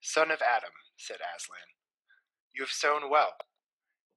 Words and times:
son 0.00 0.30
of 0.30 0.40
Adam, 0.42 0.72
said 0.96 1.18
Aslan. 1.20 1.76
You 2.54 2.62
have 2.62 2.70
sown 2.70 3.10
well. 3.10 3.34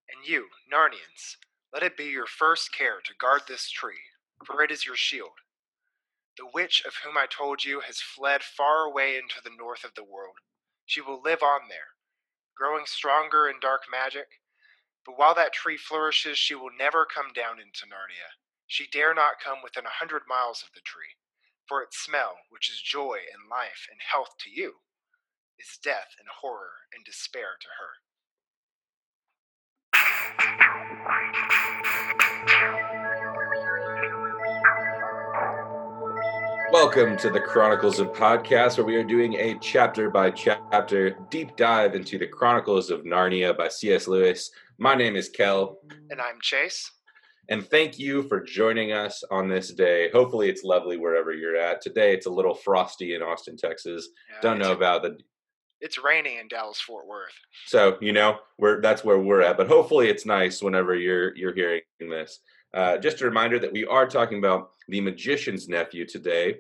And 0.10 0.28
you, 0.28 0.48
Narnians, 0.72 1.38
let 1.74 1.84
it 1.84 1.98
be 1.98 2.06
your 2.06 2.28
first 2.28 2.74
care 2.74 3.00
to 3.04 3.16
guard 3.20 3.42
this 3.48 3.70
tree, 3.70 4.02
for 4.46 4.62
it 4.62 4.72
is 4.72 4.86
your 4.86 4.96
shield. 4.96 5.40
The 6.38 6.50
witch 6.54 6.84
of 6.86 6.94
whom 7.04 7.18
I 7.18 7.28
told 7.28 7.64
you 7.64 7.82
has 7.82 8.02
fled 8.02 8.44
far 8.44 8.86
away 8.86 9.18
into 9.18 9.42
the 9.44 9.56
north 9.56 9.84
of 9.84 9.94
the 9.96 10.04
world. 10.04 10.38
She 10.86 11.02
will 11.02 11.22
live 11.22 11.44
on 11.44 11.70
there, 11.70 11.94
growing 12.58 12.86
stronger 12.86 13.48
in 13.48 13.60
dark 13.60 13.84
magic. 13.92 14.28
But 15.06 15.18
while 15.18 15.36
that 15.36 15.54
tree 15.54 15.78
flourishes, 15.78 16.38
she 16.38 16.56
will 16.56 16.72
never 16.78 17.06
come 17.06 17.34
down 17.34 17.60
into 17.60 17.86
Narnia. 17.86 18.34
She 18.68 18.88
dare 18.88 19.14
not 19.14 19.40
come 19.44 19.62
within 19.64 19.86
a 19.86 20.00
hundred 20.00 20.24
miles 20.28 20.64
of 20.64 20.74
the 20.74 20.82
tree, 20.82 21.16
for 21.68 21.84
its 21.84 22.00
smell, 22.00 22.40
which 22.50 22.70
is 22.70 22.82
joy 22.82 23.20
and 23.34 23.50
life 23.50 23.88
and 23.92 24.00
health 24.02 24.36
to 24.40 24.50
you, 24.50 24.76
is 25.64 25.80
death 25.82 26.10
and 26.20 26.28
horror 26.42 26.72
and 26.94 27.06
despair 27.06 27.56
to 27.62 27.68
her. 27.80 27.92
Welcome 36.74 37.16
to 37.18 37.30
the 37.30 37.40
Chronicles 37.40 38.00
of 38.00 38.12
Podcast, 38.12 38.78
where 38.78 38.86
we 38.86 38.96
are 38.96 39.06
doing 39.06 39.36
a 39.36 39.58
chapter 39.60 40.10
by 40.10 40.32
chapter 40.32 41.12
deep 41.30 41.56
dive 41.56 41.96
into 41.96 42.18
the 42.18 42.28
Chronicles 42.28 42.90
of 42.90 43.04
Narnia 43.04 43.58
by 43.58 43.70
C.S. 43.70 44.08
Lewis. 44.08 44.52
My 44.80 44.96
name 44.96 45.16
is 45.16 45.30
Kel. 45.30 45.78
And 46.10 46.20
I'm 46.20 46.42
Chase. 46.42 46.92
And 47.50 47.66
thank 47.66 48.00
you 48.00 48.24
for 48.24 48.42
joining 48.42 48.92
us 48.92 49.24
on 49.32 49.48
this 49.48 49.74
day. 49.74 50.10
Hopefully, 50.12 50.50
it's 50.50 50.64
lovely 50.64 50.98
wherever 50.98 51.32
you're 51.32 51.56
at. 51.58 51.82
Today, 51.82 52.14
it's 52.14 52.26
a 52.26 52.32
little 52.32 52.56
frosty 52.56 53.16
in 53.16 53.22
Austin, 53.22 53.56
Texas. 53.56 54.10
Yeah, 54.30 54.42
Don't 54.42 54.60
know 54.60 54.72
about 54.72 55.04
the 55.04 55.18
It's 55.84 56.02
raining 56.02 56.38
in 56.38 56.48
Dallas 56.48 56.80
Fort 56.80 57.06
Worth. 57.06 57.34
So 57.66 57.98
you 58.00 58.14
know, 58.14 58.38
we're 58.58 58.80
that's 58.80 59.04
where 59.04 59.20
we're 59.20 59.42
at. 59.42 59.58
But 59.58 59.68
hopefully, 59.68 60.08
it's 60.08 60.26
nice 60.26 60.64
whenever 60.64 60.96
you're 60.96 61.36
you're 61.36 61.54
hearing 61.54 61.82
this. 62.00 62.40
Uh, 62.74 62.98
just 62.98 63.22
a 63.22 63.26
reminder 63.26 63.60
that 63.60 63.74
we 63.74 63.86
are 63.86 64.08
talking 64.08 64.38
about 64.38 64.72
the 64.88 65.02
Magician's 65.02 65.68
Nephew 65.68 66.06
today. 66.06 66.60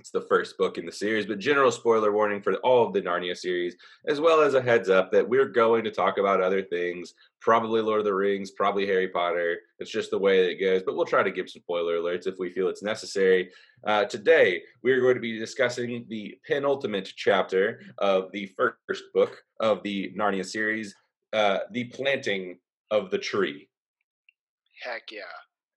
It's 0.00 0.10
the 0.10 0.22
first 0.22 0.56
book 0.56 0.78
in 0.78 0.86
the 0.86 0.92
series, 0.92 1.26
but 1.26 1.38
general 1.38 1.70
spoiler 1.70 2.10
warning 2.10 2.40
for 2.40 2.54
all 2.56 2.86
of 2.86 2.94
the 2.94 3.02
Narnia 3.02 3.36
series, 3.36 3.76
as 4.08 4.18
well 4.18 4.40
as 4.40 4.54
a 4.54 4.62
heads 4.62 4.88
up 4.88 5.12
that 5.12 5.28
we're 5.28 5.46
going 5.46 5.84
to 5.84 5.90
talk 5.90 6.16
about 6.16 6.40
other 6.40 6.62
things, 6.62 7.14
probably 7.44 7.82
Lord 7.82 7.98
of 7.98 8.06
the 8.06 8.14
Rings, 8.14 8.50
probably 8.52 8.86
Harry 8.86 9.08
Potter. 9.08 9.58
It's 9.78 9.90
just 9.90 10.10
the 10.10 10.18
way 10.18 10.42
that 10.42 10.52
it 10.52 10.60
goes, 10.60 10.82
but 10.82 10.96
we'll 10.96 11.04
try 11.04 11.22
to 11.22 11.30
give 11.30 11.50
some 11.50 11.60
spoiler 11.60 11.98
alerts 11.98 12.26
if 12.26 12.36
we 12.38 12.50
feel 12.50 12.68
it's 12.68 12.82
necessary. 12.82 13.50
Uh, 13.86 14.06
today, 14.06 14.62
we're 14.82 15.02
going 15.02 15.14
to 15.14 15.20
be 15.20 15.38
discussing 15.38 16.06
the 16.08 16.34
penultimate 16.48 17.12
chapter 17.14 17.82
of 17.98 18.32
the 18.32 18.50
first 18.56 19.04
book 19.12 19.42
of 19.60 19.82
the 19.82 20.10
Narnia 20.18 20.44
series, 20.44 20.94
uh, 21.34 21.58
The 21.70 21.84
Planting 21.84 22.58
of 22.90 23.10
the 23.10 23.18
Tree. 23.18 23.68
Heck 24.82 25.12
yeah. 25.12 25.20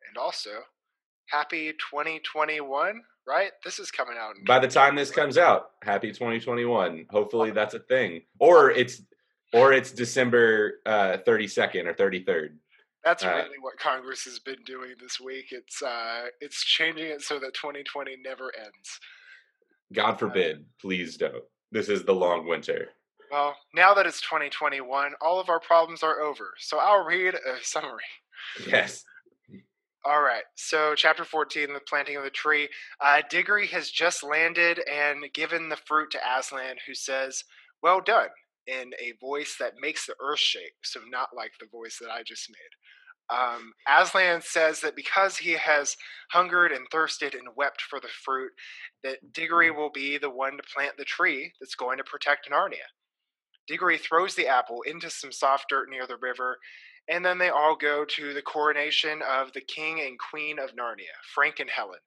And 0.08 0.18
also, 0.18 0.52
happy 1.30 1.74
2021, 1.74 3.02
right? 3.28 3.52
This 3.66 3.78
is 3.80 3.92
coming 3.92 4.16
out. 4.18 4.38
In 4.38 4.46
By 4.46 4.60
the 4.60 4.70
time 4.70 4.96
this 4.96 5.12
comes 5.12 5.38
out, 5.38 5.72
happy 5.84 6.14
2021. 6.14 7.08
Hopefully 7.10 7.52
that's 7.52 7.74
a 7.74 7.80
thing. 7.80 8.22
Or 8.40 8.72
it's 8.72 9.02
or 9.58 9.74
it's 9.74 9.92
December 9.92 10.80
uh, 10.86 11.18
32nd 11.26 11.86
or 11.86 11.94
33rd. 11.94 12.50
That's 13.04 13.24
uh, 13.24 13.30
really 13.30 13.60
what 13.62 13.78
Congress 13.80 14.24
has 14.26 14.40
been 14.40 14.62
doing 14.66 14.94
this 15.02 15.20
week. 15.20 15.48
It's 15.52 15.82
uh, 15.82 16.26
it's 16.42 16.64
changing 16.64 17.08
it 17.08 17.22
so 17.22 17.40
that 17.40 17.54
2020 17.54 18.18
never 18.24 18.52
ends. 18.58 19.00
God 19.94 20.20
forbid, 20.20 20.66
please 20.82 21.16
don't. 21.16 21.44
This 21.72 21.90
is 21.90 22.04
the 22.04 22.14
long 22.14 22.48
winter. 22.48 22.90
Well, 23.32 23.56
now 23.74 23.94
that 23.94 24.06
it's 24.06 24.22
2021, 24.22 25.14
all 25.22 25.40
of 25.40 25.50
our 25.50 25.60
problems 25.60 26.04
are 26.04 26.22
over. 26.22 26.54
So 26.60 26.80
I'll 26.80 27.06
read 27.06 27.36
a 27.36 27.58
summary. 27.62 28.04
Yes. 28.66 29.04
All 30.06 30.22
right. 30.22 30.44
So, 30.56 30.96
chapter 30.96 31.26
14, 31.26 31.74
the 31.74 31.82
planting 31.82 32.16
of 32.16 32.24
the 32.24 32.30
tree. 32.30 32.70
Uh, 33.02 33.22
Diggory 33.30 33.68
has 33.68 33.90
just 33.90 34.24
landed 34.24 34.80
and 34.90 35.26
given 35.34 35.68
the 35.68 35.76
fruit 35.76 36.12
to 36.12 36.20
Aslan, 36.20 36.78
who 36.86 36.94
says, 36.94 37.44
Well 37.84 38.00
done, 38.00 38.30
in 38.68 38.92
a 39.00 39.14
voice 39.20 39.56
that 39.60 39.74
makes 39.82 40.06
the 40.06 40.16
earth 40.22 40.40
shake. 40.40 40.76
So, 40.84 41.00
not 41.10 41.30
like 41.36 41.52
the 41.60 41.68
voice 41.72 41.98
that 42.02 42.12
I 42.12 42.24
just 42.24 42.50
made. 42.50 43.36
Um, 43.36 43.74
Aslan 43.90 44.42
says 44.42 44.80
that 44.82 44.96
because 44.96 45.38
he 45.38 45.52
has 45.52 45.98
hungered 46.32 46.72
and 46.72 46.88
thirsted 46.92 47.36
and 47.36 47.48
wept 47.58 47.82
for 47.82 48.00
the 48.00 48.08
fruit, 48.08 48.52
that 49.04 49.34
Diggory 49.34 49.70
will 49.70 49.92
be 49.92 50.18
the 50.18 50.30
one 50.30 50.56
to 50.56 50.64
plant 50.74 50.94
the 50.98 51.04
tree 51.04 51.52
that's 51.60 51.76
going 51.76 51.98
to 51.98 52.04
protect 52.06 52.50
Narnia. 52.50 52.88
Diggory 53.68 53.98
throws 53.98 54.34
the 54.36 54.48
apple 54.48 54.82
into 54.84 55.10
some 55.10 55.32
soft 55.32 55.66
dirt 55.70 55.90
near 55.90 56.08
the 56.08 56.18
river, 56.22 56.58
and 57.10 57.24
then 57.24 57.38
they 57.38 57.50
all 57.50 57.76
go 57.76 58.06
to 58.06 58.34
the 58.34 58.42
coronation 58.42 59.22
of 59.22 59.52
the 59.52 59.62
king 59.62 60.00
and 60.02 60.18
queen 60.18 60.58
of 60.58 60.76
Narnia, 60.76 61.16
Frank 61.34 61.60
and 61.60 61.70
Helen. 61.70 62.00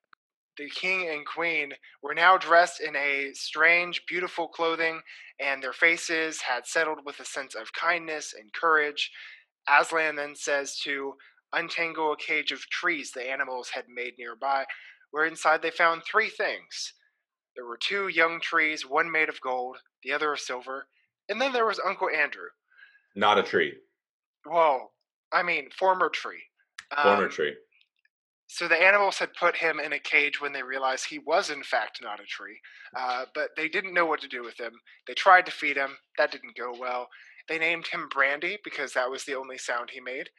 The 0.60 0.69
king 0.69 1.09
and 1.09 1.25
queen 1.25 1.72
were 2.03 2.12
now 2.12 2.37
dressed 2.37 2.82
in 2.82 2.94
a 2.94 3.32
strange, 3.32 4.04
beautiful 4.06 4.47
clothing, 4.47 5.00
and 5.38 5.62
their 5.62 5.72
faces 5.72 6.43
had 6.43 6.66
settled 6.66 6.98
with 7.06 7.19
a 7.19 7.25
sense 7.25 7.54
of 7.54 7.72
kindness 7.72 8.34
and 8.38 8.53
courage. 8.53 9.10
Aslan 9.66 10.16
then 10.16 10.37
says 10.37 10.78
to 10.81 11.15
untangle 11.54 12.12
a 12.12 12.16
cage 12.19 12.53
of 12.53 12.60
trees 12.69 13.10
the 13.10 13.26
animals 13.26 13.70
had 13.70 13.87
made 13.88 14.19
nearby, 14.19 14.66
where 15.12 15.25
inside 15.25 15.62
they 15.62 15.70
found 15.70 16.03
three 16.04 16.28
things. 16.28 16.93
There 17.56 17.65
were 17.65 17.78
two 17.78 18.09
young 18.09 18.38
trees, 18.38 18.84
one 18.84 19.10
made 19.10 19.31
of 19.31 19.41
gold, 19.41 19.78
the 20.03 20.12
other 20.12 20.31
of 20.34 20.41
silver, 20.41 20.88
and 21.31 21.41
then 21.41 21.54
there 21.54 21.65
was 21.65 21.81
Uncle 21.82 22.10
Andrew. 22.10 22.50
Not 23.16 23.38
a 23.38 23.43
tree. 23.43 23.78
Well, 24.44 24.93
I 25.32 25.43
mean, 25.43 25.70
former 25.70 26.10
tree. 26.10 26.43
Former 27.03 27.25
Um, 27.25 27.31
tree. 27.31 27.56
So 28.53 28.66
the 28.66 28.75
animals 28.75 29.16
had 29.16 29.33
put 29.38 29.55
him 29.55 29.78
in 29.78 29.93
a 29.93 29.99
cage 30.00 30.41
when 30.41 30.53
they 30.53 30.65
realized 30.65 31.06
he 31.06 31.21
was, 31.21 31.50
in 31.50 31.62
fact, 31.62 32.00
not 32.03 32.19
a 32.19 32.25
tree. 32.25 32.59
Uh, 32.99 33.27
but 33.33 33.50
they 33.56 33.69
didn't 33.69 33.94
know 33.94 34.06
what 34.06 34.21
to 34.22 34.28
do 34.28 34.43
with 34.43 34.59
him. 34.59 34.72
They 35.06 35.15
tried 35.15 35.47
to 35.47 35.53
feed 35.53 35.77
him. 35.77 35.97
That 36.19 36.33
didn't 36.33 36.56
go 36.59 36.75
well. 36.77 37.06
They 37.49 37.61
named 37.61 37.87
him 37.87 38.09
Brandy 38.12 38.59
because 38.65 38.93
that 38.93 39.09
was 39.09 39.22
the 39.25 39.37
only 39.37 39.56
sound 39.56 39.91
he 39.93 40.00
made. 40.00 40.31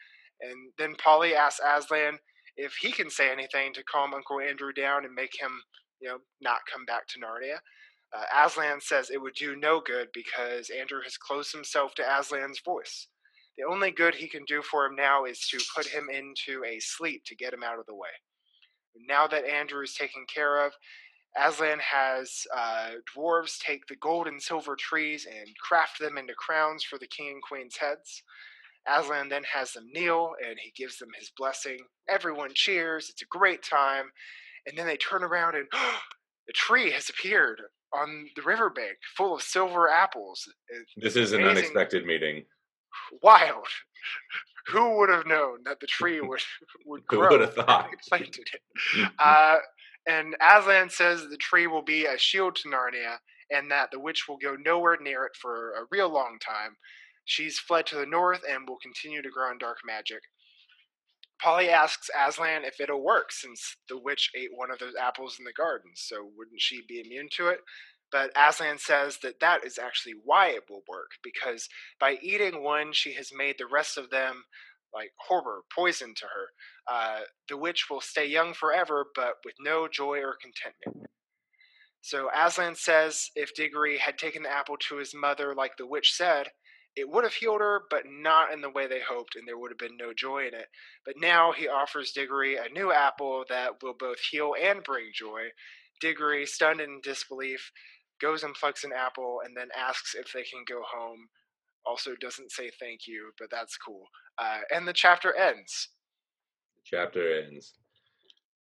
And 0.42 0.74
then 0.78 0.96
Polly 1.02 1.36
asked 1.36 1.62
Aslan 1.66 2.18
if 2.58 2.74
he 2.82 2.92
can 2.92 3.10
say 3.10 3.32
anything 3.32 3.74
to 3.76 3.84
calm 3.86 4.14
Uncle 4.14 4.42
Andrew 4.42 4.74
down 4.74 5.06
and 5.06 5.14
make 5.16 5.32
him, 5.40 5.52
you 6.02 6.10
know, 6.10 6.18
not 6.42 6.60
come 6.72 6.84
back 6.84 7.08
to 7.08 7.20
Narnia. 7.20 7.60
Uh, 8.14 8.46
Aslan 8.46 8.82
says 8.82 9.10
it 9.10 9.22
would 9.22 9.36
do 9.36 9.56
no 9.56 9.80
good 9.80 10.10
because 10.14 10.70
Andrew 10.70 11.00
has 11.06 11.16
closed 11.16 11.54
himself 11.54 11.96
to 11.96 12.04
Aslan's 12.04 12.60
voice. 12.60 13.08
The 13.58 13.64
only 13.70 13.92
good 13.92 14.16
he 14.16 14.28
can 14.30 14.44
do 14.46 14.62
for 14.62 14.86
him 14.86 14.96
now 14.96 15.26
is 15.26 15.40
to 15.50 15.60
put 15.76 15.88
him 15.88 16.08
into 16.10 16.64
a 16.66 16.80
sleep 16.80 17.24
to 17.26 17.36
get 17.36 17.54
him 17.54 17.64
out 17.64 17.80
of 17.80 17.86
the 17.86 17.96
way. 17.96 18.10
Now 19.08 19.28
that 19.28 19.46
Andrew 19.46 19.84
is 19.84 19.94
taken 19.94 20.26
care 20.34 20.66
of, 20.66 20.74
Aslan 21.38 21.80
has 21.80 22.44
uh, 22.56 22.92
dwarves 23.16 23.58
take 23.60 23.88
the 23.88 23.96
gold 23.98 24.28
and 24.28 24.42
silver 24.42 24.76
trees 24.76 25.26
and 25.26 25.48
craft 25.66 26.00
them 26.00 26.18
into 26.18 26.34
crowns 26.34 26.84
for 26.84 26.98
the 27.00 27.08
king 27.08 27.30
and 27.30 27.42
queen's 27.42 27.78
heads. 27.78 28.24
Aslan 28.88 29.30
then 29.30 29.44
has 29.54 29.74
them 29.74 29.88
kneel 29.94 30.32
and 30.46 30.58
he 30.60 30.72
gives 30.76 30.98
them 30.98 31.10
his 31.18 31.32
blessing. 31.38 31.78
Everyone 32.10 32.52
cheers, 32.54 33.10
it's 33.10 33.22
a 33.22 33.26
great 33.38 33.64
time. 33.64 34.06
And 34.68 34.78
then 34.78 34.88
they 34.88 34.98
turn 34.98 35.24
around 35.24 35.56
and 35.56 35.68
the 36.48 36.54
tree 36.54 36.92
has 36.92 37.10
appeared 37.10 37.62
on 37.94 38.28
the 38.36 38.42
riverbank 38.42 38.98
full 39.16 39.36
of 39.36 39.42
silver 39.42 39.90
apples. 39.90 40.48
It's 40.70 40.92
This 40.98 41.16
is 41.16 41.32
an 41.32 41.42
amazing. 41.42 41.58
unexpected 41.60 42.06
meeting. 42.06 42.44
Wild. 43.22 43.68
Who 44.68 44.98
would 44.98 45.10
have 45.10 45.26
known 45.26 45.60
that 45.66 45.80
the 45.80 45.88
tree 45.88 46.22
would 46.22 46.42
would 46.86 47.06
grow? 47.08 47.30
Who 47.30 47.30
would 47.40 47.42
have 47.42 47.56
thought? 47.56 47.90
planted 48.08 48.48
it? 48.54 49.12
Uh, 49.20 49.58
and 50.08 50.36
Aslan 50.42 50.90
says 50.90 51.28
the 51.30 51.38
tree 51.38 51.68
will 51.68 51.84
be 51.84 52.06
a 52.06 52.18
shield 52.18 52.56
to 52.58 52.70
Narnia, 52.70 53.18
and 53.52 53.70
that 53.72 53.90
the 53.92 54.00
witch 54.00 54.28
will 54.28 54.38
go 54.38 54.56
nowhere 54.56 54.98
near 55.02 55.26
it 55.26 55.34
for 55.40 55.74
a 55.74 55.86
real 55.92 56.10
long 56.12 56.38
time. 56.40 56.76
She's 57.26 57.60
fled 57.60 57.86
to 57.88 57.96
the 57.96 58.06
north 58.06 58.42
and 58.50 58.68
will 58.68 58.80
continue 58.82 59.22
to 59.22 59.30
grow 59.30 59.52
in 59.52 59.58
dark 59.58 59.78
magic. 59.86 60.22
Polly 61.42 61.70
asks 61.70 62.10
Aslan 62.16 62.64
if 62.66 62.80
it'll 62.80 63.04
work 63.04 63.32
since 63.32 63.76
the 63.90 63.98
witch 63.98 64.30
ate 64.36 64.52
one 64.54 64.72
of 64.72 64.80
those 64.80 64.94
apples 65.00 65.38
in 65.40 65.46
the 65.46 65.54
garden, 65.54 65.92
so 65.96 66.30
wouldn't 66.38 66.62
she 66.62 66.82
be 66.88 67.02
immune 67.02 67.30
to 67.38 67.48
it? 67.48 67.60
But 68.12 68.32
Aslan 68.36 68.78
says 68.78 69.20
that 69.24 69.40
that 69.40 69.66
is 69.66 69.78
actually 69.78 70.16
why 70.24 70.48
it 70.48 70.64
will 70.70 70.84
work, 70.88 71.12
because 71.24 71.70
by 72.00 72.18
eating 72.22 72.64
one, 72.64 72.92
she 72.94 73.14
has 73.14 73.32
made 73.34 73.56
the 73.58 73.68
rest 73.68 73.98
of 73.98 74.10
them 74.10 74.44
like 74.94 75.12
horror, 75.28 75.62
poison 75.74 76.14
to 76.18 76.26
her. 76.26 76.48
Uh, 76.94 77.22
the 77.48 77.58
witch 77.58 77.86
will 77.90 78.02
stay 78.02 78.26
young 78.26 78.54
forever, 78.54 79.06
but 79.16 79.36
with 79.46 79.56
no 79.62 79.88
joy 79.88 80.20
or 80.20 80.36
contentment. 80.42 81.10
So 82.02 82.30
Aslan 82.36 82.76
says 82.76 83.30
if 83.36 83.54
Diggory 83.54 84.00
had 84.00 84.18
taken 84.18 84.44
the 84.44 84.52
apple 84.52 84.78
to 84.90 84.98
his 84.98 85.14
mother, 85.14 85.54
like 85.56 85.78
the 85.78 85.88
witch 85.88 86.14
said, 86.14 86.48
it 86.96 87.10
would 87.10 87.24
have 87.24 87.36
healed 87.36 87.62
her, 87.62 87.84
but 87.90 88.04
not 88.06 88.52
in 88.52 88.60
the 88.60 88.70
way 88.70 88.86
they 88.88 89.00
hoped, 89.00 89.36
and 89.36 89.48
there 89.48 89.58
would 89.58 89.72
have 89.72 89.78
been 89.78 89.96
no 89.96 90.12
joy 90.14 90.48
in 90.48 90.54
it. 90.54 90.68
But 91.06 91.16
now 91.18 91.54
he 91.54 91.68
offers 91.68 92.12
Diggory 92.12 92.58
a 92.58 92.68
new 92.74 92.92
apple 92.92 93.46
that 93.48 93.82
will 93.82 93.94
both 93.98 94.20
heal 94.20 94.54
and 94.62 94.84
bring 94.84 95.12
joy. 95.14 95.52
Diggory, 96.02 96.46
stunned 96.46 96.82
in 96.82 97.00
disbelief, 97.02 97.72
goes 98.22 98.44
and 98.44 98.54
plucks 98.54 98.84
an 98.84 98.92
apple, 98.96 99.42
and 99.46 99.56
then 99.56 99.70
asks 99.78 100.16
if 100.16 100.32
they 100.32 100.44
can 100.44 100.64
go 100.68 100.82
home. 100.86 101.28
Also, 101.86 102.12
doesn't 102.22 102.52
say 102.52 102.70
thank 102.80 103.08
you, 103.08 103.32
but 103.40 103.50
that's 103.50 103.76
cool. 103.78 104.04
Uh, 104.38 104.60
and 104.74 104.88
the 104.88 104.94
chapter 104.94 105.36
ends. 105.36 105.90
Chapter 106.86 107.42
ends. 107.42 107.74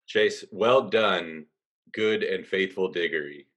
Chase, 0.07 0.43
well 0.51 0.89
done, 0.89 1.45
good 1.93 2.23
and 2.23 2.45
faithful 2.45 2.89
Diggory. 2.89 3.47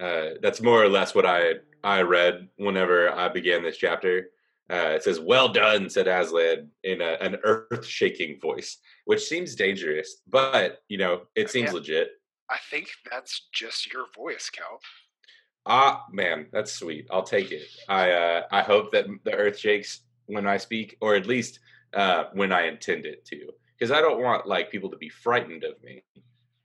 Uh, 0.00 0.34
that's 0.42 0.60
more 0.60 0.82
or 0.82 0.88
less 0.88 1.14
what 1.14 1.26
I 1.26 1.54
I 1.82 2.02
read 2.02 2.48
whenever 2.56 3.10
I 3.10 3.28
began 3.28 3.62
this 3.62 3.76
chapter. 3.76 4.30
Uh, 4.70 4.92
it 4.94 5.02
says, 5.02 5.18
"Well 5.18 5.48
done," 5.48 5.88
said 5.88 6.06
Aslan 6.06 6.70
in 6.84 7.00
a, 7.00 7.16
an 7.20 7.38
earth-shaking 7.42 8.38
voice, 8.40 8.78
which 9.06 9.24
seems 9.24 9.54
dangerous, 9.54 10.20
but 10.28 10.82
you 10.88 10.98
know 10.98 11.22
it 11.34 11.50
seems 11.50 11.72
legit. 11.72 12.10
I 12.50 12.58
think 12.70 12.88
that's 13.10 13.48
just 13.52 13.92
your 13.92 14.06
voice, 14.14 14.50
Kel. 14.50 14.80
Ah, 15.68 16.06
man, 16.10 16.46
that's 16.50 16.72
sweet. 16.72 17.06
I'll 17.10 17.22
take 17.22 17.52
it. 17.52 17.62
I 17.88 18.10
uh, 18.10 18.42
I 18.50 18.62
hope 18.62 18.90
that 18.92 19.06
the 19.24 19.34
earth 19.34 19.58
shakes 19.58 20.00
when 20.24 20.46
I 20.46 20.56
speak, 20.56 20.96
or 21.02 21.14
at 21.14 21.26
least 21.26 21.60
uh, 21.92 22.24
when 22.32 22.52
I 22.52 22.68
intend 22.68 23.04
it 23.04 23.26
to, 23.26 23.50
because 23.78 23.92
I 23.92 24.00
don't 24.00 24.22
want 24.22 24.46
like 24.46 24.70
people 24.70 24.90
to 24.90 24.96
be 24.96 25.10
frightened 25.10 25.64
of 25.64 25.74
me. 25.82 26.02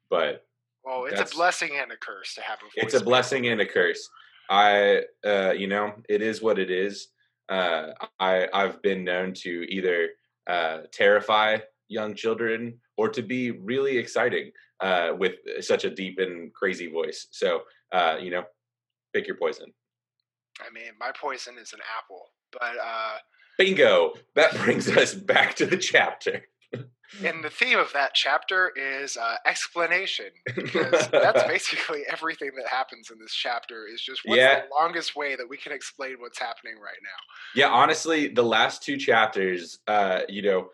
But 0.10 0.46
well, 0.86 1.06
it's 1.06 1.34
a 1.34 1.36
blessing 1.36 1.72
and 1.82 1.92
a 1.92 1.98
curse 1.98 2.34
to 2.36 2.42
have 2.42 2.60
a 2.60 2.66
voice. 2.66 2.72
It's 2.78 2.94
a 2.94 3.04
blessing 3.04 3.48
and 3.48 3.60
a 3.60 3.66
curse. 3.66 4.10
I, 4.50 5.04
uh, 5.26 5.52
you 5.52 5.68
know, 5.68 5.94
it 6.08 6.22
is 6.22 6.42
what 6.42 6.58
it 6.58 6.72
is. 6.72 7.10
Uh, 7.50 7.88
I 8.20 8.48
I've 8.54 8.82
been 8.82 9.04
known 9.04 9.34
to 9.34 9.66
either 9.70 10.10
uh, 10.48 10.80
terrify 10.94 11.58
young 11.90 12.16
children 12.16 12.80
or 12.98 13.10
to 13.10 13.22
be 13.22 13.52
really 13.52 13.98
exciting 13.98 14.52
uh, 14.80 15.12
with 15.18 15.34
such 15.60 15.84
a 15.84 15.90
deep 15.90 16.20
and 16.20 16.54
crazy 16.54 16.90
voice. 16.90 17.28
So, 17.32 17.64
uh, 17.92 18.18
you 18.22 18.32
know, 18.32 18.44
pick 19.14 19.28
your 19.28 19.38
poison. 19.38 19.74
I 20.62 20.72
mean, 20.72 20.94
my 21.00 21.12
poison 21.20 21.56
is 21.60 21.74
an 21.74 21.80
apple, 21.98 22.28
but 22.52 22.78
uh, 22.84 23.18
bingo. 23.58 24.14
That 24.36 24.56
brings 24.64 24.90
us 24.90 25.14
back 25.14 25.56
to 25.56 25.66
the 25.66 25.78
chapter. 25.78 26.44
and 27.24 27.44
the 27.44 27.50
theme 27.50 27.78
of 27.78 27.92
that 27.94 28.14
chapter 28.16 28.72
is 28.76 29.18
uh, 29.18 29.36
explanation 29.46 30.26
because 30.56 31.08
that's 31.10 31.44
basically 31.48 32.02
everything 32.12 32.52
that 32.58 32.68
happens 32.68 33.12
in 33.12 33.20
this 33.20 33.34
chapter 33.34 33.86
is 33.88 34.02
just 34.02 34.22
what's 34.26 34.40
yeah. 34.40 34.62
the 34.62 34.66
longest 34.80 35.16
way 35.16 35.36
that 35.36 35.48
we 35.48 35.58
can 35.58 35.72
explain 35.72 36.16
what's 36.18 36.40
happening 36.40 36.74
right 36.76 36.98
now 37.04 37.62
yeah 37.62 37.68
honestly 37.68 38.30
the 38.30 38.42
last 38.42 38.82
two 38.82 38.98
chapters 38.98 39.78
uh, 39.86 40.22
you 40.28 40.42
know 40.42 40.68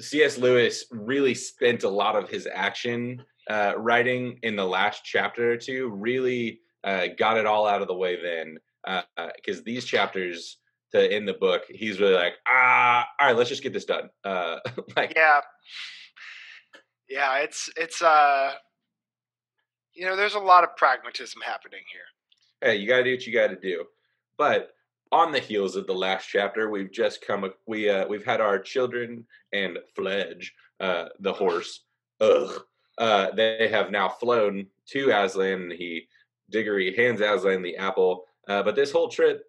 cs 0.00 0.38
lewis 0.38 0.84
really 0.92 1.34
spent 1.34 1.82
a 1.82 1.88
lot 1.88 2.14
of 2.14 2.28
his 2.28 2.46
action 2.54 3.20
uh, 3.50 3.72
writing 3.76 4.38
in 4.44 4.54
the 4.54 4.64
last 4.64 5.02
chapter 5.04 5.50
or 5.50 5.56
two 5.56 5.88
really 5.88 6.60
uh, 6.84 7.06
got 7.18 7.36
it 7.38 7.46
all 7.46 7.66
out 7.66 7.82
of 7.82 7.88
the 7.88 7.94
way 7.94 8.20
then 8.20 8.58
because 8.84 9.60
uh, 9.60 9.62
these 9.64 9.84
chapters 9.84 10.58
to 10.92 11.12
end 11.12 11.26
the 11.26 11.34
book, 11.34 11.62
he's 11.68 12.00
really 12.00 12.14
like, 12.14 12.34
ah, 12.46 13.06
all 13.18 13.28
right, 13.28 13.36
let's 13.36 13.48
just 13.48 13.62
get 13.62 13.72
this 13.72 13.84
done. 13.84 14.10
Uh, 14.24 14.58
like, 14.96 15.12
yeah, 15.16 15.40
yeah, 17.08 17.38
it's 17.38 17.70
it's 17.76 18.02
uh, 18.02 18.52
you 19.94 20.06
know, 20.06 20.16
there's 20.16 20.34
a 20.34 20.40
lot 20.40 20.64
of 20.64 20.76
pragmatism 20.76 21.40
happening 21.44 21.82
here. 21.92 22.70
Hey, 22.70 22.76
you 22.76 22.88
got 22.88 22.98
to 22.98 23.04
do 23.04 23.12
what 23.12 23.26
you 23.26 23.32
got 23.32 23.48
to 23.48 23.56
do, 23.56 23.84
but 24.36 24.74
on 25.10 25.30
the 25.30 25.38
heels 25.38 25.76
of 25.76 25.86
the 25.86 25.94
last 25.94 26.26
chapter, 26.26 26.70
we've 26.70 26.90
just 26.90 27.24
come. 27.24 27.50
We 27.66 27.88
uh, 27.88 28.06
we've 28.08 28.24
had 28.24 28.40
our 28.40 28.58
children 28.58 29.26
and 29.52 29.78
Fledge, 29.94 30.54
uh, 30.80 31.06
the 31.20 31.32
horse. 31.32 31.84
Ugh. 32.20 32.62
Uh, 32.98 33.30
they 33.30 33.68
have 33.68 33.90
now 33.90 34.08
flown 34.08 34.66
to 34.86 35.10
Aslan, 35.10 35.62
and 35.62 35.72
he 35.72 36.06
Diggory 36.52 36.94
hands 36.94 37.20
Aslan 37.20 37.62
the 37.62 37.76
apple. 37.76 38.24
Uh, 38.48 38.62
but 38.62 38.76
this 38.76 38.92
whole 38.92 39.08
trip, 39.08 39.44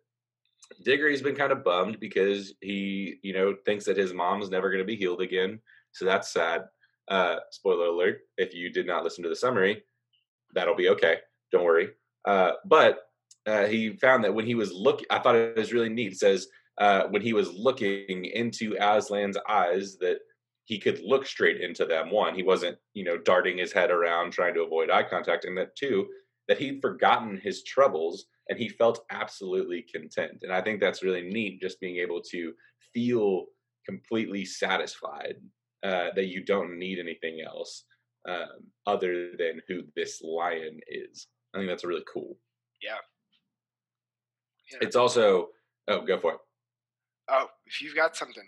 Diggory's 0.84 1.22
been 1.22 1.36
kind 1.36 1.52
of 1.52 1.64
bummed 1.64 2.00
because 2.00 2.54
he, 2.62 3.18
you 3.22 3.34
know, 3.34 3.56
thinks 3.66 3.86
that 3.86 3.98
his 3.98 4.14
mom's 4.14 4.50
never 4.50 4.70
going 4.70 4.82
to 4.82 4.86
be 4.86 4.96
healed 4.96 5.22
again. 5.22 5.60
So 5.92 6.06
that's 6.06 6.34
sad. 6.34 6.64
Uh, 7.08 7.38
spoiler 7.52 7.88
alert: 7.88 8.22
if 8.38 8.54
you 8.54 8.72
did 8.72 8.88
not 8.88 9.04
listen 9.04 9.24
to 9.24 9.30
the 9.30 9.36
summary, 9.36 9.84
that'll 10.54 10.76
be 10.76 10.90
okay. 10.90 11.18
Don't 11.52 11.66
worry. 11.66 11.90
Uh, 12.26 12.54
but 12.66 13.00
uh, 13.46 13.66
he 13.66 13.98
found 13.98 14.24
that 14.24 14.34
when 14.34 14.46
he 14.46 14.56
was 14.56 14.72
looking, 14.72 15.06
I 15.10 15.20
thought 15.20 15.36
it 15.36 15.58
was 15.58 15.74
really 15.74 15.90
neat. 15.90 16.14
It 16.14 16.18
says 16.18 16.48
uh, 16.78 17.04
when 17.10 17.22
he 17.22 17.34
was 17.34 17.54
looking 17.54 18.26
into 18.26 18.76
Aslan's 18.78 19.38
eyes, 19.50 19.98
that 19.98 20.20
he 20.66 20.80
could 20.80 21.02
look 21.04 21.26
straight 21.26 21.60
into 21.60 21.86
them. 21.86 22.10
One, 22.10 22.36
he 22.36 22.44
wasn't, 22.44 22.78
you 22.94 23.04
know, 23.04 23.18
darting 23.18 23.58
his 23.58 23.74
head 23.74 23.92
around 23.92 24.32
trying 24.32 24.54
to 24.54 24.64
avoid 24.64 24.90
eye 24.90 25.04
contact, 25.04 25.46
and 25.46 25.58
that 25.58 25.76
two, 25.76 26.08
that 26.48 26.58
he'd 26.58 26.82
forgotten 26.82 27.40
his 27.42 27.64
troubles 27.64 28.26
and 28.50 28.60
he 28.60 28.68
felt 28.70 29.06
absolutely 29.10 29.86
content. 29.94 30.40
And 30.42 30.52
I 30.52 30.62
think 30.62 30.80
that's 30.80 31.04
really 31.04 31.22
neat, 31.22 31.62
just 31.62 31.80
being 31.80 31.98
able 31.98 32.22
to 32.32 32.54
feel 32.94 33.46
completely 33.86 34.46
satisfied 34.46 35.36
uh, 35.84 36.10
that 36.16 36.28
you 36.28 36.44
don't 36.44 36.78
need 36.78 37.00
anything 37.00 37.42
else 37.46 37.86
um, 38.28 38.68
other 38.86 39.32
than 39.38 39.62
who 39.68 39.84
this 39.96 40.22
lion 40.22 40.80
is. 40.88 41.28
I 41.54 41.58
think 41.60 41.70
that's 41.70 41.86
really 41.86 42.04
cool. 42.12 42.38
Yeah. 42.82 42.96
yeah. 44.72 44.80
It's 44.82 44.96
also, 44.96 45.50
oh, 45.88 46.02
go 46.02 46.20
for 46.20 46.34
it. 46.34 46.40
Oh, 47.30 47.48
if 47.66 47.82
you've 47.82 47.96
got 47.96 48.16
something. 48.16 48.44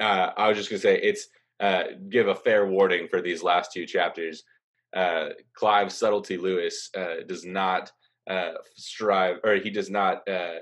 Uh, 0.00 0.30
I 0.36 0.48
was 0.48 0.56
just 0.56 0.70
going 0.70 0.80
to 0.80 0.86
say, 0.86 1.00
it's 1.00 1.28
uh, 1.60 1.84
give 2.08 2.28
a 2.28 2.34
fair 2.34 2.66
warning 2.66 3.08
for 3.08 3.20
these 3.20 3.42
last 3.42 3.72
two 3.72 3.86
chapters. 3.86 4.42
Uh, 4.94 5.30
Clive 5.54 5.90
Subtlety 5.90 6.36
Lewis 6.36 6.90
uh, 6.96 7.24
does 7.26 7.44
not 7.44 7.90
uh, 8.28 8.52
strive 8.76 9.38
or 9.44 9.56
he 9.56 9.70
does 9.70 9.90
not 9.90 10.26
uh, 10.28 10.58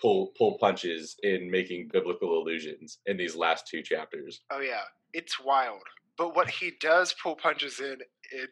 pull 0.00 0.32
pull 0.36 0.58
punches 0.58 1.16
in 1.22 1.50
making 1.50 1.88
biblical 1.92 2.40
allusions 2.40 2.98
in 3.06 3.16
these 3.16 3.36
last 3.36 3.66
two 3.66 3.82
chapters. 3.82 4.40
Oh 4.50 4.60
yeah, 4.60 4.82
it's 5.12 5.38
wild. 5.38 5.82
But 6.16 6.34
what 6.34 6.50
he 6.50 6.72
does 6.80 7.14
pull 7.22 7.36
punches 7.36 7.80
in, 7.80 7.98
in 8.32 8.48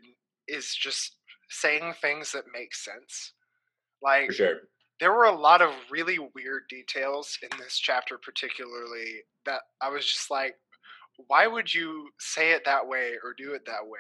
is 0.47 0.75
just 0.75 1.17
saying 1.51 1.95
things 2.01 2.33
that 2.33 2.45
make 2.53 2.75
sense. 2.75 3.33
Like 4.03 4.27
For 4.27 4.33
sure. 4.33 4.57
There 5.01 5.13
were 5.13 5.25
a 5.25 5.37
lot 5.37 5.63
of 5.63 5.71
really 5.91 6.19
weird 6.19 6.65
details 6.69 7.39
in 7.43 7.57
this 7.59 7.79
chapter, 7.79 8.19
particularly 8.19 9.23
that 9.47 9.61
I 9.81 9.91
was 9.91 10.05
just 10.05 10.29
like, 10.31 10.57
why 11.29 11.47
would 11.47 11.73
you 11.73 12.09
say 12.19 12.51
it 12.51 12.65
that 12.65 12.87
way 12.87 13.13
or 13.23 13.33
do 13.37 13.55
it 13.55 13.65
that 13.67 13.87
way? 13.87 13.99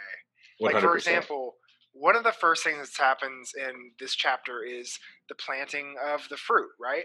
100%. 0.60 0.72
Like, 0.72 0.82
for 0.82 0.96
example, 0.96 1.56
one 1.92 2.16
of 2.16 2.24
the 2.24 2.32
first 2.32 2.64
things 2.64 2.90
that 2.90 3.02
happens 3.02 3.52
in 3.56 3.92
this 3.98 4.14
chapter 4.14 4.62
is 4.62 4.98
the 5.28 5.34
planting 5.34 5.96
of 6.04 6.28
the 6.30 6.36
fruit, 6.36 6.70
right? 6.80 7.04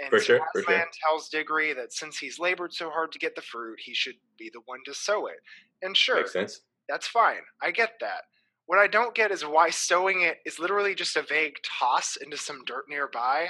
And 0.00 0.10
for 0.10 0.20
sure, 0.20 0.40
for 0.52 0.62
sure. 0.62 0.84
tells 1.06 1.28
Diggory 1.28 1.72
that 1.74 1.92
since 1.92 2.18
he's 2.18 2.38
labored 2.38 2.72
so 2.72 2.90
hard 2.90 3.12
to 3.12 3.18
get 3.18 3.34
the 3.34 3.42
fruit, 3.42 3.78
he 3.82 3.94
should 3.94 4.14
be 4.38 4.50
the 4.52 4.60
one 4.66 4.80
to 4.86 4.94
sow 4.94 5.26
it. 5.26 5.38
And 5.82 5.96
sure, 5.96 6.16
makes 6.16 6.32
sense. 6.32 6.60
That's 6.88 7.06
fine. 7.06 7.40
I 7.62 7.70
get 7.70 7.92
that. 8.00 8.22
What 8.66 8.78
I 8.78 8.86
don't 8.86 9.14
get 9.14 9.32
is 9.32 9.44
why 9.44 9.70
sowing 9.70 10.22
it 10.22 10.38
is 10.46 10.58
literally 10.58 10.94
just 10.94 11.16
a 11.16 11.22
vague 11.22 11.56
toss 11.64 12.16
into 12.16 12.36
some 12.36 12.64
dirt 12.66 12.84
nearby. 12.88 13.48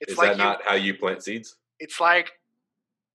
It's 0.00 0.12
is 0.12 0.18
like 0.18 0.32
that 0.32 0.38
not 0.38 0.58
you, 0.58 0.64
how 0.68 0.74
you 0.74 0.94
plant 0.94 1.22
seeds? 1.22 1.56
It's 1.78 2.00
like 2.00 2.32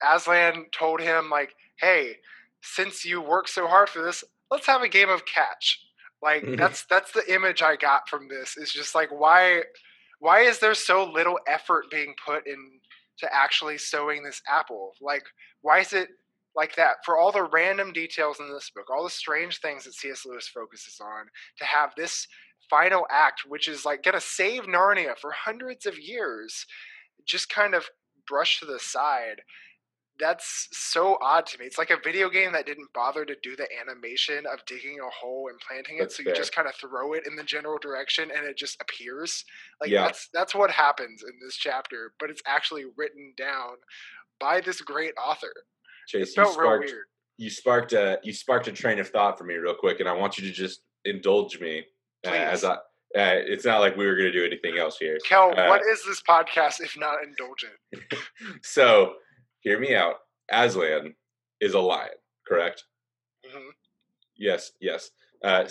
Aslan 0.02 0.68
told 0.72 1.02
him, 1.02 1.30
like, 1.30 1.54
"Hey, 1.80 2.18
since 2.62 3.04
you 3.04 3.22
worked 3.22 3.50
so 3.50 3.68
hard 3.68 3.90
for 3.90 4.02
this, 4.02 4.24
let's 4.54 4.68
have 4.68 4.82
a 4.82 4.90
game 4.90 5.10
of 5.10 5.26
catch." 5.26 5.80
Like 6.22 6.44
mm-hmm. 6.44 6.56
that's 6.56 6.86
that's 6.90 7.12
the 7.12 7.34
image 7.34 7.62
I 7.62 7.76
got 7.76 8.08
from 8.08 8.28
this. 8.30 8.56
It's 8.58 8.74
just 8.74 8.96
like 8.96 9.10
why 9.12 9.64
why 10.20 10.42
is 10.42 10.60
there 10.60 10.74
so 10.74 11.04
little 11.04 11.40
effort 11.48 11.92
being 11.92 12.14
put 12.26 12.48
in 12.48 12.80
to 13.20 13.34
actually 13.34 13.78
sowing 13.78 14.24
this 14.24 14.42
apple? 14.48 14.94
Like 15.02 15.24
why 15.62 15.80
is 15.80 15.92
it 15.92 16.08
like 16.56 16.76
that 16.76 16.98
for 17.04 17.18
all 17.18 17.32
the 17.32 17.50
random 17.52 17.92
details 17.92 18.40
in 18.40 18.48
this 18.48 18.72
book, 18.74 18.86
all 18.90 19.04
the 19.04 19.10
strange 19.10 19.60
things 19.60 19.84
that 19.84 19.94
C.S. 19.94 20.26
Lewis 20.26 20.48
focuses 20.48 21.00
on, 21.02 21.26
to 21.58 21.66
have 21.66 21.92
this 21.98 22.28
final 22.70 23.06
act, 23.10 23.42
which 23.48 23.68
is 23.68 23.86
like 23.86 24.04
going 24.04 24.14
to 24.14 24.22
save 24.22 24.64
Narnia 24.64 25.18
for 25.20 25.32
hundreds 25.32 25.86
of 25.86 26.00
years, 26.00 26.66
just 27.26 27.50
kind 27.50 27.74
of 27.74 27.86
brushed 28.28 28.60
to 28.60 28.66
the 28.66 28.80
side 28.80 29.42
that's 30.24 30.70
so 30.72 31.18
odd 31.22 31.46
to 31.48 31.60
me. 31.60 31.66
It's 31.66 31.78
like 31.78 31.90
a 31.90 31.98
video 32.02 32.30
game 32.30 32.54
that 32.54 32.66
didn't 32.66 32.94
bother 32.94 33.26
to 33.26 33.36
do 33.44 33.58
the 33.58 33.68
animation 33.78 34.46
of 34.46 34.64
digging 34.66 35.00
a 35.02 35.10
hole 35.10 35.50
and 35.50 35.60
planting 35.60 35.98
that's 35.98 36.14
it, 36.14 36.18
so 36.18 36.24
fair. 36.24 36.34
you 36.34 36.38
just 36.38 36.56
kind 36.56 36.66
of 36.66 36.74
throw 36.76 37.12
it 37.12 37.28
in 37.28 37.36
the 37.36 37.44
general 37.44 37.78
direction 37.78 38.32
and 38.34 38.46
it 38.46 38.56
just 38.58 38.82
appears. 38.82 39.44
Like 39.82 39.90
yeah. 39.90 40.06
that's 40.06 40.30
that's 40.34 40.56
what 40.56 40.72
happens 40.72 41.24
in 41.24 41.34
this 41.44 41.58
chapter, 41.58 42.14
but 42.22 42.30
it's 42.30 42.42
actually 42.48 42.86
written 42.96 43.34
down 43.36 43.76
by 44.40 44.62
this 44.62 44.80
great 44.80 45.14
author. 45.22 45.54
Chase, 46.08 46.30
it 46.30 46.36
felt 46.36 46.48
you 46.48 46.54
sparked, 46.54 46.84
real 46.86 46.94
weird. 46.94 47.06
You 47.38 47.50
sparked 47.50 47.92
a 47.92 48.20
you 48.24 48.32
sparked 48.32 48.68
a 48.70 48.72
train 48.72 49.00
of 49.00 49.10
thought 49.10 49.38
for 49.38 49.44
me 49.44 49.56
real 49.56 49.76
quick, 49.76 50.00
and 50.00 50.08
I 50.08 50.14
want 50.14 50.38
you 50.38 50.48
to 50.48 50.54
just 50.54 50.84
indulge 51.04 51.60
me 51.60 51.84
uh, 52.26 52.30
as 52.30 52.64
I. 52.64 52.76
Uh, 53.16 53.38
it's 53.46 53.66
not 53.66 53.80
like 53.80 53.96
we 53.96 54.08
were 54.08 54.16
going 54.16 54.32
to 54.32 54.32
do 54.32 54.44
anything 54.44 54.80
else 54.80 54.98
here. 54.98 55.20
Kel, 55.28 55.54
uh, 55.56 55.68
what 55.68 55.82
is 55.82 56.04
this 56.04 56.24
podcast 56.28 56.80
if 56.80 56.98
not 56.98 57.18
indulgent? 57.24 57.74
so 58.64 59.14
hear 59.64 59.80
me 59.80 59.96
out. 59.96 60.16
Aslan 60.52 61.16
is 61.60 61.74
a 61.74 61.80
lion, 61.80 62.10
correct? 62.48 62.84
Mm-hmm. 63.46 63.70
Yes, 64.38 64.72
yes. 64.80 65.10
Uh, 65.44 65.66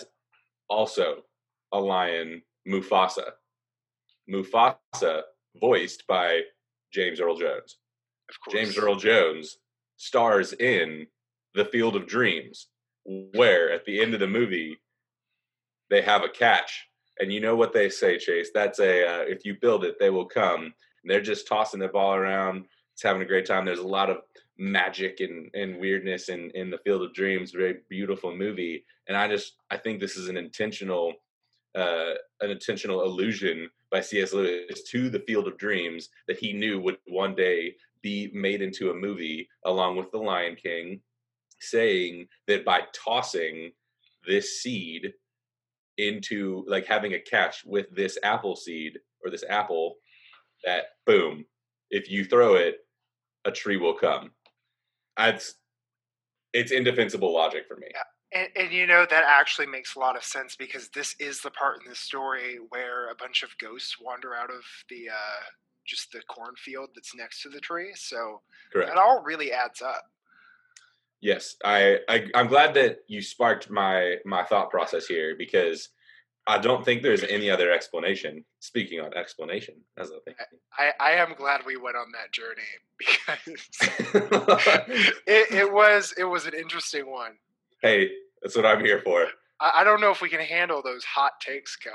also, 0.69 1.25
a 1.73 1.79
lion, 1.79 2.43
Mufasa, 2.67 3.33
Mufasa, 4.29 5.23
voiced 5.61 6.07
by 6.07 6.41
James 6.93 7.21
Earl 7.21 7.37
Jones. 7.37 7.79
Of 8.29 8.41
course. 8.41 8.55
James 8.55 8.79
Earl 8.79 8.97
Jones 8.97 9.59
stars 9.97 10.53
in 10.55 11.07
The 11.55 11.67
Field 11.67 11.97
of 11.97 12.07
Dreams, 12.07 12.69
where 13.05 13.73
at 13.73 13.85
the 13.85 14.01
end 14.01 14.15
of 14.15 14.21
the 14.21 14.27
movie 14.27 14.79
they 15.91 16.03
have 16.03 16.23
a 16.23 16.29
catch, 16.29 16.87
and 17.19 17.33
you 17.33 17.41
know 17.41 17.57
what 17.57 17.75
they 17.75 17.91
say, 17.91 18.19
Chase? 18.19 18.51
That's 18.55 18.79
a 18.79 19.07
uh, 19.07 19.25
if 19.29 19.45
you 19.45 19.57
build 19.61 19.85
it, 19.85 19.97
they 19.99 20.11
will 20.11 20.25
come. 20.25 20.63
And 20.63 21.11
they're 21.11 21.21
just 21.21 21.47
tossing 21.47 21.81
the 21.81 21.89
ball 21.89 22.15
around. 22.15 22.65
It's 23.03 23.09
having 23.09 23.23
a 23.23 23.27
great 23.27 23.47
time. 23.47 23.65
There's 23.65 23.81
a 23.81 23.87
lot 23.87 24.11
of 24.11 24.19
magic 24.59 25.19
and, 25.19 25.51
and 25.55 25.81
weirdness 25.81 26.29
in 26.29 26.53
in 26.55 26.71
the 26.71 26.79
Field 26.85 27.03
of 27.03 27.13
Dreams. 27.13 27.51
Very 27.51 27.79
beautiful 27.89 28.33
movie, 28.33 28.85
and 29.09 29.17
I 29.17 29.27
just 29.27 29.55
I 29.73 29.77
think 29.77 29.99
this 29.99 30.17
is 30.17 30.29
an 30.29 30.37
intentional 30.37 31.13
uh, 31.75 32.13
an 32.43 32.53
intentional 32.53 33.03
allusion 33.05 33.69
by 33.91 34.03
C.S. 34.03 34.33
Lewis 34.33 34.85
to 34.93 35.11
the 35.11 35.19
Field 35.19 35.49
of 35.49 35.59
Dreams 35.59 36.11
that 36.29 36.39
he 36.39 36.53
knew 36.53 36.81
would 36.81 36.97
one 37.09 37.35
day 37.35 37.75
be 38.03 38.31
made 38.33 38.63
into 38.63 38.93
a 38.93 38.95
movie 38.95 39.49
along 39.65 39.97
with 39.97 40.13
The 40.13 40.19
Lion 40.19 40.55
King, 40.55 41.01
saying 41.59 42.29
that 42.47 42.65
by 42.65 42.83
tossing 42.95 43.73
this 44.29 44.63
seed 44.63 45.13
into 45.99 46.65
like 46.69 46.87
having 46.87 47.15
a 47.15 47.19
catch 47.19 47.65
with 47.65 47.87
this 47.97 48.17
apple 48.23 48.55
seed 48.55 49.01
or 49.25 49.31
this 49.33 49.43
apple, 49.49 49.97
that 50.65 50.85
boom, 51.05 51.45
if 51.91 52.09
you 52.09 52.25
throw 52.25 52.55
it, 52.55 52.77
a 53.45 53.51
tree 53.51 53.77
will 53.77 53.95
come. 53.95 54.31
That's 55.17 55.55
it's 56.53 56.73
indefensible 56.73 57.33
logic 57.33 57.65
for 57.67 57.77
me. 57.77 57.87
Yeah. 57.91 58.03
And, 58.35 58.49
and, 58.57 58.73
you 58.73 58.87
know 58.87 59.07
that 59.11 59.25
actually 59.27 59.67
makes 59.67 59.95
a 59.95 59.99
lot 59.99 60.17
of 60.17 60.25
sense 60.25 60.57
because 60.57 60.89
this 60.89 61.15
is 61.21 61.43
the 61.43 61.51
part 61.51 61.83
in 61.83 61.91
the 61.91 61.95
story 61.95 62.59
where 62.71 63.11
a 63.11 63.15
bunch 63.15 63.43
of 63.43 63.51
ghosts 63.59 63.97
wander 64.01 64.35
out 64.35 64.49
of 64.49 64.63
the 64.89 65.11
uh, 65.11 65.43
just 65.87 66.13
the 66.13 66.23
cornfield 66.29 66.89
that's 66.95 67.15
next 67.15 67.43
to 67.43 67.51
the 67.51 67.61
tree. 67.61 67.93
So 67.95 68.41
Correct. 68.73 68.91
it 68.91 68.97
all 68.97 69.23
really 69.23 69.53
adds 69.53 69.83
up. 69.83 70.05
Yes, 71.21 71.57
I, 71.63 71.99
I 72.09 72.27
I'm 72.35 72.49
glad 72.49 72.75
that 72.75 73.01
you 73.07 73.21
sparked 73.21 73.71
my 73.71 74.17
my 74.25 74.45
thought 74.45 74.71
process 74.71 75.07
here 75.07 75.37
because 75.37 75.91
I 76.47 76.59
don't 76.59 76.85
think 76.85 77.03
there's 77.03 77.23
any 77.25 77.49
other 77.51 77.71
explanation. 77.71 78.45
Speaking 78.61 79.01
on 79.01 79.15
explanation, 79.15 79.75
as 79.97 80.11
a 80.11 80.21
thing, 80.21 80.35
I, 80.77 80.93
I 80.99 81.11
am 81.13 81.35
glad 81.35 81.61
we 81.65 81.77
went 81.77 81.97
on 81.97 82.07
that 82.13 82.33
journey 82.33 82.63
because 82.99 83.69
it, 85.27 85.53
it 85.53 85.73
was 85.73 86.15
it 86.19 86.25
was 86.25 86.47
an 86.47 86.55
interesting 86.55 87.11
one 87.11 87.33
hey, 87.83 88.11
that's 88.41 88.57
what 88.57 88.65
I'm 88.65 88.85
here 88.85 89.01
for. 89.05 89.27
I, 89.61 89.73
I 89.77 89.85
don't 89.85 90.01
know 90.01 90.11
if 90.11 90.23
we 90.23 90.29
can 90.29 90.41
handle 90.41 90.81
those 90.83 91.05
hot 91.05 91.33
takes, 91.41 91.77
Kel. 91.77 91.93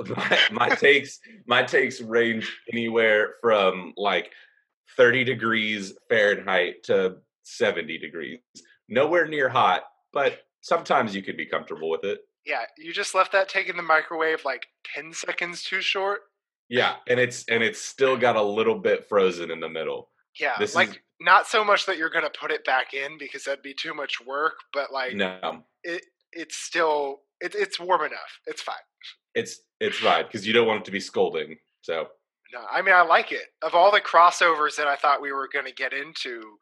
my, 0.16 0.38
my 0.52 0.68
takes, 0.68 1.20
my 1.46 1.62
takes 1.62 2.00
range 2.00 2.54
anywhere 2.72 3.34
from 3.40 3.94
like 3.96 4.30
30 4.96 5.24
degrees 5.24 5.94
Fahrenheit 6.08 6.82
to 6.84 7.16
70 7.44 7.98
degrees. 7.98 8.40
Nowhere 8.88 9.26
near 9.26 9.48
hot, 9.48 9.82
but 10.12 10.40
sometimes 10.60 11.14
you 11.14 11.22
can 11.22 11.36
be 11.36 11.46
comfortable 11.46 11.88
with 11.88 12.04
it. 12.04 12.20
Yeah, 12.48 12.62
you 12.78 12.92
just 12.94 13.14
left 13.14 13.32
that 13.32 13.48
take 13.48 13.68
in 13.68 13.76
the 13.76 13.82
microwave 13.82 14.44
like 14.44 14.66
10 14.94 15.12
seconds 15.12 15.62
too 15.62 15.82
short. 15.82 16.20
Yeah, 16.70 16.96
and 17.06 17.20
it's 17.20 17.44
and 17.48 17.62
it's 17.62 17.80
still 17.80 18.16
got 18.16 18.36
a 18.36 18.42
little 18.42 18.78
bit 18.78 19.06
frozen 19.08 19.50
in 19.50 19.60
the 19.60 19.68
middle. 19.68 20.10
Yeah, 20.40 20.54
This 20.58 20.74
like 20.74 20.88
is- 20.90 20.96
not 21.20 21.46
so 21.46 21.64
much 21.64 21.84
that 21.86 21.98
you're 21.98 22.10
gonna 22.10 22.30
put 22.30 22.50
it 22.50 22.64
back 22.64 22.94
in 22.94 23.18
because 23.18 23.44
that'd 23.44 23.62
be 23.62 23.74
too 23.74 23.92
much 23.94 24.24
work, 24.24 24.54
but 24.72 24.92
like 24.92 25.14
No, 25.14 25.64
it 25.84 26.02
it's 26.32 26.56
still 26.56 27.20
it, 27.40 27.54
it's 27.54 27.78
warm 27.78 28.02
enough. 28.02 28.40
It's 28.46 28.62
fine. 28.62 28.76
it's 29.34 29.60
it's 29.80 29.98
fine 29.98 30.24
because 30.24 30.46
you 30.46 30.52
don't 30.52 30.66
want 30.66 30.80
it 30.82 30.84
to 30.86 30.90
be 30.90 31.00
scolding. 31.00 31.56
So 31.82 32.08
No, 32.52 32.64
I 32.70 32.82
mean 32.82 32.94
I 32.94 33.02
like 33.02 33.30
it. 33.32 33.46
Of 33.62 33.74
all 33.74 33.90
the 33.90 34.00
crossovers 34.00 34.76
that 34.76 34.86
I 34.86 34.96
thought 34.96 35.20
we 35.22 35.32
were 35.32 35.48
gonna 35.52 35.72
get 35.72 35.92
into, 35.92 36.58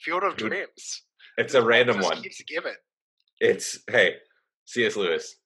Field 0.00 0.22
of 0.24 0.36
Dreams. 0.36 1.02
it's 1.36 1.54
a 1.54 1.62
random 1.62 2.00
one. 2.00 2.22
Keeps 2.22 2.42
giving. 2.42 2.74
It's 3.40 3.78
hey, 3.90 4.16
C.S. 4.68 4.96
Lewis. 4.96 5.36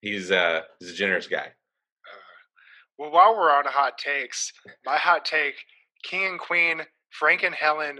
He's 0.00 0.30
uh 0.30 0.60
he's 0.80 0.90
a 0.90 0.94
generous 0.94 1.26
guy. 1.26 1.46
Uh, 1.46 2.20
well, 2.98 3.10
while 3.10 3.36
we're 3.36 3.50
on 3.52 3.64
hot 3.66 3.98
takes, 3.98 4.52
my 4.84 4.96
hot 4.96 5.24
take: 5.24 5.54
King 6.02 6.24
and 6.26 6.38
Queen, 6.40 6.80
Frank 7.10 7.42
and 7.42 7.54
Helen. 7.54 7.98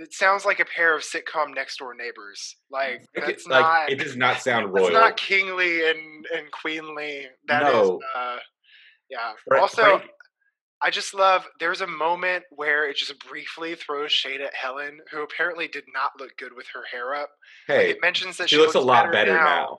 It 0.00 0.14
sounds 0.14 0.46
like 0.46 0.58
a 0.60 0.64
pair 0.64 0.96
of 0.96 1.02
sitcom 1.02 1.54
next 1.54 1.76
door 1.78 1.94
neighbors. 1.94 2.56
Like 2.70 3.02
that's 3.14 3.46
like, 3.46 3.60
not. 3.60 3.90
it 3.92 3.98
does 3.98 4.16
not 4.16 4.40
sound 4.40 4.72
royal. 4.72 4.90
not 4.90 5.18
kingly 5.18 5.86
and 5.88 6.26
and 6.34 6.50
queenly. 6.50 7.26
That 7.48 7.62
is, 7.66 7.72
No. 7.72 8.00
uh, 8.16 8.38
yeah. 9.10 9.32
Fra- 9.46 9.60
also, 9.60 9.82
Frank- 9.82 10.10
I 10.82 10.90
just 10.90 11.14
love. 11.14 11.46
There's 11.60 11.80
a 11.80 11.86
moment 11.86 12.44
where 12.50 12.88
it 12.88 12.96
just 12.96 13.14
briefly 13.28 13.74
throws 13.74 14.10
shade 14.12 14.40
at 14.40 14.54
Helen, 14.54 14.98
who 15.10 15.22
apparently 15.22 15.68
did 15.68 15.84
not 15.94 16.12
look 16.18 16.36
good 16.38 16.52
with 16.54 16.66
her 16.74 16.82
hair 16.90 17.14
up. 17.14 17.30
Like, 17.68 17.78
hey, 17.78 17.90
it 17.90 18.00
mentions 18.02 18.36
that 18.38 18.50
she 18.50 18.56
looks 18.56 18.74
a 18.74 18.80
lot 18.80 19.12
better 19.12 19.34
now, 19.34 19.44
now. 19.44 19.78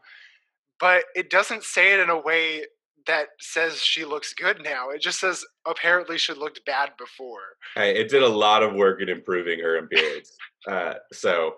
but 0.80 1.04
it 1.16 1.30
doesn't 1.30 1.64
say 1.64 1.94
it 1.94 2.00
in 2.00 2.10
a 2.10 2.20
way 2.20 2.66
that 3.06 3.28
says 3.42 3.82
she 3.82 4.06
looks 4.06 4.34
good 4.34 4.62
now. 4.64 4.90
It 4.92 5.02
just 5.02 5.20
says 5.20 5.44
apparently 5.66 6.18
she 6.18 6.34
looked 6.34 6.66
bad 6.66 6.92
before. 6.98 7.58
Hey, 7.76 7.98
it 7.98 8.10
did 8.10 8.24
a 8.24 8.28
lot 8.30 8.64
of 8.64 8.74
work 8.74 9.02
in 9.02 9.10
improving 9.10 9.60
her 9.60 9.78
appearance. 9.78 10.38
uh, 10.70 10.94
so, 11.12 11.56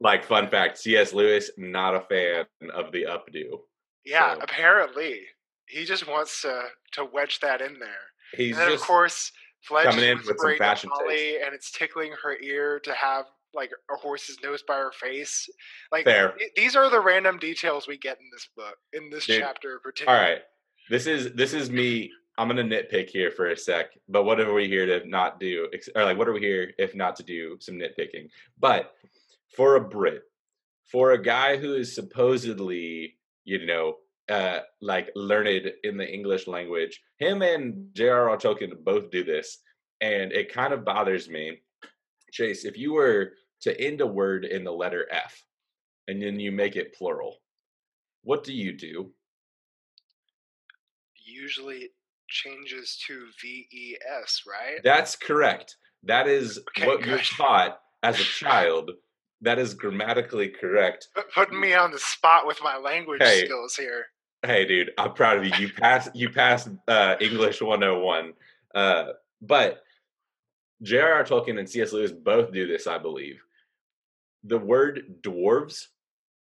like, 0.00 0.22
fun 0.24 0.48
fact: 0.48 0.76
C.S. 0.76 1.14
Lewis 1.14 1.50
not 1.56 1.94
a 1.94 2.00
fan 2.02 2.44
of 2.74 2.92
the 2.92 3.04
updo. 3.04 3.60
Yeah, 4.04 4.34
So- 4.34 4.40
apparently 4.42 5.22
he 5.66 5.84
just 5.86 6.06
wants 6.06 6.42
to 6.42 6.64
to 6.92 7.04
wedge 7.06 7.40
that 7.40 7.62
in 7.62 7.78
there. 7.78 7.88
He's 8.34 8.56
and 8.56 8.66
then 8.66 8.72
of 8.72 8.80
course 8.80 9.32
Fledge 9.62 9.86
coming 9.86 10.04
in 10.04 10.18
with 10.18 10.38
some 10.38 10.56
fashion 10.56 10.90
Molly, 10.90 11.40
and 11.44 11.54
it's 11.54 11.70
tickling 11.70 12.12
her 12.22 12.36
ear 12.40 12.80
to 12.80 12.92
have 12.92 13.26
like 13.54 13.70
a 13.90 13.96
horse's 13.96 14.36
nose 14.42 14.62
by 14.62 14.76
her 14.76 14.92
face. 14.92 15.48
Like 15.90 16.04
fair. 16.04 16.32
th- 16.32 16.52
these 16.54 16.76
are 16.76 16.88
the 16.90 17.00
random 17.00 17.38
details 17.38 17.88
we 17.88 17.98
get 17.98 18.18
in 18.18 18.26
this 18.32 18.48
book, 18.56 18.76
in 18.92 19.10
this 19.10 19.26
Dude, 19.26 19.40
chapter 19.40 19.80
in 20.00 20.08
All 20.08 20.14
right, 20.14 20.40
this 20.90 21.06
is 21.06 21.32
this 21.32 21.52
is 21.52 21.70
me. 21.70 22.10
I'm 22.38 22.48
gonna 22.48 22.62
nitpick 22.62 23.08
here 23.08 23.30
for 23.30 23.46
a 23.50 23.56
sec, 23.56 23.86
but 24.08 24.24
what 24.24 24.38
are 24.38 24.52
we 24.52 24.68
here 24.68 24.86
to 24.86 25.08
not 25.08 25.40
do? 25.40 25.68
Or 25.94 26.04
like, 26.04 26.18
what 26.18 26.28
are 26.28 26.32
we 26.32 26.40
here 26.40 26.72
if 26.78 26.94
not 26.94 27.16
to 27.16 27.22
do 27.22 27.56
some 27.60 27.76
nitpicking? 27.76 28.28
But 28.60 28.92
for 29.56 29.76
a 29.76 29.80
Brit, 29.80 30.22
for 30.84 31.12
a 31.12 31.22
guy 31.22 31.56
who 31.56 31.74
is 31.74 31.94
supposedly, 31.94 33.16
you 33.44 33.64
know, 33.66 33.96
uh, 34.28 34.60
like 34.80 35.10
learned 35.14 35.72
in 35.84 35.96
the 35.96 36.06
English 36.12 36.46
language, 36.46 37.00
him 37.18 37.42
and 37.42 37.88
J.R.R. 37.94 38.36
Tolkien 38.36 38.72
both 38.84 39.10
do 39.10 39.22
this, 39.24 39.58
and 40.00 40.32
it 40.32 40.52
kind 40.52 40.72
of 40.72 40.84
bothers 40.84 41.28
me. 41.28 41.58
Chase, 42.32 42.64
if 42.64 42.76
you 42.76 42.92
were 42.92 43.32
to 43.62 43.80
end 43.80 44.00
a 44.00 44.06
word 44.06 44.44
in 44.44 44.64
the 44.64 44.72
letter 44.72 45.06
F, 45.10 45.42
and 46.08 46.20
then 46.22 46.38
you 46.40 46.52
make 46.52 46.76
it 46.76 46.94
plural, 46.94 47.36
what 48.22 48.42
do 48.44 48.52
you 48.52 48.76
do? 48.76 49.12
Usually 51.24 51.90
changes 52.28 52.98
to 53.06 53.26
V 53.40 53.68
E 53.72 53.96
S, 54.22 54.42
right? 54.46 54.80
That's 54.84 55.16
correct. 55.16 55.76
That 56.02 56.26
is 56.28 56.58
Okay, 56.76 56.86
what 56.86 57.04
you're 57.04 57.18
taught 57.18 57.80
as 58.02 58.18
a 58.20 58.24
child. 58.24 58.90
That 59.42 59.58
is 59.58 59.74
grammatically 59.74 60.48
correct. 60.48 61.08
Put- 61.14 61.32
Putting 61.32 61.60
me 61.60 61.74
on 61.74 61.90
the 61.92 61.98
spot 61.98 62.46
with 62.46 62.58
my 62.62 62.76
language 62.76 63.20
Hey. 63.22 63.44
skills 63.44 63.76
here. 63.76 64.06
Hey, 64.44 64.64
dude, 64.64 64.92
I'm 64.98 65.12
proud 65.14 65.38
of 65.38 65.44
you. 65.44 65.52
You 65.58 65.72
passed. 65.72 66.10
You 66.14 66.30
passed 66.30 66.68
uh, 66.88 67.16
English 67.20 67.60
101. 67.60 68.32
Uh, 68.74 69.06
but 69.42 69.82
J.R.R. 70.82 71.24
Tolkien 71.24 71.58
and 71.58 71.68
C.S. 71.68 71.92
Lewis 71.92 72.12
both 72.12 72.52
do 72.52 72.66
this, 72.66 72.86
I 72.86 72.98
believe. 72.98 73.42
The 74.44 74.58
word 74.58 75.16
dwarves 75.22 75.86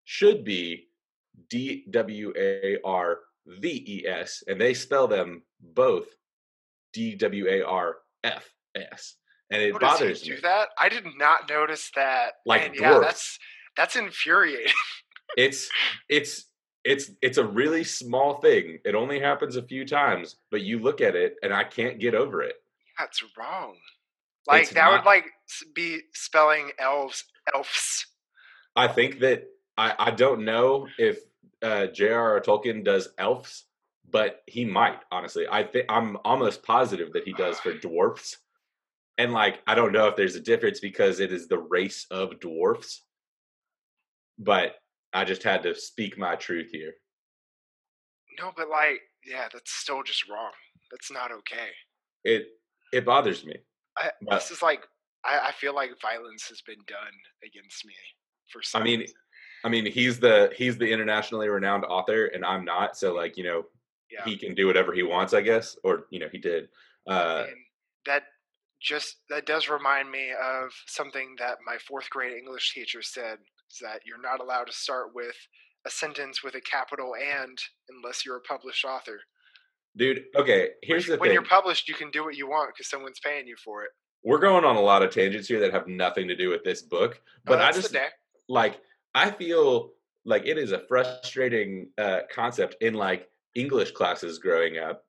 should 0.05 0.45
be 0.45 0.89
D 1.49 1.85
W 1.91 2.33
A 2.37 2.79
R 2.85 3.21
V 3.47 3.85
E 3.87 4.07
S, 4.07 4.43
and 4.49 4.61
they 4.61 4.75
spell 4.75 5.07
them 5.07 5.43
both 5.61 6.07
D 6.93 7.15
W 7.15 7.49
A 7.49 7.63
R 7.63 7.97
F 8.23 8.49
S. 8.75 9.17
And 9.51 9.63
it 9.63 9.79
bothers 9.79 10.23
do 10.23 10.33
me. 10.33 10.41
that? 10.43 10.69
I 10.79 10.89
did 10.89 11.05
not 11.17 11.49
notice 11.49 11.91
that. 11.95 12.35
Like 12.47 12.67
and 12.67 12.75
yeah, 12.75 12.99
that's 12.99 13.39
that's 13.77 13.97
infuriating. 13.97 14.73
it's 15.37 15.69
it's 16.09 16.47
it's 16.85 17.11
it's 17.23 17.39
a 17.39 17.45
really 17.45 17.83
small 17.85 18.41
thing. 18.41 18.79
It 18.85 18.95
only 18.95 19.19
happens 19.21 19.57
a 19.57 19.63
few 19.63 19.85
times 19.87 20.37
but 20.51 20.63
you 20.63 20.79
look 20.79 21.01
at 21.01 21.17
it 21.17 21.37
and 21.43 21.53
i 21.53 21.65
can't 21.65 21.99
get 21.99 22.15
over 22.15 22.43
it. 22.43 22.57
That's 22.99 23.23
wrong. 23.39 23.75
Like 24.47 24.63
It's 24.63 24.73
that 24.75 24.91
would 24.93 25.05
like 25.05 25.25
be 25.75 26.01
spelling 26.13 26.71
elves 26.79 27.25
elves. 27.55 28.07
i 28.77 28.87
think 28.89 29.21
that 29.21 29.45
i 29.77 29.95
i 29.99 30.11
don't 30.11 30.45
know 30.45 30.87
if 30.99 31.19
uh 31.63 31.87
j.r.r 31.87 32.41
tolkien 32.41 32.83
does 32.85 33.09
elves 33.19 33.65
but 34.11 34.43
he 34.47 34.65
might 34.65 35.01
honestly. 35.11 35.47
I 35.51 35.65
think 35.65 35.87
i'm 35.89 36.19
almost 36.25 36.63
positive 36.63 37.13
that 37.15 37.25
he 37.25 37.33
does 37.33 37.59
for 37.59 37.73
dwarfs. 37.89 38.37
And 39.19 39.33
like 39.33 39.61
i 39.67 39.75
don't 39.75 39.93
know 39.93 40.07
if 40.09 40.17
there's 40.17 40.37
a 40.37 40.41
difference 40.41 40.81
because 40.81 41.21
it 41.21 41.33
is 41.33 41.49
the 41.49 41.59
race 41.59 42.07
of 42.11 42.39
dwarfs. 42.41 43.03
But 44.39 44.77
i 45.15 45.25
just 45.25 45.43
had 45.43 45.63
to 45.63 45.75
speak 45.75 46.19
my 46.19 46.37
truth 46.37 46.71
here 46.73 46.95
No, 48.39 48.53
but 48.57 48.69
like 48.69 49.01
Yeah, 49.27 49.49
that's 49.53 49.73
still 49.73 50.03
just 50.03 50.29
wrong. 50.29 50.53
That's 50.91 51.11
not 51.11 51.33
okay. 51.33 51.71
It 52.25 52.49
it 52.93 53.05
bothers 53.05 53.45
me. 53.45 53.57
I, 53.97 54.11
But- 54.23 54.41
this 54.41 54.51
is 54.51 54.63
like 54.63 54.87
I, 55.25 55.49
I 55.49 55.53
feel 55.53 55.75
like 55.75 55.91
violence 56.03 56.49
has 56.49 56.61
been 56.63 56.83
done 56.87 57.17
against 57.45 57.85
me 57.87 57.95
for 58.53 58.63
some. 58.63 58.83
I 58.83 58.85
mean, 58.85 59.01
reason. 59.01 59.17
I 59.65 59.69
mean, 59.71 59.87
he's 59.87 60.21
the 60.21 60.53
he's 60.55 60.77
the 60.77 60.91
internationally 60.91 61.49
renowned 61.49 61.85
author, 61.85 62.27
and 62.27 62.45
I'm 62.45 62.65
not. 62.65 62.97
So 62.97 63.15
like, 63.15 63.37
you 63.39 63.45
know, 63.45 63.65
yeah. 64.11 64.25
he 64.25 64.37
can 64.37 64.55
do 64.55 64.67
whatever 64.67 64.93
he 64.93 65.03
wants, 65.03 65.33
I 65.33 65.41
guess, 65.41 65.77
or 65.83 66.07
you 66.11 66.19
know, 66.19 66.29
he 66.31 66.39
did. 66.39 66.69
Uh, 67.09 67.45
and 67.49 67.57
that 68.05 68.25
just 68.83 69.17
that 69.31 69.47
does 69.47 69.69
remind 69.69 70.11
me 70.11 70.33
of 70.33 70.71
something 70.87 71.35
that 71.39 71.59
my 71.67 71.79
fourth 71.79 72.11
grade 72.11 72.37
English 72.37 72.75
teacher 72.75 73.01
said: 73.01 73.39
that 73.81 74.01
you're 74.07 74.21
not 74.21 74.41
allowed 74.41 74.65
to 74.67 74.73
start 74.73 75.15
with 75.15 75.37
a 75.87 75.91
sentence 75.91 76.43
with 76.43 76.55
a 76.55 76.61
capital 76.61 77.15
"and" 77.15 77.59
unless 77.91 78.25
you're 78.25 78.37
a 78.37 78.41
published 78.43 78.85
author. 78.85 79.21
dude, 79.97 80.25
okay. 80.37 80.71
Here's 80.83 81.07
the 81.07 81.13
when 81.13 81.19
thing: 81.19 81.21
When 81.21 81.33
you're 81.33 81.45
published, 81.45 81.89
you 81.89 81.95
can 81.95 82.11
do 82.11 82.25
what 82.25 82.37
you 82.37 82.49
want 82.49 82.71
because 82.75 82.89
someone's 82.89 83.21
paying 83.25 83.47
you 83.47 83.57
for 83.65 83.83
it. 83.85 83.91
we're 84.23 84.39
going 84.39 84.65
on 84.65 84.77
a 84.77 84.81
lot 84.81 85.03
of 85.03 85.11
tangents 85.11 85.49
here 85.49 85.61
that 85.61 85.73
have 85.73 85.87
nothing 85.89 86.29
to 86.29 86.37
do 86.37 86.49
with 86.51 86.65
this 86.65 86.83
book, 86.83 87.21
Oh, 87.25 87.41
but 87.47 87.61
I 87.61 87.73
just 87.73 87.95
like 88.49 88.81
I 89.15 89.31
feel 89.31 89.93
like 90.25 90.47
it 90.47 90.59
is 90.59 90.73
a 90.73 90.81
frustrating 90.89 91.91
uh, 91.99 92.21
concept 92.33 92.77
in 92.81 92.95
like 92.95 93.29
English 93.55 93.93
classes 93.93 94.39
growing 94.39 94.79
up 94.79 95.05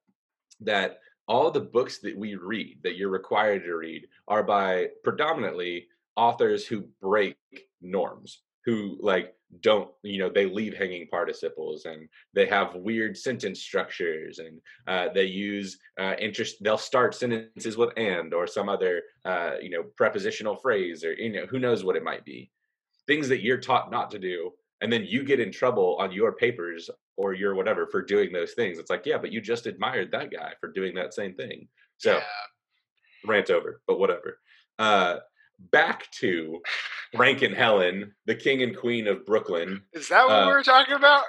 that 0.62 1.00
all 1.28 1.50
the 1.50 1.62
books 1.62 2.00
that 2.00 2.16
we 2.18 2.36
read 2.36 2.80
that 2.84 2.98
you're 2.98 3.10
required 3.10 3.64
to 3.64 3.76
read 3.76 4.06
are 4.28 4.44
by 4.44 4.88
predominantly 5.04 5.88
authors 6.16 6.66
who 6.68 6.82
break 7.02 7.36
norms 7.82 8.42
who 8.66 8.98
like 9.02 9.36
don't 9.62 9.90
you 10.04 10.20
know 10.20 10.30
they 10.30 10.46
leave 10.46 10.76
hanging 10.76 11.08
participles 11.08 11.86
and 11.86 12.10
they 12.34 12.46
have 12.46 12.76
weird 12.76 13.16
sentence 13.16 13.62
structures 13.62 14.40
and 14.40 14.60
uh, 14.88 15.12
they 15.14 15.26
use 15.26 15.78
uh, 16.00 16.14
interest 16.20 16.58
they'll 16.62 16.78
start 16.78 17.14
sentences 17.14 17.78
with 17.78 17.92
and 17.98 18.34
or 18.34 18.48
some 18.48 18.70
other 18.70 19.02
uh, 19.24 19.54
you 19.62 19.70
know 19.70 19.84
prepositional 19.96 20.56
phrase 20.56 21.04
or 21.04 21.14
you 21.14 21.32
know 21.32 21.46
who 21.46 21.60
knows 21.60 21.84
what 21.84 21.96
it 21.96 22.04
might 22.04 22.26
be. 22.26 22.52
Things 23.08 23.30
that 23.30 23.44
you're 23.44 23.60
taught 23.60 23.92
not 23.92 24.10
to 24.12 24.20
do 24.20 24.52
and 24.82 24.92
then 24.92 25.06
you 25.08 25.24
get 25.24 25.40
in 25.40 25.52
trouble 25.52 25.96
on 26.00 26.12
your 26.12 26.34
papers 26.34 26.90
or 27.18 27.34
your 27.34 27.56
whatever 27.56 27.88
for 27.88 28.02
doing 28.02 28.34
those 28.34 28.54
things. 28.54 28.80
It's 28.80 28.90
like 28.90 29.06
yeah 29.06 29.18
but 29.18 29.32
you 29.32 29.42
just 29.42 29.68
admired 29.68 30.12
that 30.12 30.32
guy 30.32 30.54
for 30.60 30.72
doing 30.72 30.96
that 30.96 31.14
same 31.14 31.34
thing. 31.36 31.68
So 31.98 32.14
yeah. 32.14 32.24
rant 33.26 33.50
over 33.52 33.82
but 33.88 34.00
whatever. 34.00 34.40
Uh 34.80 35.18
back 35.76 36.10
to 36.12 36.62
frank 37.14 37.42
and 37.42 37.54
helen 37.54 38.14
the 38.28 38.36
king 38.36 38.64
and 38.64 38.78
queen 38.78 39.08
of 39.08 39.26
brooklyn 39.26 39.82
Is 39.92 40.08
that 40.08 40.26
what 40.26 40.32
uh, 40.34 40.48
we 40.48 40.54
were 40.54 40.64
talking 40.64 40.94
about? 40.96 41.24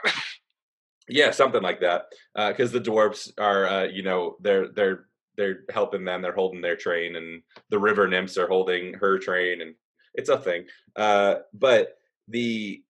yeah 1.09 1.33
something 1.33 1.63
like 1.63 1.81
that 1.81 2.05
because 2.49 2.71
the 2.71 2.79
dwarfs 2.81 3.33
are 3.39 3.67
uh 3.67 3.85
you 3.85 4.03
know 4.05 4.37
they're 4.41 4.69
they're 4.69 5.07
they're 5.37 5.61
helping 5.71 6.05
them 6.05 6.23
they're 6.23 6.33
holding 6.43 6.61
their 6.61 6.77
train 6.77 7.17
and 7.17 7.43
the 7.71 7.79
river 7.79 8.07
nymphs 8.07 8.39
are 8.39 8.47
holding 8.47 8.95
her 8.95 9.19
train 9.19 9.63
and 9.63 9.75
it's 10.15 10.29
a 10.29 10.39
thing 10.39 10.65
uh 10.95 11.37
but 11.53 11.97
the 12.29 12.83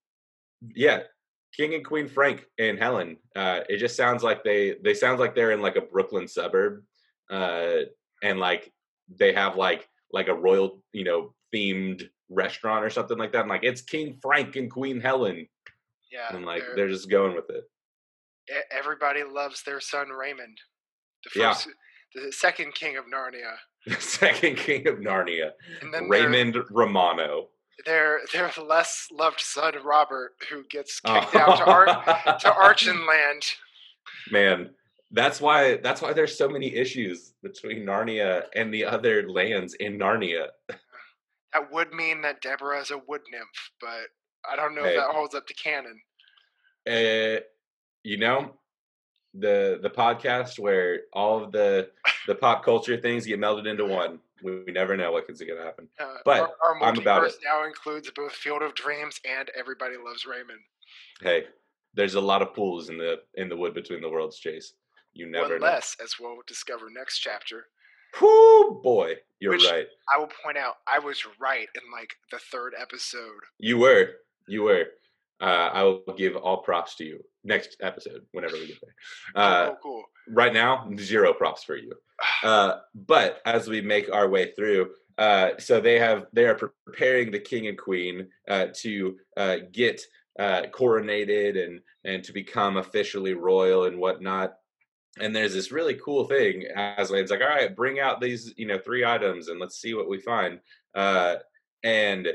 yeah 0.75 1.01
king 1.57 1.73
and 1.75 1.87
queen 1.87 2.07
frank 2.07 2.45
and 2.59 2.79
helen 2.79 3.17
uh 3.35 3.61
it 3.71 3.79
just 3.79 3.97
sounds 3.97 4.23
like 4.23 4.45
they 4.45 4.77
they 4.85 4.93
sounds 4.95 5.21
like 5.21 5.35
they're 5.35 5.53
in 5.53 5.63
like 5.63 5.77
a 5.77 5.81
brooklyn 5.93 6.29
suburb 6.29 6.83
uh 7.31 7.79
and 8.23 8.39
like 8.39 8.71
they 9.19 9.33
have 9.33 9.57
like 9.57 9.89
like 10.13 10.29
a 10.29 10.35
royal 10.35 10.83
you 10.93 11.05
know 11.05 11.33
themed 11.55 12.03
restaurant 12.29 12.85
or 12.85 12.91
something 12.91 13.19
like 13.19 13.33
that 13.33 13.41
and 13.43 13.49
like 13.49 13.63
it's 13.65 13.81
king 13.83 14.19
frank 14.21 14.57
and 14.57 14.71
queen 14.71 15.01
helen 15.01 15.47
yeah. 16.13 16.35
and 16.35 16.45
like 16.45 16.61
they're- 16.63 16.77
they're 16.77 16.89
just 16.89 17.09
going 17.11 17.35
with 17.35 17.49
it 17.51 17.65
everybody 18.71 19.23
loves 19.25 19.63
their 19.65 19.81
son 19.81 20.09
Raymond, 20.09 20.59
the 21.25 21.41
Yeah. 21.41 21.53
first, 21.53 21.69
the 22.15 22.31
second 22.33 22.75
king 22.75 22.97
of 22.97 23.05
Narnia, 23.07 23.57
the 23.87 24.01
second 24.01 24.57
king 24.57 24.87
of 24.87 24.97
Narnia, 24.97 25.51
and 25.81 25.93
then 25.93 26.09
their- 26.09 26.23
Raymond 26.23 26.57
Romano. 26.71 27.49
their 27.85 28.21
their 28.33 28.51
less 28.65 29.09
loved 29.11 29.41
son 29.41 29.75
Robert, 29.85 30.35
who 30.49 30.63
gets 30.71 31.01
oh, 31.05 31.21
kicked 31.21 31.35
out 31.35 31.57
to 31.59 31.65
Ar- 31.65 32.39
to 32.39 32.51
Archenland. 32.51 33.45
Man, 34.31 34.71
that's 35.11 35.41
why 35.41 35.77
that's 35.79 36.01
why 36.01 36.13
there's 36.13 36.39
so 36.39 36.49
many 36.49 36.73
issues 36.75 37.35
between 37.43 37.85
Narnia 37.85 38.45
and 38.55 38.73
the 38.73 38.85
other 38.85 39.29
lands 39.29 39.75
in 39.75 39.99
Narnia. 39.99 40.49
That 41.57 41.73
would 41.73 41.93
mean 41.93 42.21
that 42.23 42.43
Deborah 42.43 42.81
is 42.81 42.91
a 42.91 42.99
wood 42.99 43.23
nymph, 43.33 43.71
but 43.81 44.09
I 44.51 44.57
don't 44.57 44.75
know 44.75 44.83
Hey. 44.85 44.91
if 44.91 44.97
that 45.01 45.15
holds 45.15 45.35
up 45.35 45.47
to 45.47 45.55
canon. 45.55 46.01
Uh, 46.87 47.41
you 48.05 48.19
know, 48.19 48.55
the 49.35 49.79
the 49.83 49.91
podcast 49.91 50.59
where 50.59 51.01
all 51.13 51.43
of 51.43 51.53
the 51.53 51.91
the 52.27 52.35
pop 52.35 52.63
culture 52.65 52.97
things 52.99 53.27
get 53.27 53.41
melded 53.41 53.67
into 53.67 53.85
one. 53.87 54.21
We, 54.43 54.65
we 54.65 54.73
never 54.73 54.97
know 54.99 55.13
what 55.13 55.25
is 55.31 55.41
going 55.41 55.57
to 55.59 55.65
happen. 55.65 55.89
Uh, 55.99 56.17
But 56.25 56.41
our, 56.43 56.55
our 56.63 56.83
I'm 56.85 56.99
about 56.99 57.25
it. 57.25 57.35
now 57.43 57.65
includes 57.67 58.11
both 58.11 58.33
Field 58.33 58.61
of 58.63 58.75
Dreams 58.75 59.19
and 59.27 59.51
Everybody 59.59 59.95
Loves 59.97 60.27
Raymond. 60.27 60.61
Hey, 61.23 61.47
there's 61.95 62.17
a 62.17 62.21
lot 62.21 62.43
of 62.43 62.53
pools 62.55 62.91
in 62.91 62.99
the 62.99 63.23
in 63.35 63.49
the 63.49 63.57
wood 63.57 63.73
between 63.73 64.03
the 64.03 64.11
worlds, 64.11 64.39
Chase. 64.39 64.75
You 65.15 65.25
never 65.27 65.55
One 65.55 65.61
know. 65.61 65.67
less, 65.69 65.97
as 66.05 66.17
we'll 66.21 66.37
discover 66.47 66.91
next 66.91 67.21
chapter. 67.21 67.69
Whoo, 68.21 68.81
boy, 68.83 69.17
you're 69.41 69.53
Which- 69.53 69.67
right. 69.71 69.87
I 70.15 70.19
will 70.19 70.31
point 70.45 70.57
out, 70.57 70.77
I 70.87 70.99
was 71.01 71.23
right 71.41 71.69
in 71.75 71.93
like 71.93 72.15
the 72.31 72.39
third 72.39 72.75
episode. 72.81 73.41
You 73.59 73.79
were. 73.79 74.11
You 74.47 74.63
were. 74.63 74.87
Uh, 75.41 75.45
I 75.73 75.83
will 75.83 76.03
give 76.17 76.35
all 76.37 76.59
props 76.63 76.95
to 76.97 77.05
you 77.05 77.23
next 77.45 77.77
episode 77.83 78.25
whenever 78.33 78.55
we 78.55 78.69
get 78.69 78.79
there. 78.81 78.95
Cool, 79.35 79.43
Uh, 79.43 79.67
cool, 79.67 79.77
cool. 79.83 80.05
right 80.29 80.53
now, 80.53 80.89
zero 80.99 81.33
props 81.35 81.65
for 81.65 81.77
you. 81.77 81.93
Uh, 82.43 82.79
but 82.95 83.41
as 83.45 83.69
we 83.69 83.81
make 83.81 84.11
our 84.13 84.29
way 84.29 84.53
through, 84.53 84.91
uh, 85.19 85.51
so 85.59 85.81
they 85.81 85.99
have 85.99 86.27
they 86.33 86.45
are 86.47 86.55
preparing 86.55 87.31
the 87.31 87.39
king 87.39 87.67
and 87.67 87.77
queen 87.79 88.29
uh, 88.49 88.67
to 88.75 89.17
uh, 89.37 89.57
get 89.73 90.01
uh, 90.39 90.63
coronated 90.73 91.63
and 91.63 91.81
and 92.05 92.23
to 92.25 92.33
become 92.33 92.77
officially 92.77 93.35
royal 93.35 93.85
and 93.85 93.99
whatnot. 93.99 94.55
And 95.21 95.35
there's 95.35 95.55
this 95.55 95.73
really 95.73 95.95
cool 95.95 96.25
thing. 96.27 96.65
Aslan's 96.77 97.31
like, 97.31 97.41
all 97.41 97.49
right, 97.49 97.75
bring 97.75 98.01
out 98.01 98.21
these 98.21 98.53
you 98.57 98.67
know 98.67 98.79
three 98.79 99.05
items 99.05 99.49
and 99.49 99.59
let's 99.61 99.81
see 99.81 99.95
what 99.95 100.09
we 100.09 100.19
find. 100.21 100.61
Uh, 100.95 101.37
and 101.83 102.29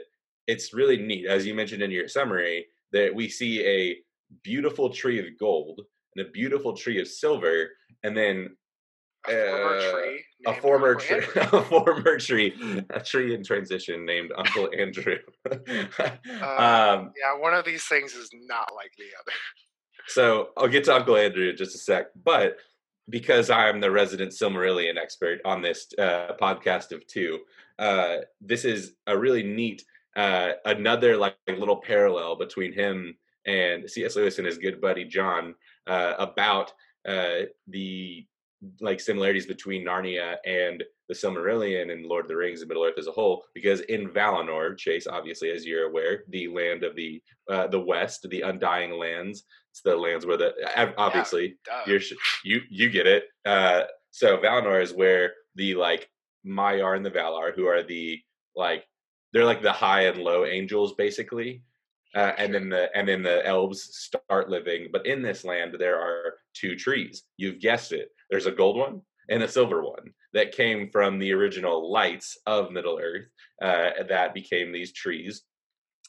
it's 0.48 0.74
really 0.74 0.98
neat, 0.98 1.26
as 1.28 1.46
you 1.46 1.54
mentioned 1.54 1.82
in 1.84 1.92
your 1.92 2.08
summary, 2.08 2.66
that 2.92 3.14
we 3.14 3.30
see 3.30 3.64
a 3.66 3.98
beautiful 4.44 4.90
tree 4.90 5.20
of 5.20 5.38
gold 5.40 5.82
and 6.16 6.26
a 6.26 6.30
beautiful 6.32 6.76
tree 6.76 7.00
of 7.00 7.08
silver, 7.08 7.70
and 8.04 8.16
then 8.18 8.56
A 9.28 9.32
former 9.32 9.76
uh, 9.76 9.92
tree. 9.92 10.24
a 10.48 10.54
former 10.62 10.96
tree, 10.96 11.26
a 11.36 11.62
former 11.64 12.18
tree, 12.18 12.84
a 12.90 13.00
tree 13.00 13.36
in 13.36 13.44
transition 13.44 14.06
named 14.06 14.32
Uncle 14.36 14.70
Andrew. 14.78 15.18
Uh, 16.42 16.96
um, 16.98 17.14
Yeah, 17.20 17.38
one 17.40 17.54
of 17.54 17.64
these 17.66 17.86
things 17.86 18.14
is 18.14 18.30
not 18.34 18.70
like 18.76 18.92
the 18.98 19.06
other. 19.20 19.38
so 20.08 20.50
I'll 20.58 20.68
get 20.68 20.84
to 20.86 20.96
Uncle 20.96 21.16
Andrew 21.18 21.50
in 21.50 21.58
just 21.58 21.76
a 21.76 21.78
sec, 21.78 22.08
but 22.24 22.58
because 23.10 23.50
I'm 23.50 23.80
the 23.80 23.92
resident 23.92 24.32
Silmarillion 24.32 24.98
expert 24.98 25.40
on 25.46 25.62
this 25.62 25.88
uh, 25.98 26.34
podcast 26.42 26.92
of 26.92 27.06
two, 27.08 27.40
uh, 27.80 28.18
this 28.40 28.66
is 28.66 28.94
a 29.08 29.18
really 29.18 29.44
neat 29.44 29.84
uh, 30.16 30.52
another 30.66 31.16
like 31.18 31.36
little 31.48 31.78
parallel 31.78 32.36
between 32.36 32.74
him 32.74 33.16
and 33.46 33.90
C.S. 33.90 34.16
Lewis 34.16 34.38
and 34.38 34.46
his 34.46 34.58
good 34.58 34.82
buddy 34.82 35.06
John 35.06 35.56
uh, 35.88 36.16
about 36.20 36.74
uh, 37.08 37.46
the 37.68 38.26
like 38.80 39.00
similarities 39.00 39.46
between 39.46 39.86
Narnia 39.86 40.36
and 40.46 40.84
the 41.10 41.16
Silmarillion 41.16 41.92
and 41.92 42.06
Lord 42.06 42.26
of 42.26 42.30
the 42.30 42.38
Rings 42.38 42.62
and 42.62 42.70
Middle 42.70 42.84
Earth 42.84 42.98
as 42.98 43.08
a 43.08 43.12
whole. 43.12 43.44
Because 43.54 43.82
in 43.82 44.10
Valinor, 44.10 44.78
Chase, 44.78 45.08
obviously, 45.08 45.52
as 45.52 45.66
you're 45.66 45.90
aware, 45.90 46.24
the 46.30 46.48
land 46.48 46.84
of 46.84 46.96
the 46.96 47.22
uh, 47.50 47.68
the 47.68 47.80
West, 47.80 48.28
the 48.30 48.42
Undying 48.42 48.98
Lands, 48.98 49.44
it's 49.72 49.82
the 49.82 49.96
lands 49.96 50.26
where 50.26 50.38
the 50.38 50.54
obviously 50.98 51.58
you're 51.88 52.02
you 52.44 52.62
you 52.70 52.90
get 52.90 53.08
it. 53.08 53.26
Uh, 53.46 53.84
so 54.12 54.38
Valinor 54.38 54.82
is 54.82 54.94
where 54.94 55.34
the 55.56 55.76
like 55.76 56.10
Maiar 56.46 56.96
and 56.96 57.06
the 57.06 57.12
Valar, 57.12 57.56
who 57.56 57.66
are 57.68 57.84
the 57.84 58.20
like 58.56 58.86
they're 59.34 59.46
like 59.46 59.62
the 59.62 59.72
high 59.72 60.04
and 60.04 60.18
low 60.18 60.46
angels, 60.46 60.94
basically. 60.94 61.64
Uh, 62.14 62.34
and 62.38 62.54
then 62.54 62.68
the 62.68 62.90
and 62.96 63.08
then 63.08 63.24
the 63.24 63.46
elves 63.46 63.82
start 63.96 64.50
living. 64.50 64.90
But 64.92 65.06
in 65.06 65.22
this 65.22 65.46
land, 65.46 65.76
there 65.80 66.00
are 66.00 66.34
two 66.54 66.76
trees. 66.76 67.24
You've 67.38 67.62
guessed 67.62 67.94
it. 67.94 68.10
There's 68.32 68.46
a 68.48 68.52
gold 68.52 68.78
one 68.78 69.02
and 69.30 69.44
a 69.44 69.48
silver 69.48 69.84
one 69.84 70.14
that 70.34 70.54
came 70.54 70.90
from 70.90 71.20
the 71.20 71.34
original 71.34 71.92
lights 71.92 72.38
of 72.48 72.72
Middle 72.72 72.98
Earth. 72.98 73.28
Uh, 73.62 74.04
that 74.08 74.34
became 74.34 74.72
these 74.72 74.94
trees, 74.94 75.44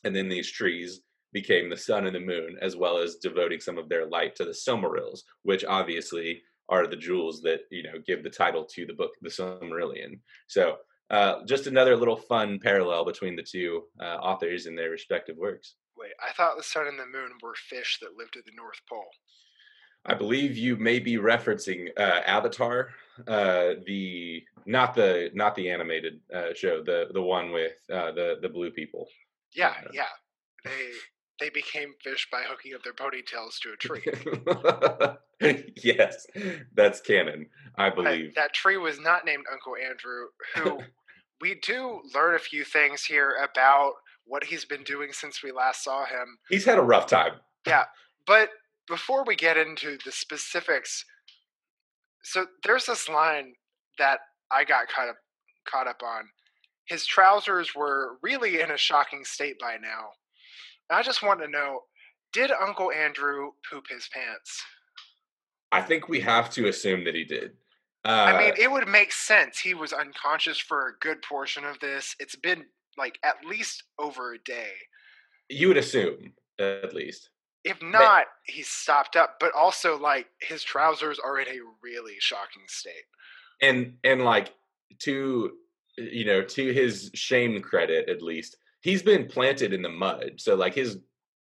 and 0.04 0.14
then 0.14 0.28
these 0.28 0.50
trees 0.50 1.02
became 1.32 1.68
the 1.68 1.76
sun 1.76 2.06
and 2.06 2.14
the 2.14 2.20
moon, 2.20 2.56
as 2.61 2.76
well 2.76 2.98
as 2.98 3.16
devoting 3.16 3.61
some 3.61 3.76
of 3.76 3.88
their 3.88 4.06
light 4.06 4.37
to 4.37 4.44
the 4.44 4.52
Silmarils, 4.52 5.20
which 5.42 5.64
obviously 5.64 6.42
are 6.68 6.87
the 6.87 6.96
jewels 6.96 7.42
that 7.42 7.62
you 7.70 7.82
know 7.82 7.98
give 8.06 8.22
the 8.22 8.30
title 8.30 8.64
to 8.64 8.87
the 8.87 8.94
book, 8.94 9.12
the 9.20 9.28
Silmarillion. 9.28 10.20
So, 10.46 10.76
uh, 11.11 11.44
just 11.44 11.66
another 11.66 11.96
little 11.96 12.16
fun 12.16 12.61
parallel 12.62 13.04
between 13.04 13.35
the 13.35 13.42
two 13.42 13.82
uh, 14.00 14.16
authors 14.16 14.66
and 14.66 14.78
their 14.78 14.90
respective 14.90 15.37
works. 15.37 15.74
Wait, 15.96 16.12
I 16.26 16.32
thought 16.32 16.56
the 16.56 16.62
sun 16.62 16.87
and 16.87 16.98
the 16.98 17.06
moon 17.06 17.32
were 17.42 17.54
fish 17.54 17.98
that 18.00 18.16
lived 18.16 18.37
at 18.37 18.44
the 18.44 18.52
North 18.56 18.80
Pole. 18.88 19.11
I 20.05 20.15
believe 20.15 20.57
you 20.57 20.77
may 20.77 20.99
be 20.99 21.17
referencing 21.17 21.88
uh, 21.97 22.21
Avatar, 22.27 22.88
uh, 23.29 23.75
the 23.87 24.43
not 24.67 24.95
the 24.95 25.31
not 25.35 25.55
the 25.55 25.71
animated 25.71 26.21
uh, 26.35 26.55
show, 26.55 26.83
the 26.83 27.07
the 27.12 27.23
one 27.23 27.53
with 27.53 27.73
uh, 27.93 28.12
the 28.12 28.38
the 28.43 28.49
blue 28.49 28.71
people. 28.71 29.09
Yeah, 29.55 29.75
Uh, 29.85 29.91
yeah. 29.93 30.05
They 30.65 30.91
they 31.41 31.51
became 31.51 31.95
fish 32.03 32.29
by 32.31 32.43
hooking 32.47 32.75
up 32.75 32.83
their 32.83 32.93
ponytails 32.93 33.59
to 33.62 33.73
a 33.73 33.77
tree. 33.77 35.67
yes, 35.83 36.27
that's 36.75 37.01
canon. 37.01 37.47
I 37.77 37.91
believe. 37.91 38.35
that 38.37 38.53
tree 38.53 38.77
was 38.77 39.01
not 39.01 39.25
named 39.25 39.45
Uncle 39.51 39.75
Andrew, 39.77 40.27
who 40.57 40.85
we 41.41 41.57
do 41.57 42.01
learn 42.15 42.35
a 42.37 42.38
few 42.38 42.65
things 42.65 43.03
here 43.05 43.37
about 43.43 43.93
what 44.25 44.45
he's 44.45 44.65
been 44.65 44.85
doing 44.85 45.12
since 45.12 45.43
we 45.43 45.51
last 45.51 45.83
saw 45.83 46.05
him. 46.05 46.38
He's 46.49 46.65
had 46.65 46.79
a 46.79 46.83
rough 46.83 47.07
time. 47.09 47.33
Yeah, 47.67 47.85
but 48.27 48.51
before 48.92 49.24
we 49.24 49.35
get 49.35 49.57
into 49.57 49.96
the 50.05 50.12
specifics, 50.12 51.02
so 52.22 52.44
there's 52.62 52.85
this 52.85 53.09
line 53.09 53.55
that 53.98 54.18
I 54.52 54.64
got 54.64 54.87
kind 54.88 55.09
of 55.09 55.16
caught 55.66 55.88
up 55.88 56.02
on. 56.05 56.28
His 56.85 57.07
trousers 57.07 57.74
were 57.74 58.18
really 58.22 58.61
in 58.61 58.70
a 58.70 58.76
shocking 58.76 59.24
state 59.24 59.59
by 59.59 59.78
now. 59.81 60.11
And 60.90 60.98
I 60.98 61.02
just 61.02 61.22
want 61.22 61.40
to 61.40 61.48
know 61.48 61.81
did 62.35 62.50
Uncle 62.50 62.92
Andrew 62.92 63.52
poop 63.70 63.87
his 63.88 64.11
pants? 64.12 64.62
I 65.70 65.81
think 65.81 66.11
we 66.11 66.20
have 66.20 66.50
to 66.50 66.68
assume 66.68 67.05
that 67.05 67.14
he 67.14 67.24
did. 67.24 67.52
Uh, 68.05 68.09
I 68.28 68.38
mean, 68.38 68.52
it 68.59 68.70
would 68.70 68.88
make 68.88 69.11
sense. 69.12 69.59
He 69.59 69.72
was 69.72 69.94
unconscious 69.94 70.59
for 70.59 70.88
a 70.88 70.98
good 71.00 71.22
portion 71.22 71.64
of 71.64 71.81
this. 71.81 72.14
It's 72.20 72.37
been 72.37 72.66
like 72.98 73.18
at 73.24 73.37
least 73.48 73.85
over 73.98 74.35
a 74.35 74.38
day. 74.44 74.72
you 75.48 75.68
would 75.68 75.78
assume 75.78 76.35
at 76.59 76.92
least. 76.94 77.31
If 77.64 77.81
not, 77.83 78.27
he's 78.44 78.68
stopped 78.68 79.14
up. 79.16 79.37
But 79.38 79.53
also, 79.55 79.96
like, 79.98 80.27
his 80.40 80.62
trousers 80.62 81.18
are 81.18 81.38
in 81.40 81.48
a 81.48 81.61
really 81.83 82.16
shocking 82.18 82.62
state. 82.66 83.05
and 83.61 83.94
and 84.05 84.25
like 84.25 84.53
to 85.01 85.53
you 85.96 86.25
know 86.25 86.42
to 86.42 86.72
his 86.72 87.11
shame 87.14 87.61
credit 87.62 88.09
at 88.09 88.22
least 88.22 88.57
he's 88.81 89.03
been 89.03 89.27
planted 89.27 89.72
in 89.72 89.83
the 89.83 89.88
mud 89.88 90.33
so 90.38 90.55
like 90.55 90.75
his 90.75 90.98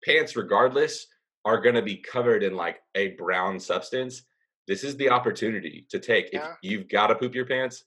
pants 0.05 0.37
regardless 0.37 1.07
are 1.45 1.61
going 1.61 1.75
to 1.75 1.83
be 1.83 1.97
covered 1.97 2.43
in 2.43 2.55
like 2.57 2.79
a 2.95 3.09
brown 3.17 3.59
substance 3.61 4.23
this 4.69 4.83
is 4.85 4.97
the 4.97 5.11
opportunity 5.11 5.87
to 5.91 5.99
take 5.99 6.33
Yeah. 6.33 6.53
if 6.53 6.57
you've 6.63 6.89
got 6.89 7.09
to 7.09 7.15
poop 7.17 7.35
your 7.35 7.47
pants 7.47 7.85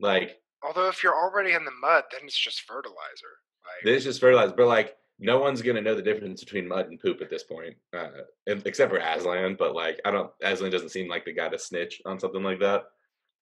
like 0.00 0.36
Although, 0.62 0.88
if 0.88 1.02
you're 1.02 1.14
already 1.14 1.52
in 1.52 1.64
the 1.64 1.70
mud, 1.80 2.04
then 2.10 2.22
it's 2.24 2.36
just 2.36 2.62
fertilizer. 2.62 3.32
Like, 3.64 3.84
this 3.84 3.98
is 3.98 4.04
just 4.04 4.20
fertilized 4.20 4.56
but 4.56 4.66
like 4.66 4.96
no 5.18 5.38
one's 5.38 5.62
going 5.62 5.76
to 5.76 5.82
know 5.82 5.94
the 5.94 6.02
difference 6.02 6.44
between 6.44 6.68
mud 6.68 6.88
and 6.88 7.00
poop 7.00 7.20
at 7.22 7.30
this 7.30 7.42
point 7.42 7.74
uh 7.96 8.08
except 8.46 8.90
for 8.90 8.98
aslan 8.98 9.56
but 9.58 9.74
like 9.74 9.98
i 10.04 10.10
don't 10.10 10.30
aslan 10.42 10.70
doesn't 10.70 10.90
seem 10.90 11.08
like 11.08 11.24
the 11.24 11.32
guy 11.32 11.48
to 11.48 11.58
snitch 11.58 12.02
on 12.04 12.18
something 12.20 12.42
like 12.42 12.60
that 12.60 12.84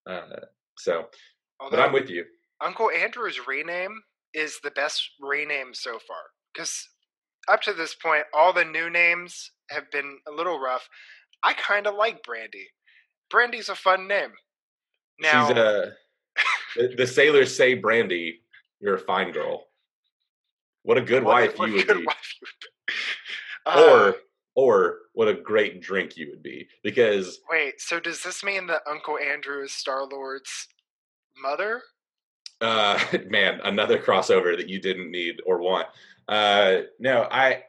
uh 0.08 0.40
so 0.78 1.06
but 1.70 1.80
i'm 1.80 1.92
with 1.92 2.08
you 2.08 2.24
Uncle 2.64 2.90
Andrew's 2.90 3.46
rename 3.46 4.00
is 4.32 4.58
the 4.62 4.70
best 4.70 5.10
rename 5.20 5.74
so 5.74 5.92
far. 5.92 6.16
Because 6.52 6.88
up 7.48 7.62
to 7.62 7.72
this 7.72 7.94
point, 7.94 8.24
all 8.32 8.52
the 8.52 8.64
new 8.64 8.90
names 8.90 9.50
have 9.70 9.90
been 9.90 10.18
a 10.28 10.32
little 10.32 10.58
rough. 10.58 10.88
I 11.42 11.52
kind 11.54 11.86
of 11.86 11.94
like 11.94 12.22
Brandy. 12.22 12.66
Brandy's 13.30 13.68
a 13.68 13.74
fun 13.74 14.08
name. 14.08 14.32
Now, 15.20 15.48
She's 15.48 15.56
uh 15.56 15.90
the, 16.76 16.94
the 16.96 17.06
sailors 17.06 17.54
say 17.54 17.74
Brandy, 17.74 18.40
you're 18.80 18.96
a 18.96 19.00
fine 19.00 19.32
girl. 19.32 19.66
What 20.84 20.98
a 20.98 21.02
good 21.02 21.24
what 21.24 21.32
wife 21.34 21.58
what 21.58 21.68
a 21.68 21.72
you 21.72 21.76
would 21.78 21.86
good 21.88 21.98
be. 21.98 22.04
wife 22.06 22.34
you 22.40 22.46
would 22.46 22.60
be. 22.62 22.94
Uh, 23.66 23.90
or 23.90 24.16
or 24.54 24.98
what 25.14 25.28
a 25.28 25.34
great 25.34 25.80
drink 25.80 26.16
you 26.16 26.28
would 26.30 26.42
be. 26.42 26.68
Because 26.82 27.40
Wait, 27.50 27.80
so 27.80 27.98
does 27.98 28.22
this 28.22 28.44
mean 28.44 28.66
that 28.68 28.82
Uncle 28.88 29.18
Andrew 29.18 29.62
is 29.64 29.72
Star 29.72 30.04
Lord's 30.04 30.68
mother? 31.36 31.82
uh 32.60 32.98
man, 33.28 33.60
another 33.64 33.98
crossover 33.98 34.56
that 34.56 34.68
you 34.68 34.80
didn't 34.80 35.10
need 35.10 35.36
or 35.46 35.58
want. 35.60 35.88
Uh 36.28 36.82
no, 36.98 37.26
I 37.30 37.64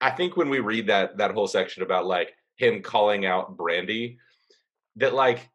I 0.00 0.10
think 0.10 0.36
when 0.36 0.50
we 0.50 0.58
read 0.60 0.88
that 0.88 1.16
that 1.18 1.30
whole 1.32 1.46
section 1.46 1.82
about 1.82 2.06
like 2.06 2.34
him 2.56 2.82
calling 2.82 3.24
out 3.26 3.56
Brandy, 3.56 4.18
that 4.96 5.14
like 5.14 5.48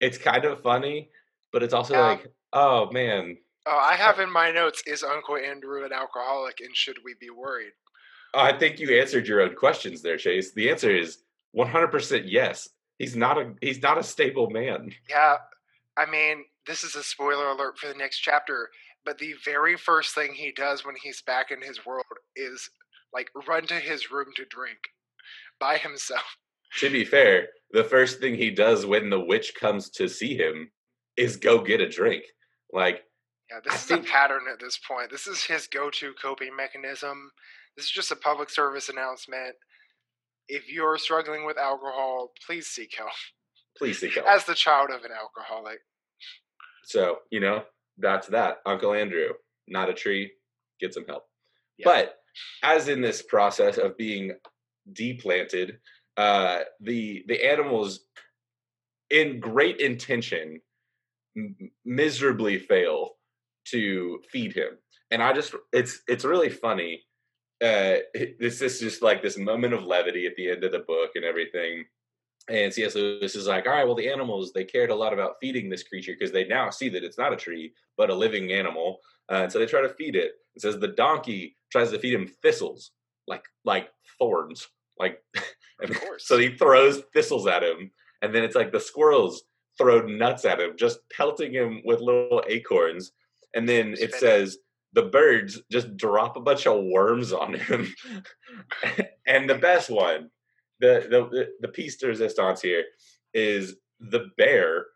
it's 0.00 0.16
kind 0.16 0.44
of 0.44 0.62
funny, 0.62 1.10
but 1.52 1.62
it's 1.62 1.74
also 1.74 1.94
Yeah. 1.94 2.06
like, 2.06 2.32
oh 2.52 2.90
man, 2.92 3.36
Oh, 3.70 3.78
I 3.78 3.94
have 3.94 4.18
in 4.18 4.30
my 4.30 4.50
notes, 4.50 4.82
is 4.86 5.02
Uncle 5.02 5.36
Andrew 5.36 5.84
an 5.84 5.92
alcoholic 5.92 6.60
and 6.60 6.76
should 6.76 6.98
we 7.04 7.14
be 7.20 7.30
worried? 7.30 7.72
I 8.34 8.52
think 8.52 8.78
you 8.78 9.00
answered 9.00 9.26
your 9.26 9.40
own 9.40 9.54
questions 9.54 10.02
there, 10.02 10.16
Chase. 10.16 10.52
The 10.52 10.70
answer 10.70 10.94
is 10.94 11.18
100% 11.56 12.24
yes. 12.26 12.68
He's 12.98 13.16
not 13.16 13.38
a 13.38 13.54
he's 13.62 13.80
not 13.80 13.96
a 13.96 14.02
stable 14.02 14.50
man. 14.50 14.92
Yeah, 15.08 15.36
I 15.96 16.04
mean, 16.04 16.44
this 16.66 16.84
is 16.84 16.94
a 16.96 17.02
spoiler 17.02 17.48
alert 17.48 17.78
for 17.78 17.88
the 17.88 17.94
next 17.94 18.18
chapter, 18.18 18.68
but 19.06 19.16
the 19.16 19.34
very 19.42 19.76
first 19.76 20.14
thing 20.14 20.34
he 20.34 20.52
does 20.52 20.84
when 20.84 20.96
he's 21.02 21.22
back 21.22 21.50
in 21.50 21.62
his 21.62 21.86
world 21.86 22.04
is 22.36 22.68
like 23.14 23.30
run 23.48 23.66
to 23.68 23.74
his 23.74 24.10
room 24.10 24.26
to 24.36 24.44
drink 24.44 24.78
by 25.58 25.78
himself. 25.78 26.36
To 26.80 26.90
be 26.90 27.04
fair, 27.04 27.48
the 27.72 27.84
first 27.84 28.20
thing 28.20 28.34
he 28.34 28.50
does 28.50 28.84
when 28.84 29.10
the 29.10 29.18
witch 29.18 29.54
comes 29.58 29.88
to 29.90 30.08
see 30.08 30.36
him 30.36 30.70
is 31.16 31.36
go 31.36 31.62
get 31.62 31.80
a 31.80 31.88
drink. 31.88 32.24
Like 32.72 33.02
Yeah, 33.50 33.58
this 33.64 33.84
is 33.84 33.90
a 33.90 33.98
pattern 33.98 34.42
at 34.50 34.60
this 34.60 34.78
point. 34.78 35.10
This 35.10 35.26
is 35.26 35.42
his 35.42 35.66
go 35.66 35.90
to 35.90 36.12
coping 36.22 36.54
mechanism. 36.56 37.30
This 37.76 37.86
is 37.86 37.90
just 37.90 38.12
a 38.12 38.16
public 38.16 38.48
service 38.50 38.88
announcement. 38.88 39.56
If 40.48 40.70
you're 40.72 40.98
struggling 40.98 41.44
with 41.44 41.58
alcohol, 41.58 42.32
please 42.46 42.66
seek 42.66 42.94
help. 42.96 43.10
please 43.76 43.98
seek 43.98 44.14
help. 44.14 44.26
As 44.26 44.44
the 44.44 44.54
child 44.54 44.90
of 44.90 45.04
an 45.04 45.10
alcoholic. 45.12 45.78
So, 46.84 47.18
you 47.30 47.40
know, 47.40 47.64
that's 47.98 48.28
that. 48.28 48.58
Uncle 48.66 48.92
Andrew, 48.94 49.30
not 49.68 49.88
a 49.88 49.94
tree, 49.94 50.32
get 50.80 50.94
some 50.94 51.06
help. 51.06 51.24
Yeah. 51.76 51.84
But 51.86 52.16
as 52.62 52.88
in 52.88 53.00
this 53.00 53.22
process 53.22 53.78
of 53.78 53.96
being 53.96 54.32
deplanted, 54.92 55.78
uh, 56.16 56.60
the 56.80 57.24
the 57.28 57.44
animals, 57.48 58.00
in 59.10 59.40
great 59.40 59.78
intention, 59.80 60.60
m- 61.36 61.70
miserably 61.84 62.58
fail 62.58 63.12
to 63.70 64.20
feed 64.30 64.54
him, 64.54 64.78
and 65.10 65.22
I 65.22 65.32
just 65.32 65.54
it's 65.72 66.00
it's 66.08 66.24
really 66.24 66.50
funny. 66.50 67.02
Uh, 67.62 67.96
this 68.40 68.62
is 68.62 68.80
just 68.80 69.02
like 69.02 69.22
this 69.22 69.38
moment 69.38 69.74
of 69.74 69.84
levity 69.84 70.26
at 70.26 70.36
the 70.36 70.50
end 70.50 70.64
of 70.64 70.72
the 70.72 70.80
book 70.80 71.10
and 71.14 71.24
everything. 71.24 71.84
And 72.48 72.72
C.S. 72.72 72.94
Lewis 72.94 73.36
is 73.36 73.46
like, 73.46 73.66
all 73.66 73.72
right, 73.72 73.84
well, 73.84 73.94
the 73.94 74.08
animals, 74.08 74.52
they 74.52 74.64
cared 74.64 74.90
a 74.90 74.94
lot 74.94 75.12
about 75.12 75.36
feeding 75.40 75.68
this 75.68 75.84
creature 75.84 76.14
because 76.18 76.32
they 76.32 76.46
now 76.46 76.70
see 76.70 76.88
that 76.88 77.04
it's 77.04 77.18
not 77.18 77.32
a 77.32 77.36
tree, 77.36 77.72
but 77.96 78.10
a 78.10 78.14
living 78.14 78.50
animal. 78.50 78.98
Uh, 79.30 79.42
and 79.42 79.52
so 79.52 79.58
they 79.58 79.66
try 79.66 79.82
to 79.82 79.90
feed 79.90 80.16
it. 80.16 80.32
It 80.56 80.62
says 80.62 80.78
the 80.78 80.88
donkey 80.88 81.54
tries 81.70 81.90
to 81.90 81.98
feed 81.98 82.14
him 82.14 82.32
thistles, 82.42 82.90
like 83.28 83.44
like 83.64 83.90
thorns. 84.18 84.66
Like, 84.98 85.22
Of 85.82 85.98
course. 86.00 86.26
so 86.26 86.38
he 86.38 86.56
throws 86.56 87.02
thistles 87.14 87.46
at 87.46 87.62
him. 87.62 87.90
And 88.22 88.34
then 88.34 88.42
it's 88.44 88.56
like 88.56 88.72
the 88.72 88.80
squirrels 88.80 89.42
throw 89.78 90.00
nuts 90.00 90.44
at 90.44 90.60
him, 90.60 90.76
just 90.76 90.98
pelting 91.10 91.52
him 91.52 91.82
with 91.84 92.00
little 92.00 92.42
acorns. 92.48 93.12
And 93.54 93.68
then 93.68 93.94
it 93.98 94.14
says 94.14 94.58
the 94.92 95.02
birds 95.02 95.60
just 95.70 95.96
drop 95.96 96.36
a 96.36 96.40
bunch 96.40 96.66
of 96.66 96.84
worms 96.84 97.32
on 97.32 97.54
him. 97.54 97.94
and 99.26 99.48
the 99.48 99.54
best 99.56 99.90
one, 99.90 100.30
the 100.80 101.06
the 101.10 101.28
the, 101.36 101.48
the 101.60 101.68
piece 101.68 101.96
de 101.96 102.06
resistance 102.08 102.60
here 102.62 102.84
is 103.34 103.76
the 104.00 104.26
bear 104.36 104.86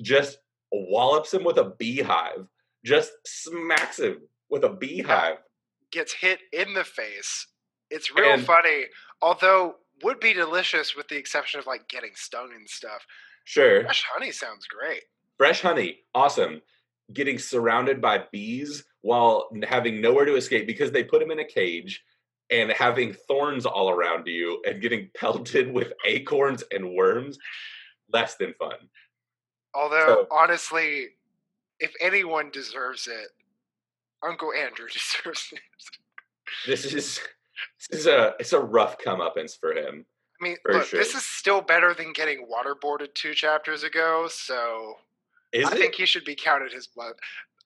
just 0.00 0.38
wallops 0.72 1.32
him 1.32 1.44
with 1.44 1.58
a 1.58 1.72
beehive, 1.78 2.46
just 2.84 3.12
smacks 3.26 3.98
him 3.98 4.18
with 4.50 4.64
a 4.64 4.70
beehive. 4.70 5.36
Gets 5.92 6.12
hit 6.12 6.40
in 6.52 6.74
the 6.74 6.84
face. 6.84 7.46
It's 7.90 8.14
real 8.14 8.32
And- 8.34 8.44
funny. 8.44 8.86
Although 9.22 9.76
would 10.02 10.18
be 10.20 10.32
delicious 10.32 10.96
with 10.96 11.06
the 11.08 11.16
exception 11.16 11.60
of 11.60 11.66
like 11.66 11.88
getting 11.88 12.10
stung 12.16 12.50
and 12.54 12.68
stuff. 12.68 13.06
Sure, 13.44 13.82
Fresh 13.84 14.04
honey 14.12 14.32
sounds 14.32 14.66
great. 14.66 15.02
fresh 15.36 15.60
honey, 15.62 16.00
awesome. 16.14 16.60
Getting 17.12 17.38
surrounded 17.38 18.00
by 18.00 18.24
bees 18.32 18.84
while 19.02 19.48
having 19.68 20.00
nowhere 20.00 20.24
to 20.24 20.36
escape 20.36 20.66
because 20.66 20.90
they 20.90 21.04
put 21.04 21.22
him 21.22 21.30
in 21.30 21.38
a 21.38 21.44
cage 21.44 22.02
and 22.50 22.70
having 22.72 23.12
thorns 23.12 23.66
all 23.66 23.90
around 23.90 24.26
you 24.26 24.62
and 24.66 24.80
getting 24.80 25.10
pelted 25.16 25.72
with 25.72 25.92
acorns 26.06 26.62
and 26.70 26.92
worms, 26.94 27.38
less 28.12 28.36
than 28.36 28.54
fun. 28.58 28.76
Although 29.74 30.06
So- 30.06 30.26
honestly, 30.30 31.08
if 31.80 31.92
anyone 32.00 32.50
deserves 32.50 33.06
it, 33.06 33.28
Uncle 34.22 34.52
Andrew 34.52 34.88
deserves 34.92 35.50
it. 35.52 35.60
This 36.66 36.84
is 36.86 37.20
this 37.90 38.00
is 38.00 38.06
a 38.06 38.34
it's 38.38 38.52
a 38.52 38.60
rough 38.60 38.98
comeuppance 38.98 39.58
for 39.58 39.72
him. 39.72 40.06
I 40.40 40.44
mean, 40.44 40.56
look, 40.66 40.90
this 40.90 41.14
is 41.14 41.24
still 41.24 41.60
better 41.60 41.94
than 41.94 42.12
getting 42.12 42.46
waterboarded 42.46 43.14
two 43.14 43.34
chapters 43.34 43.82
ago, 43.82 44.28
so 44.30 44.96
Is 45.54 45.66
I 45.66 45.72
it? 45.72 45.78
think 45.78 45.94
he 45.94 46.04
should 46.06 46.24
be 46.24 46.34
counted 46.34 46.72
his 46.72 46.86
blood. 46.86 47.14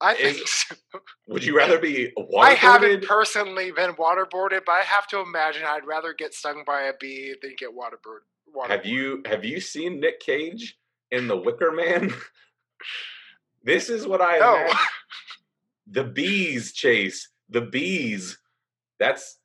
I 0.01 0.13
Is- 0.15 0.35
think 0.37 0.47
so. 0.47 0.75
Would 1.27 1.43
you 1.43 1.57
rather 1.57 1.77
be 1.79 2.11
waterboarded? 2.17 2.39
I 2.43 2.53
haven't 2.53 3.05
personally 3.05 3.71
been 3.71 3.93
waterboarded, 3.95 4.61
but 4.65 4.71
I 4.73 4.83
have 4.85 5.07
to 5.07 5.19
imagine 5.19 5.63
I'd 5.67 5.85
rather 5.85 6.13
get 6.13 6.33
stung 6.33 6.63
by 6.65 6.83
a 6.83 6.93
bee 6.99 7.35
than 7.41 7.55
get 7.57 7.69
waterboarded 7.71 8.23
have 8.67 8.85
you 8.85 9.21
have 9.25 9.45
you 9.45 9.59
seen 9.59 9.99
Nick 9.99 10.19
Cage 10.19 10.77
in 11.11 11.27
The 11.27 11.37
Wicker 11.37 11.71
Man? 11.71 12.13
this 13.63 13.89
is 13.89 14.07
what 14.07 14.21
I 14.21 14.39
no. 14.39 14.71
the 15.91 16.03
bees 16.03 16.73
chase 16.73 17.29
the 17.49 17.61
bees. 17.61 18.37
That's 18.99 19.39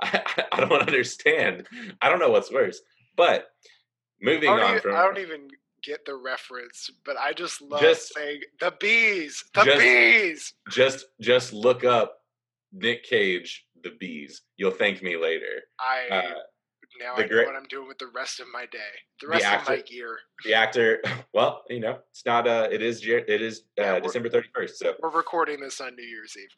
I, 0.00 0.22
I 0.52 0.60
don't 0.60 0.72
understand. 0.72 1.66
I 2.00 2.08
don't 2.08 2.20
know 2.20 2.30
what's 2.30 2.52
worse. 2.52 2.80
But 3.16 3.48
moving 4.22 4.48
on 4.48 4.70
even, 4.70 4.80
from 4.80 4.94
I 4.94 5.02
don't 5.02 5.18
even 5.18 5.48
get 5.82 6.04
the 6.04 6.14
reference, 6.14 6.90
but 7.04 7.16
I 7.16 7.32
just 7.32 7.60
love 7.60 7.80
just, 7.80 8.14
saying 8.14 8.40
the 8.60 8.72
bees, 8.80 9.44
the 9.54 9.64
just, 9.64 9.78
bees. 9.78 10.54
Just 10.70 11.04
just 11.20 11.52
look 11.52 11.84
up 11.84 12.18
Nick 12.72 13.04
Cage, 13.04 13.66
the 13.82 13.90
bees. 13.98 14.42
You'll 14.56 14.70
thank 14.70 15.02
me 15.02 15.16
later. 15.16 15.62
I 15.78 16.14
uh, 16.14 16.22
now 17.00 17.14
I 17.16 17.22
know 17.22 17.28
great, 17.28 17.46
what 17.46 17.56
I'm 17.56 17.68
doing 17.68 17.88
with 17.88 17.98
the 17.98 18.10
rest 18.14 18.40
of 18.40 18.46
my 18.52 18.66
day, 18.66 18.78
the 19.20 19.28
rest 19.28 19.42
the 19.42 19.48
actor, 19.48 19.72
of 19.72 19.78
my 19.78 19.84
year. 19.88 20.18
The 20.44 20.54
actor, 20.54 21.02
well, 21.34 21.62
you 21.68 21.80
know, 21.80 21.98
it's 22.10 22.24
not. 22.26 22.46
Uh, 22.46 22.68
it 22.70 22.82
is. 22.82 23.02
It 23.04 23.28
is 23.28 23.62
uh, 23.78 23.82
yeah, 23.82 24.00
December 24.00 24.28
31st. 24.28 24.70
So 24.70 24.94
we're 25.02 25.10
recording 25.10 25.60
this 25.60 25.80
on 25.80 25.94
New 25.96 26.06
Year's 26.06 26.36
Eve. 26.36 26.48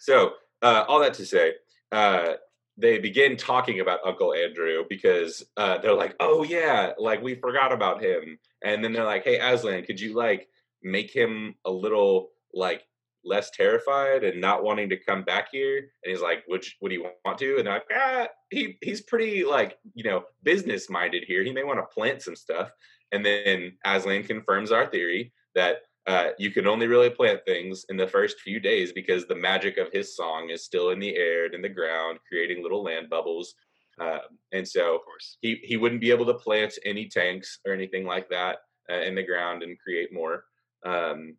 So 0.00 0.32
uh, 0.62 0.84
all 0.88 1.00
that 1.00 1.14
to 1.14 1.26
say, 1.26 1.54
uh, 1.92 2.34
they 2.80 2.98
begin 2.98 3.36
talking 3.36 3.80
about 3.80 4.00
Uncle 4.04 4.34
Andrew 4.34 4.84
because 4.88 5.44
uh, 5.56 5.78
they're 5.78 5.94
like, 5.94 6.14
"Oh 6.20 6.42
yeah, 6.42 6.92
like 6.98 7.22
we 7.22 7.34
forgot 7.34 7.72
about 7.72 8.02
him," 8.02 8.38
and 8.62 8.82
then 8.82 8.92
they're 8.92 9.04
like, 9.04 9.24
"Hey 9.24 9.38
Aslan, 9.38 9.84
could 9.84 10.00
you 10.00 10.14
like 10.14 10.48
make 10.82 11.14
him 11.14 11.54
a 11.64 11.70
little 11.70 12.30
like 12.54 12.82
less 13.22 13.50
terrified 13.50 14.24
and 14.24 14.40
not 14.40 14.64
wanting 14.64 14.88
to 14.90 14.96
come 14.96 15.22
back 15.22 15.48
here?" 15.52 15.78
And 15.78 16.10
he's 16.10 16.22
like, 16.22 16.44
"Would 16.48 16.64
you, 16.64 16.72
would 16.80 16.92
you 16.92 17.06
want 17.24 17.38
to?" 17.38 17.56
And 17.58 17.66
they're 17.66 17.74
like, 17.74 17.86
"Ah, 17.94 18.28
he 18.50 18.78
he's 18.82 19.02
pretty 19.02 19.44
like 19.44 19.78
you 19.94 20.04
know 20.04 20.24
business 20.42 20.88
minded 20.88 21.24
here. 21.26 21.42
He 21.42 21.52
may 21.52 21.64
want 21.64 21.78
to 21.78 21.94
plant 21.94 22.22
some 22.22 22.36
stuff." 22.36 22.70
And 23.12 23.26
then 23.26 23.72
Aslan 23.84 24.24
confirms 24.24 24.72
our 24.72 24.86
theory 24.86 25.32
that 25.54 25.78
uh, 26.06 26.28
you 26.38 26.50
can 26.50 26.66
only 26.66 26.86
really 26.86 27.10
plant 27.10 27.40
things 27.44 27.84
in 27.88 27.96
the 27.96 28.08
first 28.08 28.40
few 28.40 28.58
days 28.58 28.92
because 28.92 29.26
the 29.26 29.34
magic 29.34 29.76
of 29.76 29.92
his 29.92 30.16
song 30.16 30.50
is 30.50 30.64
still 30.64 30.90
in 30.90 30.98
the 30.98 31.14
air 31.16 31.44
and 31.44 31.54
in 31.54 31.62
the 31.62 31.68
ground, 31.68 32.18
creating 32.28 32.62
little 32.62 32.82
land 32.82 33.10
bubbles. 33.10 33.54
Uh, 34.00 34.18
and 34.52 34.66
so, 34.66 34.94
of 34.94 35.04
course, 35.04 35.36
he 35.42 35.60
he 35.62 35.76
wouldn't 35.76 36.00
be 36.00 36.10
able 36.10 36.24
to 36.26 36.34
plant 36.34 36.74
any 36.84 37.06
tanks 37.06 37.58
or 37.66 37.72
anything 37.72 38.06
like 38.06 38.30
that 38.30 38.58
uh, 38.90 39.00
in 39.00 39.14
the 39.14 39.22
ground 39.22 39.62
and 39.62 39.78
create 39.78 40.12
more. 40.12 40.44
Um, 40.86 41.36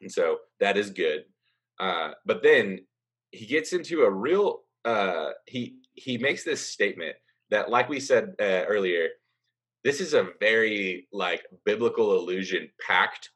and 0.00 0.10
so 0.10 0.38
that 0.58 0.76
is 0.76 0.90
good. 0.90 1.24
Uh, 1.78 2.12
but 2.26 2.42
then 2.42 2.80
he 3.30 3.46
gets 3.46 3.72
into 3.72 4.02
a 4.02 4.10
real 4.10 4.62
uh, 4.84 5.30
he 5.46 5.76
he 5.92 6.18
makes 6.18 6.44
this 6.44 6.66
statement 6.66 7.16
that, 7.50 7.70
like 7.70 7.88
we 7.88 8.00
said 8.00 8.34
uh, 8.40 8.64
earlier, 8.66 9.08
this 9.84 10.00
is 10.00 10.14
a 10.14 10.30
very 10.40 11.06
like 11.12 11.44
biblical 11.64 12.18
illusion 12.18 12.68
packed 12.84 13.30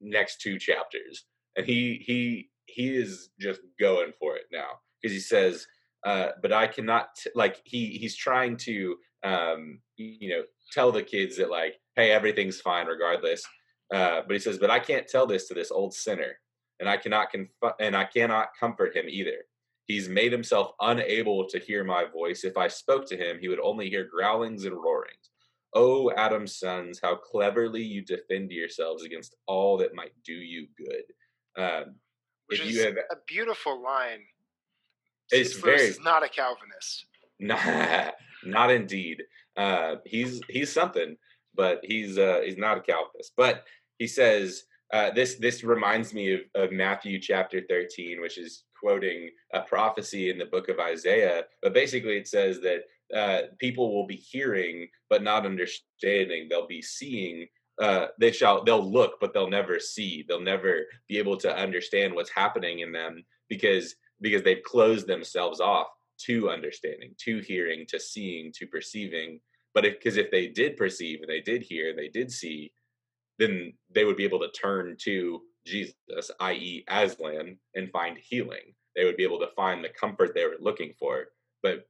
next 0.00 0.40
two 0.40 0.58
chapters, 0.58 1.24
and 1.56 1.66
he 1.66 2.02
he 2.04 2.50
he 2.66 2.94
is 2.94 3.30
just 3.40 3.60
going 3.80 4.12
for 4.18 4.36
it 4.36 4.44
now 4.52 4.80
because 5.00 5.14
he 5.14 5.20
says, 5.20 5.66
uh, 6.04 6.30
"But 6.42 6.52
I 6.52 6.66
cannot 6.66 7.08
like 7.34 7.60
he 7.64 7.98
he's 7.98 8.16
trying 8.16 8.56
to 8.58 8.96
um, 9.22 9.80
you 9.96 10.30
know 10.30 10.42
tell 10.72 10.92
the 10.92 11.02
kids 11.02 11.36
that 11.38 11.50
like, 11.50 11.74
hey, 11.96 12.10
everything's 12.10 12.60
fine 12.60 12.86
regardless." 12.86 13.44
Uh, 13.92 14.22
but 14.26 14.32
he 14.32 14.38
says, 14.38 14.58
"But 14.58 14.70
I 14.70 14.78
can't 14.80 15.06
tell 15.08 15.26
this 15.26 15.48
to 15.48 15.54
this 15.54 15.70
old 15.70 15.94
sinner, 15.94 16.38
and 16.80 16.88
I 16.88 16.96
cannot 16.96 17.30
conf- 17.30 17.74
and 17.80 17.96
I 17.96 18.04
cannot 18.04 18.50
comfort 18.58 18.96
him 18.96 19.06
either." 19.08 19.44
He's 19.86 20.08
made 20.08 20.32
himself 20.32 20.72
unable 20.80 21.46
to 21.46 21.60
hear 21.60 21.84
my 21.84 22.04
voice. 22.04 22.42
If 22.42 22.56
I 22.56 22.66
spoke 22.66 23.06
to 23.06 23.16
him, 23.16 23.38
he 23.40 23.48
would 23.48 23.60
only 23.60 23.88
hear 23.88 24.04
growlings 24.04 24.64
and 24.64 24.74
roarings. 24.74 25.30
O 25.74 26.10
Adam's 26.10 26.56
sons, 26.56 27.00
how 27.02 27.16
cleverly 27.16 27.82
you 27.82 28.02
defend 28.02 28.50
yourselves 28.50 29.04
against 29.04 29.36
all 29.46 29.76
that 29.78 29.94
might 29.94 30.12
do 30.24 30.32
you 30.32 30.68
good. 30.76 31.62
Um, 31.62 31.96
Which 32.46 32.60
if 32.60 32.70
you 32.70 32.82
have 32.82 32.96
a 32.96 33.16
beautiful 33.26 33.82
line. 33.82 34.20
It's 35.30 35.54
very 35.54 35.92
not 36.02 36.22
a 36.22 36.28
Calvinist. 36.28 37.06
Nah, 37.38 38.12
not 38.46 38.70
indeed. 38.70 39.22
Uh, 39.58 39.96
he's 40.06 40.40
he's 40.48 40.72
something, 40.72 41.18
but 41.54 41.80
he's 41.82 42.16
uh, 42.16 42.40
he's 42.42 42.56
not 42.56 42.78
a 42.78 42.80
Calvinist. 42.80 43.32
But 43.36 43.64
he 43.98 44.06
says 44.06 44.64
uh, 44.90 45.10
this 45.10 45.34
this 45.34 45.62
reminds 45.62 46.14
me 46.14 46.32
of, 46.32 46.40
of 46.54 46.72
Matthew 46.72 47.20
chapter 47.20 47.60
thirteen, 47.68 48.22
which 48.22 48.38
is 48.38 48.64
quoting 48.80 49.30
a 49.52 49.60
prophecy 49.60 50.30
in 50.30 50.38
the 50.38 50.46
book 50.46 50.70
of 50.70 50.78
Isaiah. 50.78 51.44
But 51.60 51.74
basically, 51.74 52.16
it 52.16 52.28
says 52.28 52.60
that 52.60 52.84
uh, 53.14 53.42
people 53.58 53.94
will 53.94 54.06
be 54.06 54.16
hearing 54.16 54.88
but 55.08 55.22
not 55.22 55.46
understanding. 55.46 56.48
They'll 56.48 56.66
be 56.66 56.82
seeing. 56.82 57.46
Uh, 57.80 58.06
they 58.18 58.32
shall. 58.32 58.64
They'll 58.64 58.90
look, 58.90 59.14
but 59.20 59.32
they'll 59.32 59.50
never 59.50 59.78
see. 59.78 60.24
They'll 60.26 60.40
never 60.40 60.86
be 61.08 61.18
able 61.18 61.36
to 61.38 61.56
understand 61.56 62.14
what's 62.14 62.30
happening 62.30 62.80
in 62.80 62.92
them 62.92 63.24
because 63.48 63.94
because 64.20 64.42
they've 64.42 64.62
closed 64.62 65.06
themselves 65.06 65.60
off 65.60 65.88
to 66.18 66.48
understanding, 66.48 67.14
to 67.18 67.40
hearing, 67.40 67.84
to 67.88 68.00
seeing, 68.00 68.52
to 68.52 68.66
perceiving. 68.66 69.40
But 69.74 69.84
because 69.84 70.16
if, 70.16 70.26
if 70.26 70.30
they 70.30 70.48
did 70.48 70.76
perceive 70.76 71.20
and 71.20 71.28
they 71.28 71.42
did 71.42 71.62
hear 71.62 71.90
and 71.90 71.98
they 71.98 72.08
did 72.08 72.32
see, 72.32 72.72
then 73.38 73.74
they 73.94 74.04
would 74.04 74.16
be 74.16 74.24
able 74.24 74.40
to 74.40 74.50
turn 74.50 74.96
to 75.00 75.42
Jesus, 75.66 76.30
i.e., 76.40 76.84
Aslan, 76.88 77.58
and 77.74 77.90
find 77.90 78.16
healing. 78.16 78.74
They 78.94 79.04
would 79.04 79.16
be 79.16 79.24
able 79.24 79.40
to 79.40 79.50
find 79.54 79.84
the 79.84 79.90
comfort 79.90 80.32
they 80.34 80.46
were 80.46 80.56
looking 80.58 80.94
for. 80.98 81.26
But 81.62 81.86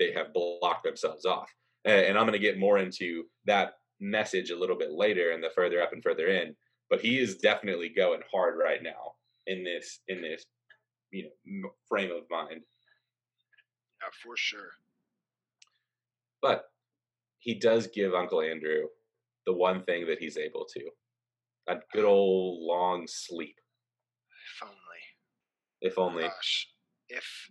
they 0.00 0.12
have 0.12 0.32
blocked 0.34 0.82
themselves 0.82 1.24
off. 1.24 1.48
And 1.84 2.18
I'm 2.18 2.26
going 2.26 2.32
to 2.32 2.38
get 2.38 2.58
more 2.58 2.78
into 2.78 3.24
that 3.46 3.74
message 4.00 4.50
a 4.50 4.58
little 4.58 4.76
bit 4.76 4.90
later 4.90 5.30
and 5.30 5.42
the 5.42 5.50
further 5.54 5.80
up 5.80 5.92
and 5.92 6.02
further 6.02 6.26
in. 6.26 6.56
But 6.88 7.00
he 7.00 7.18
is 7.20 7.36
definitely 7.36 7.90
going 7.96 8.20
hard 8.32 8.58
right 8.58 8.82
now 8.82 9.14
in 9.46 9.62
this 9.62 10.00
in 10.08 10.20
this 10.20 10.44
you 11.12 11.30
know 11.46 11.70
frame 11.88 12.10
of 12.10 12.24
mind. 12.28 12.60
Yeah, 14.00 14.08
for 14.24 14.36
sure. 14.36 14.70
But 16.42 16.64
he 17.38 17.54
does 17.54 17.86
give 17.86 18.14
Uncle 18.14 18.40
Andrew 18.40 18.86
the 19.46 19.52
one 19.52 19.84
thing 19.84 20.06
that 20.06 20.18
he's 20.18 20.36
able 20.36 20.66
to 20.74 20.80
a 21.68 21.76
good 21.92 22.04
old 22.04 22.62
long 22.62 23.06
sleep. 23.06 23.56
If 24.60 24.68
only. 24.68 24.76
If 25.80 25.98
only. 25.98 26.22
Gosh, 26.24 26.68
if 27.08 27.50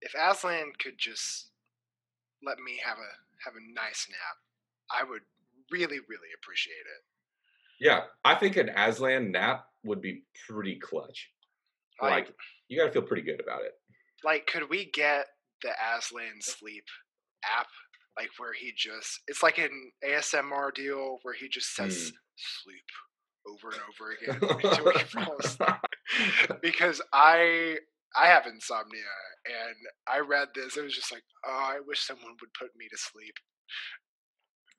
if 0.00 0.14
Aslan 0.14 0.72
could 0.78 0.98
just 0.98 1.49
let 2.44 2.58
me 2.58 2.80
have 2.84 2.98
a 2.98 3.12
have 3.44 3.54
a 3.54 3.74
nice 3.74 4.06
nap, 4.10 4.36
I 4.90 5.08
would 5.08 5.22
really 5.70 5.98
really 6.08 6.32
appreciate 6.36 6.86
it. 6.86 7.02
Yeah, 7.80 8.02
I 8.24 8.34
think 8.34 8.56
an 8.56 8.68
Aslan 8.68 9.32
nap 9.32 9.64
would 9.84 10.02
be 10.02 10.24
pretty 10.48 10.78
clutch. 10.78 11.30
Like, 12.00 12.26
like 12.26 12.34
you 12.68 12.78
got 12.78 12.86
to 12.86 12.92
feel 12.92 13.02
pretty 13.02 13.22
good 13.22 13.40
about 13.40 13.62
it. 13.62 13.72
Like, 14.22 14.46
could 14.46 14.68
we 14.68 14.90
get 14.90 15.26
the 15.62 15.70
Aslan 15.96 16.40
sleep 16.40 16.84
app? 17.58 17.66
Like 18.18 18.30
where 18.38 18.52
he 18.52 18.72
just 18.76 19.20
it's 19.28 19.42
like 19.42 19.58
an 19.58 19.92
ASMR 20.06 20.74
deal 20.74 21.18
where 21.22 21.32
he 21.32 21.48
just 21.48 21.74
says 21.74 22.12
mm. 22.12 22.12
sleep 22.36 22.84
over 23.48 23.70
and 23.72 23.80
over 23.88 24.12
again 24.12 24.60
until 24.64 24.92
he 24.92 25.04
falls 25.04 25.56
because 26.62 27.00
I 27.12 27.78
I 28.16 28.26
have 28.26 28.46
insomnia 28.46 29.02
and 29.46 29.76
I 30.08 30.20
read 30.20 30.48
this. 30.54 30.76
It 30.76 30.84
was 30.84 30.94
just 30.94 31.12
like, 31.12 31.22
oh, 31.46 31.72
I 31.76 31.80
wish 31.86 32.00
someone 32.00 32.36
would 32.40 32.54
put 32.58 32.70
me 32.76 32.86
to 32.90 32.98
sleep. 32.98 33.34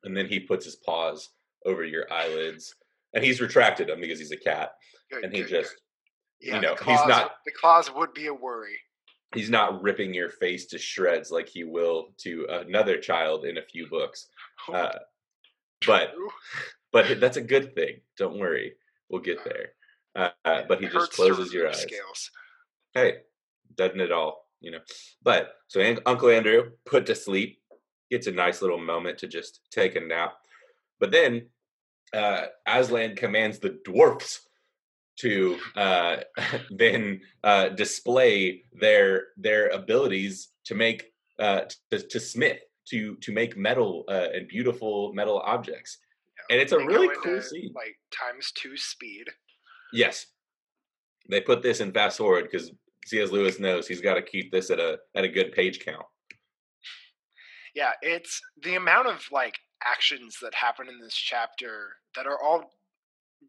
And 0.04 0.16
then 0.16 0.26
he 0.26 0.40
puts 0.40 0.64
his 0.64 0.76
paws 0.76 1.30
over 1.64 1.84
your 1.84 2.12
eyelids, 2.12 2.74
and 3.14 3.24
he's 3.24 3.40
retracted 3.40 3.88
them 3.88 4.00
because 4.00 4.18
he's 4.18 4.32
a 4.32 4.36
cat, 4.36 4.72
good, 5.10 5.24
and 5.24 5.32
he 5.32 5.42
good, 5.42 5.48
just, 5.48 5.70
good. 5.70 6.48
Yeah, 6.48 6.54
you 6.56 6.60
know, 6.60 6.74
claws, 6.74 7.00
he's 7.00 7.08
not. 7.08 7.32
The 7.46 7.52
claws 7.52 7.90
would 7.94 8.12
be 8.12 8.26
a 8.26 8.34
worry. 8.34 8.76
He's 9.34 9.48
not 9.48 9.80
ripping 9.80 10.12
your 10.12 10.28
face 10.28 10.66
to 10.66 10.78
shreds 10.78 11.30
like 11.30 11.48
he 11.48 11.64
will 11.64 12.14
to 12.18 12.46
another 12.50 12.98
child 12.98 13.44
in 13.44 13.58
a 13.58 13.62
few 13.62 13.88
books. 13.88 14.28
Uh, 14.72 14.92
but, 15.84 16.12
but 16.92 17.18
that's 17.18 17.36
a 17.36 17.40
good 17.40 17.74
thing. 17.74 17.96
Don't 18.16 18.38
worry, 18.38 18.74
we'll 19.10 19.20
get 19.20 19.42
there. 19.42 19.70
Uh, 20.14 20.28
uh, 20.44 20.62
but 20.68 20.80
he 20.80 20.86
just 20.86 21.12
closes 21.14 21.52
your 21.52 21.66
eyes. 21.66 21.82
Scales. 21.82 22.30
Hey, 22.94 23.18
doesn't 23.76 24.00
it 24.00 24.12
all? 24.12 24.42
you 24.62 24.70
know. 24.70 24.78
But 25.22 25.56
so 25.68 25.96
Uncle 26.06 26.30
Andrew 26.30 26.70
put 26.86 27.04
to 27.06 27.14
sleep, 27.14 27.58
gets 28.10 28.26
a 28.26 28.32
nice 28.32 28.62
little 28.62 28.78
moment 28.78 29.18
to 29.18 29.26
just 29.26 29.60
take 29.70 29.96
a 29.96 30.00
nap. 30.00 30.34
But 30.98 31.10
then 31.10 31.48
uh, 32.14 32.46
Aslan 32.66 33.16
commands 33.16 33.58
the 33.58 33.78
dwarfs 33.84 34.48
to 35.18 35.58
uh, 35.76 36.16
then 36.70 37.20
uh, 37.44 37.70
display 37.70 38.62
their 38.72 39.24
their 39.36 39.68
abilities 39.68 40.48
to 40.64 40.74
make 40.74 41.12
uh, 41.38 41.62
to, 41.90 41.98
to 41.98 42.20
smith 42.20 42.58
to 42.88 43.16
to 43.16 43.32
make 43.32 43.56
metal 43.56 44.04
uh, 44.08 44.28
and 44.32 44.48
beautiful 44.48 45.12
metal 45.12 45.40
objects. 45.44 45.98
And 46.50 46.60
it's 46.60 46.72
a 46.72 46.78
really 46.78 47.14
cool 47.22 47.40
scene. 47.40 47.72
Like 47.74 47.96
times 48.10 48.52
two 48.54 48.76
speed. 48.76 49.26
Yes, 49.92 50.26
they 51.28 51.40
put 51.40 51.62
this 51.62 51.80
in 51.80 51.92
fast 51.92 52.18
forward 52.18 52.48
because 52.50 52.70
C.S. 53.06 53.30
Lewis 53.30 53.58
knows 53.58 53.86
he's 53.86 54.00
got 54.00 54.14
to 54.14 54.22
keep 54.22 54.52
this 54.52 54.70
at 54.70 54.78
a 54.78 54.98
at 55.14 55.24
a 55.24 55.28
good 55.28 55.52
page 55.52 55.84
count. 55.84 56.06
Yeah, 57.74 57.92
it's 58.02 58.40
the 58.62 58.74
amount 58.74 59.08
of 59.08 59.24
like 59.32 59.58
actions 59.84 60.38
that 60.42 60.54
happen 60.54 60.88
in 60.88 61.00
this 61.00 61.14
chapter 61.14 61.90
that 62.14 62.26
are 62.26 62.40
all 62.40 62.72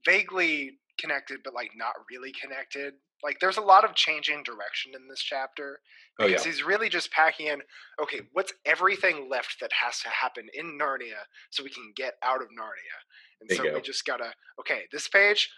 vaguely 0.06 0.80
connected 1.00 1.40
but 1.44 1.54
like 1.54 1.72
not 1.76 1.94
really 2.12 2.32
connected. 2.32 2.94
Like 3.24 3.40
there's 3.40 3.58
a 3.58 3.62
lot 3.62 3.86
of 3.86 3.96
changing 3.96 4.44
direction 4.44 4.94
in 4.96 5.08
this 5.08 5.22
chapter 5.22 5.80
Oh 6.20 6.28
because 6.28 6.46
yeah. 6.46 6.52
he's 6.52 6.64
really 6.64 6.90
just 6.90 7.12
packing 7.12 7.48
in 7.48 7.62
okay, 8.02 8.22
what's 8.34 8.54
everything 8.66 9.30
left 9.30 9.58
that 9.62 9.72
has 9.74 10.00
to 10.02 10.10
happen 10.10 10.48
in 10.54 10.78
Narnia 10.78 11.26
so 11.50 11.64
we 11.64 11.70
can 11.70 11.92
get 11.96 12.14
out 12.24 12.42
of 12.42 12.50
Narnia. 12.50 12.98
And 13.42 13.50
There 13.50 13.58
so 13.58 13.74
we 13.74 13.82
just 13.82 14.06
got 14.06 14.18
to 14.18 14.32
okay, 14.60 14.84
this 14.92 15.08
page, 15.08 15.50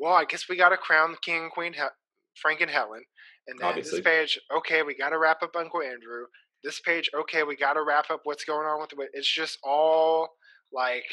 well, 0.00 0.14
I 0.14 0.24
guess 0.24 0.48
we 0.48 0.56
got 0.56 0.70
to 0.70 0.76
crown 0.78 1.12
the 1.12 1.18
king 1.18 1.42
and 1.44 1.52
queen 1.52 1.74
Hel- 1.74 1.92
Frank 2.34 2.62
and 2.62 2.70
Helen. 2.70 3.02
And 3.46 3.58
then 3.58 3.68
Obviously. 3.68 3.98
this 4.00 4.04
page, 4.04 4.40
okay, 4.56 4.82
we 4.82 4.94
got 4.94 5.10
to 5.10 5.18
wrap 5.18 5.42
up 5.42 5.54
Uncle 5.56 5.82
Andrew. 5.82 6.24
This 6.64 6.80
page, 6.80 7.10
okay, 7.14 7.42
we 7.42 7.56
got 7.56 7.74
to 7.74 7.82
wrap 7.82 8.10
up 8.10 8.20
what's 8.24 8.44
going 8.44 8.66
on 8.66 8.80
with 8.80 8.90
the. 8.90 9.08
It's 9.12 9.32
just 9.32 9.58
all 9.62 10.28
like, 10.72 11.04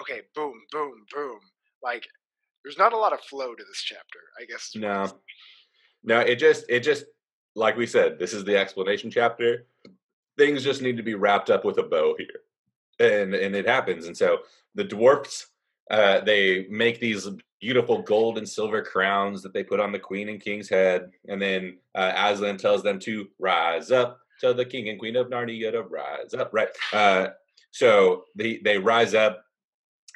okay, 0.00 0.22
boom, 0.34 0.54
boom, 0.70 1.04
boom. 1.14 1.38
Like, 1.82 2.04
there's 2.64 2.78
not 2.78 2.92
a 2.92 2.96
lot 2.96 3.12
of 3.12 3.20
flow 3.20 3.54
to 3.54 3.64
this 3.64 3.82
chapter. 3.82 4.18
I 4.40 4.44
guess. 4.44 4.70
is 4.74 4.82
what 4.82 4.90
I'm 4.90 5.06
No. 5.06 5.12
No, 6.02 6.20
it 6.20 6.36
just 6.36 6.64
it 6.68 6.80
just 6.80 7.04
like 7.54 7.76
we 7.76 7.86
said, 7.86 8.18
this 8.18 8.32
is 8.32 8.44
the 8.44 8.56
explanation 8.56 9.10
chapter. 9.10 9.66
Things 10.38 10.62
just 10.62 10.82
need 10.82 10.96
to 10.98 11.02
be 11.02 11.14
wrapped 11.14 11.50
up 11.50 11.64
with 11.64 11.78
a 11.78 11.82
bow 11.82 12.14
here. 12.18 13.08
And 13.08 13.34
and 13.34 13.54
it 13.54 13.66
happens. 13.66 14.06
And 14.06 14.16
so 14.16 14.38
the 14.74 14.84
dwarfs 14.84 15.48
uh 15.90 16.20
they 16.20 16.66
make 16.68 17.00
these 17.00 17.28
beautiful 17.60 18.02
gold 18.02 18.38
and 18.38 18.48
silver 18.48 18.82
crowns 18.82 19.42
that 19.42 19.52
they 19.54 19.64
put 19.64 19.80
on 19.80 19.90
the 19.92 19.98
queen 19.98 20.28
and 20.28 20.40
king's 20.42 20.68
head. 20.68 21.10
And 21.28 21.40
then 21.40 21.78
uh 21.94 22.12
Aslan 22.14 22.58
tells 22.58 22.82
them 22.82 22.98
to 23.00 23.28
rise 23.38 23.90
up 23.90 24.18
to 24.40 24.52
the 24.52 24.64
king 24.64 24.88
and 24.88 24.98
queen 24.98 25.16
of 25.16 25.28
Narnia 25.28 25.72
to 25.72 25.82
rise 25.82 26.34
up. 26.34 26.50
Right. 26.52 26.68
Uh 26.92 27.28
so 27.70 28.24
they 28.36 28.58
they 28.58 28.78
rise 28.78 29.14
up 29.14 29.44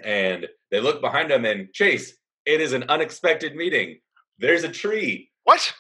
and 0.04 0.46
they 0.70 0.80
look 0.80 1.00
behind 1.00 1.30
them 1.30 1.44
and 1.44 1.72
Chase, 1.72 2.14
it 2.46 2.61
is 2.61 2.72
an 2.72 2.85
unexpected 2.88 3.54
meeting. 3.56 3.98
There's 4.38 4.64
a 4.64 4.68
tree 4.68 5.30
What? 5.44 5.72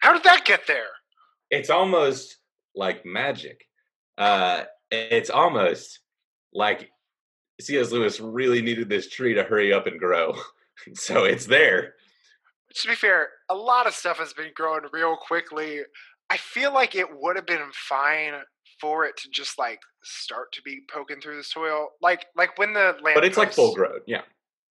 How 0.00 0.12
did 0.12 0.24
that 0.24 0.44
get 0.44 0.66
there? 0.66 0.86
it's 1.50 1.70
almost 1.70 2.36
like 2.74 3.06
magic. 3.06 3.64
Uh, 4.18 4.64
it's 4.90 5.30
almost 5.30 6.00
like 6.52 6.90
C.S. 7.60 7.90
Lewis 7.90 8.20
really 8.20 8.62
needed 8.62 8.88
this 8.88 9.08
tree 9.08 9.34
to 9.34 9.42
hurry 9.42 9.72
up 9.72 9.86
and 9.86 9.98
grow, 9.98 10.34
so 10.94 11.24
it's 11.24 11.46
there. 11.46 11.94
To 12.74 12.88
be 12.88 12.94
fair, 12.94 13.28
a 13.48 13.54
lot 13.54 13.86
of 13.86 13.94
stuff 13.94 14.18
has 14.18 14.32
been 14.32 14.50
growing 14.54 14.82
real 14.92 15.16
quickly. 15.16 15.80
I 16.30 16.36
feel 16.36 16.72
like 16.72 16.94
it 16.94 17.06
would 17.10 17.36
have 17.36 17.46
been 17.46 17.70
fine 17.72 18.34
for 18.80 19.04
it 19.06 19.16
to 19.16 19.28
just 19.30 19.58
like 19.58 19.80
start 20.04 20.52
to 20.52 20.62
be 20.62 20.82
poking 20.92 21.20
through 21.20 21.36
the 21.36 21.44
soil, 21.44 21.88
like 22.00 22.26
like 22.36 22.56
when 22.58 22.72
the 22.74 22.94
land. 23.02 23.14
But 23.14 23.24
it's 23.24 23.38
like 23.38 23.52
full 23.52 23.74
grown, 23.74 24.00
yeah, 24.06 24.22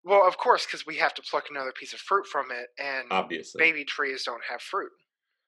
Well, 0.03 0.25
of 0.25 0.37
course, 0.37 0.65
because 0.65 0.85
we 0.85 0.95
have 0.97 1.13
to 1.15 1.21
pluck 1.23 1.45
another 1.49 1.73
piece 1.77 1.93
of 1.93 1.99
fruit 1.99 2.27
from 2.27 2.45
it, 2.51 2.67
and 2.81 3.07
obviously. 3.11 3.59
baby 3.59 3.83
trees 3.83 4.23
don't 4.23 4.43
have 4.49 4.61
fruit. 4.61 4.91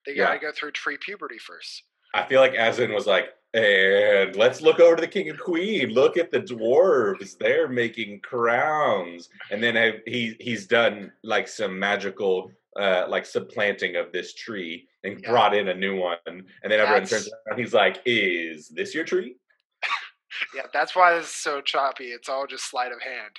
They 0.06 0.16
gotta 0.16 0.40
go 0.40 0.52
through 0.52 0.72
tree 0.72 0.98
puberty 1.00 1.38
first. 1.38 1.84
I 2.14 2.24
feel 2.26 2.42
like 2.42 2.54
Aslan 2.56 2.92
was 2.94 3.06
like, 3.06 3.30
and 3.54 4.36
let's 4.36 4.62
look 4.62 4.80
over 4.80 4.96
to 4.96 5.02
the 5.02 5.08
king 5.08 5.30
and 5.30 5.40
queen. 5.40 5.90
Look 5.90 6.18
at 6.18 6.32
the 6.32 6.40
dwarves; 6.42 7.38
they're 7.38 7.68
making 7.68 8.20
crowns. 8.22 9.30
And 9.52 9.62
then 9.64 9.78
I, 9.78 10.00
he 10.06 10.36
he's 10.40 10.68
done 10.68 11.12
like 11.24 11.48
some 11.48 11.78
magical. 11.80 12.52
Uh, 12.80 13.06
like 13.10 13.26
supplanting 13.26 13.96
of 13.98 14.12
this 14.14 14.36
tree 14.36 14.88
and 15.04 15.20
Yeah. 15.20 15.32
brought 15.32 15.56
in 15.56 15.68
a 15.70 15.74
new 15.74 15.98
one, 16.00 16.18
and 16.28 16.46
then 16.64 16.74
everyone 16.80 17.04
That's- 17.04 17.10
turns 17.10 17.30
around. 17.48 17.60
He's 17.60 17.74
like, 17.74 17.98
"Is 18.06 18.70
this 18.70 18.94
your 18.94 19.04
tree?" 19.04 19.36
Yeah, 20.56 20.68
that's 20.72 20.96
why 20.96 21.16
this 21.16 21.26
is 21.26 21.36
so 21.36 21.62
choppy. 21.62 22.12
It's 22.12 22.30
all 22.30 22.46
just 22.48 22.70
sleight 22.70 22.92
of 22.94 23.02
hand. 23.02 23.38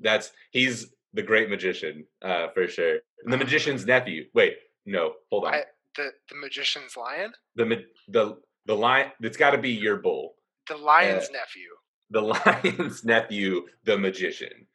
That's 0.00 0.32
he's 0.50 0.92
the 1.14 1.22
great 1.22 1.48
magician, 1.48 2.04
uh, 2.20 2.48
for 2.54 2.68
sure. 2.68 2.98
And 3.24 3.32
the 3.32 3.38
magician's 3.38 3.86
nephew. 3.86 4.26
Wait, 4.34 4.58
no, 4.84 5.14
hold 5.30 5.46
on. 5.46 5.54
I- 5.54 5.64
The 5.96 6.10
the 6.28 6.36
magician's 6.36 6.94
lion, 6.96 7.32
the 7.56 7.84
the 8.08 8.36
the 8.66 8.74
lion. 8.76 9.10
It's 9.20 9.36
got 9.36 9.50
to 9.50 9.58
be 9.58 9.70
your 9.70 9.96
bull. 9.96 10.34
the 10.68 10.76
lion's 10.76 11.28
Uh, 11.28 11.32
nephew. 11.32 11.68
The 12.10 12.20
lion's 12.80 13.04
nephew, 13.04 13.66
the 13.84 13.98
magician. 13.98 14.66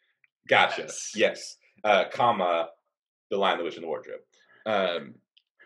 Gotcha. 0.47 0.83
Yes. 0.83 1.11
Yes. 1.15 1.55
Uh, 1.83 2.05
comma, 2.11 2.69
the 3.29 3.37
lion, 3.37 3.57
the 3.59 3.63
witch, 3.63 3.75
and 3.75 3.83
the 3.83 3.87
wardrobe. 3.87 4.19
Um, 4.65 5.15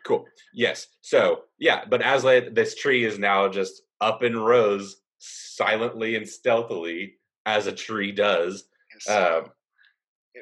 cool. 0.06 0.26
Yes. 0.54 0.88
So 1.02 1.44
yeah, 1.58 1.86
but 1.90 2.06
Aslan, 2.06 2.54
this 2.54 2.76
tree 2.76 3.04
is 3.06 3.18
now 3.18 3.48
just 3.48 3.82
up 4.02 4.22
in 4.24 4.38
rows, 4.38 4.98
silently 5.20 6.16
and 6.16 6.28
stealthily, 6.28 7.16
as 7.46 7.68
a 7.68 7.72
tree 7.72 8.12
does. 8.12 8.66
Yes. 8.94 9.10
Um, 9.10 9.46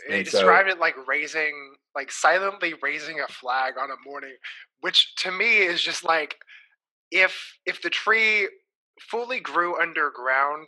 They 0.09 0.19
and 0.19 0.27
so- 0.27 0.39
described 0.39 0.69
it 0.69 0.79
like 0.79 0.95
raising, 1.07 1.75
like 1.95 2.11
silently 2.11 2.73
raising 2.81 3.19
a 3.21 3.27
flag 3.27 3.75
on 3.79 3.89
a 3.91 3.95
morning, 4.09 4.35
which 4.81 5.15
to 5.17 5.31
me 5.31 5.57
is 5.59 5.81
just 5.81 6.03
like 6.03 6.35
if 7.11 7.57
if 7.65 7.81
the 7.81 7.89
tree 7.89 8.47
fully 9.01 9.39
grew 9.39 9.79
underground, 9.81 10.67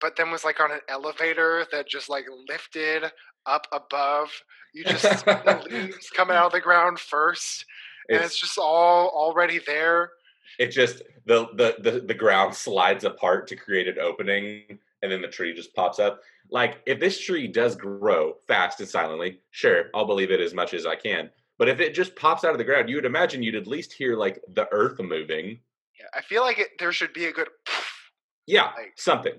but 0.00 0.16
then 0.16 0.30
was 0.30 0.44
like 0.44 0.60
on 0.60 0.72
an 0.72 0.80
elevator 0.88 1.66
that 1.72 1.88
just 1.88 2.08
like 2.08 2.24
lifted 2.48 3.04
up 3.46 3.66
above. 3.72 4.30
You 4.74 4.84
just 4.84 5.02
see 5.02 5.24
the 5.24 5.66
leaves 5.70 6.10
coming 6.10 6.36
out 6.36 6.46
of 6.46 6.52
the 6.52 6.60
ground 6.60 6.98
first, 7.00 7.64
and 8.08 8.18
it's, 8.18 8.32
it's 8.34 8.40
just 8.40 8.58
all 8.58 9.08
already 9.08 9.60
there. 9.66 10.10
it 10.58 10.68
just 10.68 11.02
the, 11.26 11.46
the 11.54 11.76
the 11.78 12.00
the 12.00 12.14
ground 12.14 12.54
slides 12.54 13.04
apart 13.04 13.46
to 13.48 13.56
create 13.56 13.88
an 13.88 13.98
opening 13.98 14.78
and 15.02 15.10
then 15.10 15.22
the 15.22 15.28
tree 15.28 15.54
just 15.54 15.74
pops 15.74 15.98
up 15.98 16.20
like 16.50 16.78
if 16.86 16.98
this 17.00 17.20
tree 17.20 17.46
does 17.46 17.76
grow 17.76 18.34
fast 18.46 18.80
and 18.80 18.88
silently 18.88 19.40
sure 19.50 19.84
i'll 19.94 20.06
believe 20.06 20.30
it 20.30 20.40
as 20.40 20.54
much 20.54 20.74
as 20.74 20.86
i 20.86 20.94
can 20.96 21.30
but 21.58 21.68
if 21.68 21.80
it 21.80 21.94
just 21.94 22.14
pops 22.16 22.44
out 22.44 22.52
of 22.52 22.58
the 22.58 22.64
ground 22.64 22.88
you 22.88 22.96
would 22.96 23.04
imagine 23.04 23.42
you'd 23.42 23.54
at 23.54 23.66
least 23.66 23.92
hear 23.92 24.16
like 24.16 24.40
the 24.54 24.66
earth 24.72 24.98
moving 25.00 25.58
Yeah, 26.00 26.06
I 26.18 26.22
feel 26.22 26.42
like 26.42 26.58
it, 26.58 26.70
there 26.78 26.92
should 26.92 27.12
be 27.12 27.26
a 27.26 27.32
good. 27.32 27.48
yeah 28.46 28.70
Like- 28.76 28.94
something 28.96 29.34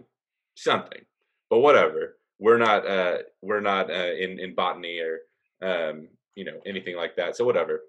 something 0.56 1.02
but 1.50 1.60
whatever 1.60 2.18
we're 2.40 2.58
not 2.58 2.88
uh 2.88 3.18
we're 3.42 3.60
not 3.62 3.90
uh 3.90 4.14
in 4.14 4.40
in 4.40 4.54
botany 4.54 5.00
or 5.00 5.20
um 5.68 6.08
you 6.36 6.46
know 6.46 6.60
anything 6.66 6.96
like 6.96 7.16
that 7.16 7.36
so 7.36 7.44
whatever 7.44 7.82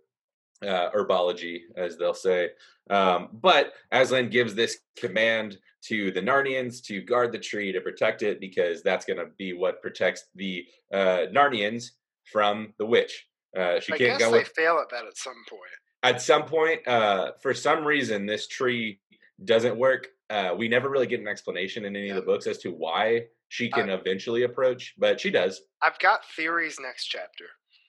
uh 0.66 0.90
herbology 0.92 1.61
as 1.76 1.98
they'll 1.98 2.14
say 2.14 2.50
um 2.90 3.28
but 3.32 3.72
aslan 3.92 4.30
gives 4.30 4.54
this 4.54 4.78
command 4.96 5.58
to 5.82 6.11
the 6.12 6.20
narnians 6.20 6.82
to 6.82 7.02
guard 7.02 7.30
the 7.32 7.38
tree 7.38 7.72
to 7.72 7.80
protect 7.80 8.22
it 8.22 8.40
because 8.40 8.82
that's 8.82 9.04
going 9.04 9.18
to 9.18 9.26
be 9.37 9.52
what 9.52 9.82
protects 9.82 10.24
the 10.35 10.64
uh 10.94 11.26
narnians 11.32 11.90
from 12.32 12.72
the 12.78 12.87
witch 12.87 13.26
uh 13.58 13.78
she 13.80 13.92
I 13.92 13.98
can't 13.98 14.18
guess 14.18 14.20
go 14.20 14.30
they 14.32 14.38
with 14.38 14.48
fail 14.56 14.78
at 14.80 14.88
that 14.90 15.04
at 15.06 15.18
some 15.18 15.35
point. 15.48 15.61
At 16.02 16.20
some 16.20 16.44
point 16.44 16.86
uh 16.88 17.32
for 17.40 17.54
some 17.54 17.84
reason 17.84 18.26
this 18.26 18.46
tree 18.46 18.98
doesn't 19.44 19.76
work 19.76 20.08
uh 20.30 20.54
we 20.56 20.68
never 20.68 20.88
really 20.88 21.06
get 21.06 21.20
an 21.20 21.28
explanation 21.28 21.84
in 21.84 21.96
any 21.96 22.10
of 22.10 22.16
the 22.16 22.22
books 22.22 22.46
as 22.46 22.58
to 22.58 22.70
why 22.70 23.24
she 23.48 23.68
can 23.70 23.90
eventually 23.90 24.44
approach 24.44 24.94
but 24.98 25.20
she 25.20 25.30
does. 25.30 25.60
I've 25.82 25.98
got 25.98 26.24
theories 26.36 26.78
next 26.80 27.06
chapter. 27.06 27.44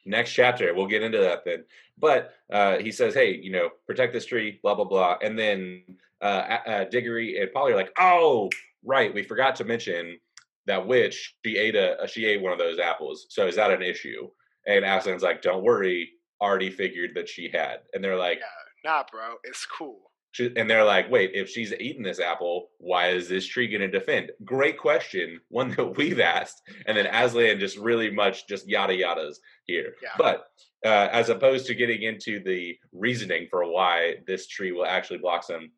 next 0.06 0.34
chapter 0.34 0.73
we'll 0.73 0.88
get 0.88 1.04
into 1.04 1.19
that 1.19 1.45
then. 1.45 1.63
But 1.97 2.34
uh 2.52 2.78
he 2.80 2.91
says 2.91 3.13
hey 3.13 3.36
you 3.41 3.52
know 3.52 3.69
protect 3.88 4.13
this 4.13 4.26
tree 4.26 4.60
blah 4.62 4.76
blah 4.76 4.86
blah 4.86 5.17
and 5.21 5.38
then 5.39 5.84
uh, 6.21 6.58
uh 6.65 6.84
diggory 6.86 7.39
and 7.39 7.52
polly 7.54 7.73
are 7.73 7.76
like 7.76 7.91
oh 7.99 8.49
right 8.84 9.13
we 9.13 9.23
forgot 9.23 9.56
to 9.58 9.63
mention 9.65 10.17
that 10.65 10.86
witch 10.88 11.36
she 11.45 11.58
ate 11.58 11.76
a 11.76 12.08
she 12.08 12.26
ate 12.26 12.41
one 12.41 12.54
of 12.54 12.60
those 12.60 12.80
apples 12.80 13.26
so 13.30 13.47
is 13.47 13.56
that 13.56 13.71
an 13.71 13.82
issue? 13.82 14.30
And 14.65 14.86
aslan's 14.86 15.23
like 15.23 15.41
don't 15.41 15.63
worry 15.63 16.12
already 16.41 16.69
figured 16.69 17.12
that 17.15 17.30
she 17.30 17.50
had 17.52 17.80
and 17.93 18.04
they're 18.04 18.17
like 18.17 18.39
Yeah, 18.39 18.91
nah, 18.91 19.04
bro, 19.12 19.36
it's 19.43 19.65
cool. 19.65 20.12
She, 20.34 20.52
and 20.58 20.67
they're 20.67 20.84
like, 20.84 21.12
wait, 21.12 21.31
if 21.36 21.48
she's 21.48 21.71
eaten 21.73 22.02
this 22.02 22.19
apple, 22.19 22.69
why 22.79 23.10
is 23.10 23.29
this 23.29 23.46
tree 23.46 23.67
going 23.67 23.81
to 23.81 23.88
defend? 23.88 24.31
Great 24.44 24.79
question, 24.79 25.40
one 25.50 25.69
that 25.71 25.86
we've 25.98 26.19
asked. 26.19 26.60
And 26.88 26.98
then 26.98 27.06
Aslan 27.06 27.60
just 27.60 27.77
really 27.77 28.10
much 28.10 28.48
just 28.48 28.67
yada 28.67 28.94
yadas 28.94 29.36
here. 29.65 29.94
Yeah. 30.02 30.10
But 30.17 30.48
uh, 30.84 31.10
as 31.12 31.29
opposed 31.29 31.67
to 31.67 31.75
getting 31.75 32.02
into 32.02 32.44
the 32.44 32.75
reasoning 32.92 33.48
for 33.50 33.71
why 33.71 34.15
this 34.25 34.48
tree 34.48 34.71
will 34.71 34.88
actually 34.88 35.19
blossom, 35.19 35.71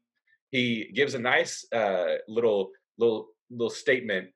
he 0.51 0.89
gives 0.95 1.15
a 1.15 1.19
nice 1.19 1.65
uh, 1.73 2.15
little 2.29 2.71
little 2.97 3.27
little 3.51 3.69
statement 3.69 4.29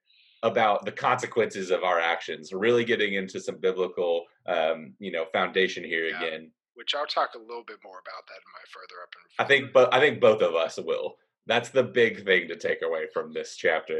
about 0.43 0.85
the 0.85 0.91
consequences 0.91 1.71
of 1.71 1.83
our 1.83 1.99
actions. 1.99 2.53
Really 2.53 2.85
getting 2.85 3.13
into 3.13 3.39
some 3.39 3.57
biblical, 3.57 4.25
um, 4.45 4.93
you 4.99 5.11
know, 5.11 5.25
foundation 5.33 5.83
here 5.83 6.07
Yeah. 6.07 6.23
again. 6.23 6.51
Which 6.75 6.95
I'll 6.95 7.05
talk 7.05 7.35
a 7.35 7.39
little 7.39 7.63
bit 7.65 7.77
more 7.83 7.99
about 7.99 8.25
that 8.27 8.37
in 8.37 8.51
my 8.53 8.65
further 8.71 9.01
up. 9.03 9.09
And 9.15 9.45
I 9.45 9.47
think, 9.47 9.73
but 9.73 9.93
I 9.93 9.99
think 9.99 10.21
both 10.21 10.41
of 10.41 10.55
us 10.55 10.77
will. 10.77 11.17
That's 11.45 11.69
the 11.69 11.83
big 11.83 12.23
thing 12.23 12.47
to 12.47 12.55
take 12.55 12.81
away 12.83 13.07
from 13.13 13.33
this 13.33 13.55
chapter. 13.57 13.99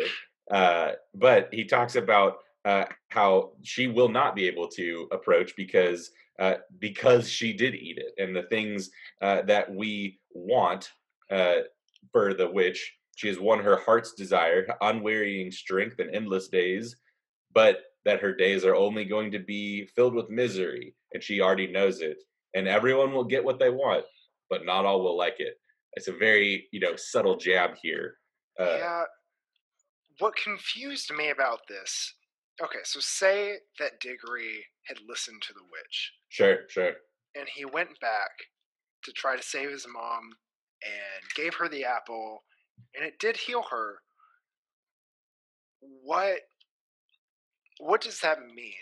Uh, 0.50 0.94
but 1.14 1.50
he 1.52 1.66
talks 1.66 1.96
about 1.96 2.38
uh, 2.66 2.86
how 3.10 3.52
she 3.64 3.88
will 3.88 4.10
not 4.10 4.36
be 4.36 4.48
able 4.48 4.68
to 4.68 5.08
approach 5.12 5.56
because 5.56 6.12
uh, 6.40 6.56
because 6.80 7.30
she 7.30 7.52
did 7.52 7.76
eat 7.76 7.98
it, 7.98 8.14
and 8.18 8.34
the 8.34 8.44
things 8.44 8.92
uh, 9.22 9.42
that 9.42 9.70
we 9.74 10.20
want 10.34 10.90
uh, 11.30 11.56
for 12.14 12.34
the 12.34 12.50
witch, 12.50 12.96
She 13.20 13.28
has 13.28 13.38
won 13.38 13.60
her 13.60 13.76
heart's 13.76 14.14
desire, 14.14 14.66
unwearying 14.80 15.52
strength, 15.52 16.00
and 16.00 16.16
endless 16.16 16.48
days, 16.48 16.96
but 17.54 17.82
that 18.06 18.22
her 18.22 18.34
days 18.34 18.64
are 18.64 18.76
only 18.76 19.04
going 19.04 19.30
to 19.32 19.40
be 19.40 19.88
filled 19.94 20.14
with 20.14 20.30
misery, 20.30 20.96
and 21.14 21.22
she 21.22 21.42
already 21.42 21.68
knows 21.68 22.00
it. 22.00 22.16
And 22.54 22.66
everyone 22.66 23.12
will 23.12 23.26
get 23.26 23.44
what 23.44 23.60
they 23.60 23.72
want, 23.72 24.06
but 24.50 24.66
not 24.66 24.86
all 24.86 25.04
will 25.04 25.18
like 25.18 25.36
it. 25.40 25.56
It's 25.96 26.08
a 26.08 26.14
very, 26.14 26.70
you 26.72 26.80
know, 26.80 26.96
subtle 26.96 27.36
jab 27.36 27.72
here. 27.82 28.16
Uh, 28.58 28.78
yeah. 28.78 29.04
What 30.20 30.38
confused 30.38 31.12
me 31.14 31.32
about 31.32 31.60
this 31.68 32.14
okay, 32.64 32.80
so 32.86 33.02
say 33.02 33.56
that 33.80 34.00
Diggory 34.00 34.66
had 34.86 34.98
listened 35.10 35.42
to 35.42 35.54
the 35.54 35.64
witch. 35.64 36.14
Sure, 36.30 36.60
sure. 36.70 36.94
And 37.36 37.48
he 37.54 37.66
went 37.66 38.00
back 38.00 38.32
to 39.04 39.12
try 39.12 39.36
to 39.36 39.44
save 39.44 39.72
his 39.72 39.86
mom 39.92 40.32
and 40.84 41.24
gave 41.36 41.54
her 41.56 41.68
the 41.68 41.84
apple 41.84 42.44
and 42.96 43.06
it 43.06 43.20
did 43.20 43.38
heal 43.38 43.64
her. 43.72 44.00
What 46.04 46.42
what 47.80 48.02
does 48.02 48.20
that 48.22 48.40
mean? 48.56 48.74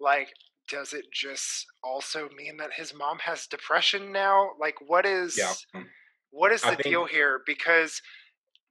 Like 0.00 0.28
does 0.68 0.92
it 0.92 1.06
just 1.12 1.66
also 1.82 2.28
mean 2.36 2.58
that 2.58 2.74
his 2.74 2.94
mom 2.94 3.18
has 3.20 3.46
depression 3.46 4.12
now? 4.12 4.50
Like 4.60 4.76
what 4.86 5.06
is 5.06 5.36
yeah. 5.38 5.52
Mm. 5.74 5.86
what 6.30 6.52
is 6.52 6.62
the 6.62 6.68
think... 6.68 6.82
deal 6.82 7.06
here 7.06 7.40
because 7.46 8.00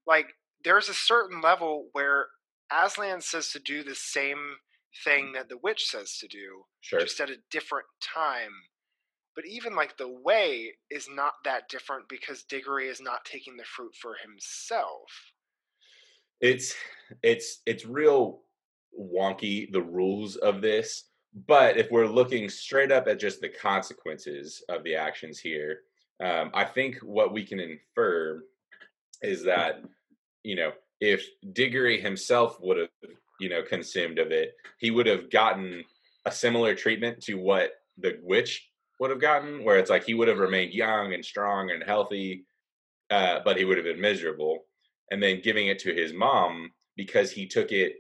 like 0.05 0.27
there's 0.63 0.89
a 0.89 0.93
certain 0.93 1.41
level 1.41 1.87
where 1.93 2.27
Aslan 2.71 3.21
says 3.21 3.51
to 3.51 3.59
do 3.59 3.83
the 3.83 3.95
same 3.95 4.57
thing 5.03 5.33
that 5.33 5.49
the 5.49 5.57
witch 5.57 5.85
says 5.85 6.17
to 6.19 6.27
do, 6.27 6.63
sure. 6.81 6.99
just 6.99 7.19
at 7.19 7.29
a 7.29 7.37
different 7.51 7.85
time. 8.01 8.51
But 9.37 9.45
even 9.45 9.75
like 9.75 9.95
the 9.97 10.09
way 10.09 10.73
is 10.89 11.07
not 11.07 11.33
that 11.45 11.69
different 11.69 12.09
because 12.09 12.41
Diggory 12.43 12.87
is 12.87 12.99
not 12.99 13.23
taking 13.23 13.55
the 13.55 13.63
fruit 13.63 13.95
for 13.95 14.15
himself. 14.25 15.05
It's 16.41 16.73
it's 17.21 17.61
it's 17.67 17.85
real 17.85 18.41
wonky 18.99 19.71
the 19.71 19.81
rules 19.81 20.37
of 20.37 20.61
this, 20.61 21.03
but 21.45 21.77
if 21.77 21.91
we're 21.91 22.07
looking 22.07 22.49
straight 22.49 22.91
up 22.91 23.07
at 23.07 23.19
just 23.19 23.39
the 23.39 23.49
consequences 23.49 24.63
of 24.69 24.83
the 24.83 24.95
actions 24.95 25.37
here, 25.37 25.81
um, 26.19 26.49
I 26.55 26.65
think 26.65 26.97
what 27.03 27.31
we 27.31 27.45
can 27.45 27.59
infer 27.59 28.43
is 29.21 29.43
that 29.43 29.83
you 30.43 30.55
know 30.55 30.71
if 30.99 31.23
Diggory 31.53 32.01
himself 32.01 32.57
would 32.61 32.77
have, 32.77 32.89
you 33.39 33.49
know, 33.49 33.61
consumed 33.61 34.17
of 34.17 34.31
it, 34.31 34.55
he 34.79 34.89
would 34.89 35.05
have 35.05 35.29
gotten 35.29 35.83
a 36.25 36.31
similar 36.31 36.73
treatment 36.73 37.21
to 37.25 37.35
what 37.35 37.73
the 37.99 38.19
witch 38.23 38.67
would 38.99 39.09
have 39.09 39.21
gotten, 39.21 39.63
where 39.63 39.77
it's 39.77 39.89
like 39.89 40.03
he 40.03 40.13
would 40.13 40.27
have 40.27 40.39
remained 40.39 40.73
young 40.73 41.13
and 41.13 41.23
strong 41.23 41.71
and 41.71 41.83
healthy, 41.83 42.45
uh, 43.09 43.39
but 43.45 43.57
he 43.57 43.65
would 43.65 43.77
have 43.77 43.85
been 43.85 44.01
miserable. 44.01 44.65
And 45.11 45.21
then 45.21 45.41
giving 45.41 45.67
it 45.67 45.79
to 45.79 45.93
his 45.93 46.13
mom 46.13 46.71
because 46.95 47.31
he 47.31 47.47
took 47.47 47.71
it 47.71 47.95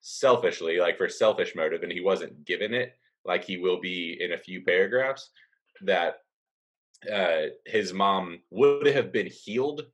selfishly, 0.00 0.78
like 0.78 0.96
for 0.96 1.08
selfish 1.08 1.54
motive, 1.54 1.82
and 1.82 1.92
he 1.92 2.00
wasn't 2.00 2.44
given 2.44 2.72
it, 2.72 2.94
like 3.24 3.44
he 3.44 3.58
will 3.58 3.80
be 3.80 4.16
in 4.20 4.32
a 4.32 4.38
few 4.38 4.62
paragraphs, 4.62 5.30
that 5.82 6.20
uh, 7.12 7.48
his 7.66 7.92
mom 7.92 8.38
would 8.50 8.86
have 8.86 9.12
been 9.12 9.26
healed 9.26 9.86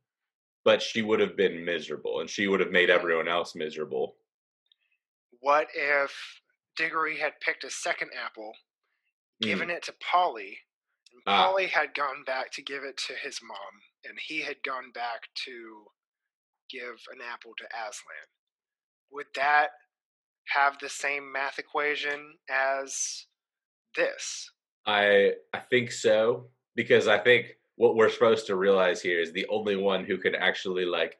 but 0.63 0.81
she 0.81 1.01
would 1.01 1.19
have 1.19 1.35
been 1.35 1.63
miserable 1.63 2.21
and 2.21 2.29
she 2.29 2.47
would 2.47 2.59
have 2.59 2.71
made 2.71 2.89
everyone 2.89 3.27
else 3.27 3.55
miserable. 3.55 4.15
What 5.41 5.67
if 5.75 6.13
Diggory 6.77 7.17
had 7.17 7.33
picked 7.41 7.65
a 7.65 7.69
second 7.69 8.11
apple, 8.23 8.53
given 9.41 9.69
mm. 9.69 9.73
it 9.73 9.83
to 9.83 9.93
Polly, 9.99 10.57
and 11.11 11.21
ah. 11.27 11.45
Polly 11.45 11.67
had 11.67 11.93
gone 11.93 12.23
back 12.25 12.51
to 12.53 12.61
give 12.61 12.83
it 12.83 12.97
to 13.07 13.13
his 13.13 13.39
mom, 13.43 13.81
and 14.05 14.17
he 14.19 14.41
had 14.41 14.57
gone 14.63 14.91
back 14.93 15.27
to 15.45 15.85
give 16.73 16.99
an 17.11 17.19
apple 17.31 17.53
to 17.57 17.65
Aslan? 17.65 18.27
Would 19.11 19.27
that 19.35 19.67
have 20.47 20.77
the 20.79 20.89
same 20.89 21.31
math 21.31 21.59
equation 21.59 22.35
as 22.49 23.25
this? 23.95 24.49
I 24.85 25.33
I 25.53 25.59
think 25.59 25.91
so 25.91 26.47
because 26.75 27.07
I 27.07 27.19
think 27.19 27.57
what 27.75 27.95
we're 27.95 28.09
supposed 28.09 28.47
to 28.47 28.55
realize 28.55 29.01
here 29.01 29.19
is 29.19 29.31
the 29.31 29.47
only 29.47 29.75
one 29.75 30.03
who 30.03 30.17
could 30.17 30.35
actually 30.35 30.85
like 30.85 31.17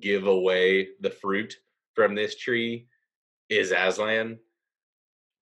give 0.00 0.26
away 0.26 0.88
the 1.00 1.10
fruit 1.10 1.56
from 1.94 2.14
this 2.14 2.36
tree 2.36 2.86
is 3.48 3.72
Aslan. 3.72 4.38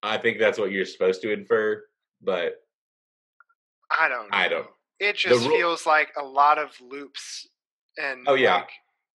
I 0.03 0.17
think 0.17 0.39
that's 0.39 0.59
what 0.59 0.71
you're 0.71 0.87
supposed 0.87 1.21
to 1.23 1.33
infer, 1.33 1.85
but 2.23 2.63
I 3.91 4.09
don't. 4.09 4.31
Know. 4.31 4.37
I 4.37 4.49
don't. 4.49 4.67
It 5.01 5.17
just 5.17 5.47
ro- 5.47 5.57
feels 5.57 5.87
like 5.87 6.09
a 6.19 6.25
lot 6.25 6.59
of 6.59 6.71
loops 6.81 7.49
and. 7.97 8.25
Oh 8.27 8.35
yeah, 8.35 8.57
like, 8.57 8.71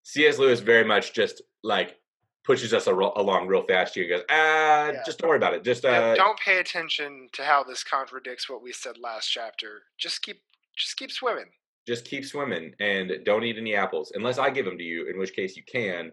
C.S. 0.04 0.38
Lewis 0.38 0.60
very 0.60 0.84
much 0.84 1.12
just 1.12 1.42
like 1.62 1.96
pushes 2.44 2.74
us 2.74 2.86
ro- 2.88 3.12
along 3.16 3.46
real 3.46 3.64
fast 3.66 3.94
here. 3.94 4.08
Goes, 4.08 4.22
ah, 4.30 4.88
yeah. 4.88 5.02
just 5.04 5.18
don't 5.18 5.28
worry 5.28 5.38
about 5.38 5.54
it. 5.54 5.64
Just 5.64 5.84
uh, 5.84 5.88
yeah, 5.88 6.14
don't 6.14 6.38
pay 6.38 6.58
attention 6.58 7.28
to 7.32 7.44
how 7.44 7.62
this 7.62 7.84
contradicts 7.84 8.48
what 8.48 8.62
we 8.62 8.72
said 8.72 8.98
last 8.98 9.28
chapter. 9.28 9.82
Just 9.98 10.22
keep 10.22 10.42
just 10.76 10.96
keep 10.96 11.10
swimming. 11.10 11.50
Just 11.86 12.04
keep 12.04 12.24
swimming 12.24 12.74
and 12.80 13.12
don't 13.24 13.44
eat 13.44 13.56
any 13.58 13.74
apples 13.74 14.12
unless 14.14 14.38
I 14.38 14.50
give 14.50 14.64
them 14.64 14.78
to 14.78 14.84
you, 14.84 15.08
in 15.08 15.18
which 15.18 15.34
case 15.34 15.56
you 15.56 15.64
can. 15.64 16.12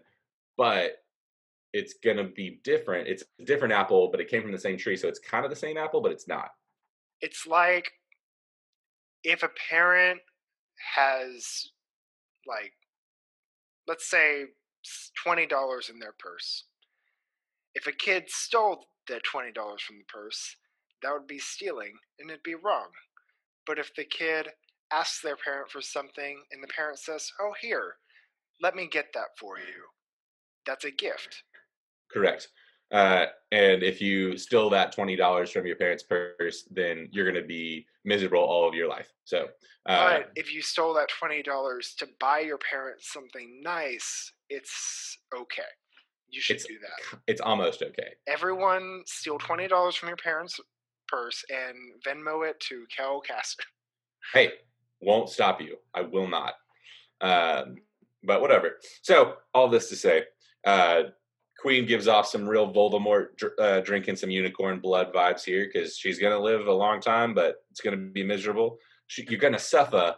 But 0.56 0.96
it's 1.72 1.94
gonna 2.04 2.24
be 2.24 2.60
different. 2.64 3.08
It's 3.08 3.24
a 3.40 3.44
different 3.44 3.72
apple, 3.74 4.08
but 4.10 4.20
it 4.20 4.28
came 4.28 4.42
from 4.42 4.52
the 4.52 4.58
same 4.58 4.76
tree, 4.76 4.96
so 4.96 5.08
it's 5.08 5.20
kind 5.20 5.44
of 5.44 5.50
the 5.50 5.56
same 5.56 5.76
apple, 5.76 6.00
but 6.00 6.12
it's 6.12 6.28
not. 6.28 6.50
It's 7.20 7.46
like 7.46 7.92
if 9.24 9.42
a 9.42 9.50
parent 9.70 10.20
has 10.96 11.70
like 12.46 12.72
let's 13.86 14.08
say 14.08 14.44
twenty 15.22 15.46
dollars 15.46 15.90
in 15.90 15.98
their 15.98 16.14
purse. 16.18 16.64
If 17.74 17.86
a 17.86 17.92
kid 17.92 18.24
stole 18.28 18.86
that 19.08 19.24
twenty 19.24 19.52
dollars 19.52 19.82
from 19.82 19.98
the 19.98 20.04
purse, 20.04 20.56
that 21.02 21.12
would 21.12 21.26
be 21.26 21.38
stealing 21.38 21.92
and 22.18 22.30
it'd 22.30 22.42
be 22.42 22.54
wrong. 22.54 22.88
But 23.66 23.78
if 23.78 23.94
the 23.94 24.04
kid 24.04 24.48
asks 24.92 25.20
their 25.22 25.36
parent 25.36 25.70
for 25.70 25.80
something 25.80 26.42
and 26.50 26.62
the 26.62 26.68
parent 26.68 26.98
says, 26.98 27.30
Oh, 27.40 27.52
here, 27.60 27.94
let 28.60 28.74
me 28.74 28.88
get 28.90 29.06
that 29.14 29.38
for 29.38 29.58
you, 29.58 29.84
that's 30.66 30.84
a 30.84 30.90
gift. 30.90 31.42
Correct. 32.12 32.48
Uh, 32.92 33.26
and 33.52 33.82
if 33.82 34.00
you 34.00 34.36
steal 34.36 34.70
that 34.70 34.92
twenty 34.92 35.16
dollars 35.16 35.50
from 35.50 35.66
your 35.66 35.76
parents' 35.76 36.02
purse, 36.02 36.68
then 36.70 37.08
you're 37.12 37.30
going 37.30 37.40
to 37.40 37.46
be 37.46 37.86
miserable 38.04 38.40
all 38.40 38.68
of 38.68 38.74
your 38.74 38.88
life. 38.88 39.08
So, 39.24 39.46
uh, 39.86 40.18
but 40.18 40.30
if 40.34 40.52
you 40.52 40.62
stole 40.62 40.94
that 40.94 41.08
twenty 41.08 41.42
dollars 41.42 41.94
to 41.98 42.08
buy 42.18 42.40
your 42.40 42.58
parents 42.58 43.12
something 43.12 43.60
nice, 43.62 44.32
it's 44.48 45.18
okay. 45.36 45.62
You 46.28 46.40
should 46.40 46.58
do 46.58 46.78
that. 46.80 47.18
It's 47.26 47.40
almost 47.40 47.82
okay. 47.82 48.14
Everyone 48.28 49.02
steal 49.06 49.38
twenty 49.38 49.68
dollars 49.68 49.96
from 49.96 50.08
your 50.08 50.16
parents' 50.16 50.58
purse 51.08 51.44
and 51.50 51.76
Venmo 52.06 52.48
it 52.48 52.58
to 52.68 52.84
Kel 52.96 53.20
Castor. 53.20 53.64
Hey, 54.32 54.52
won't 55.00 55.28
stop 55.28 55.60
you. 55.60 55.76
I 55.94 56.02
will 56.02 56.28
not. 56.28 56.54
Um, 57.20 57.76
but 58.22 58.40
whatever. 58.40 58.76
So 59.02 59.34
all 59.54 59.68
this 59.68 59.88
to 59.88 59.96
say, 59.96 60.24
uh, 60.64 61.02
Queen 61.60 61.84
gives 61.86 62.08
off 62.08 62.26
some 62.26 62.48
real 62.48 62.72
Voldemort 62.72 63.28
uh, 63.58 63.80
drinking 63.80 64.16
some 64.16 64.30
unicorn 64.30 64.80
blood 64.80 65.12
vibes 65.12 65.44
here 65.44 65.68
because 65.70 65.96
she's 65.96 66.18
gonna 66.18 66.38
live 66.38 66.66
a 66.66 66.72
long 66.72 67.00
time, 67.00 67.34
but 67.34 67.56
it's 67.70 67.80
gonna 67.80 67.96
be 67.96 68.24
miserable. 68.24 68.78
She, 69.08 69.26
you're 69.28 69.38
gonna 69.38 69.58
suffer, 69.58 70.16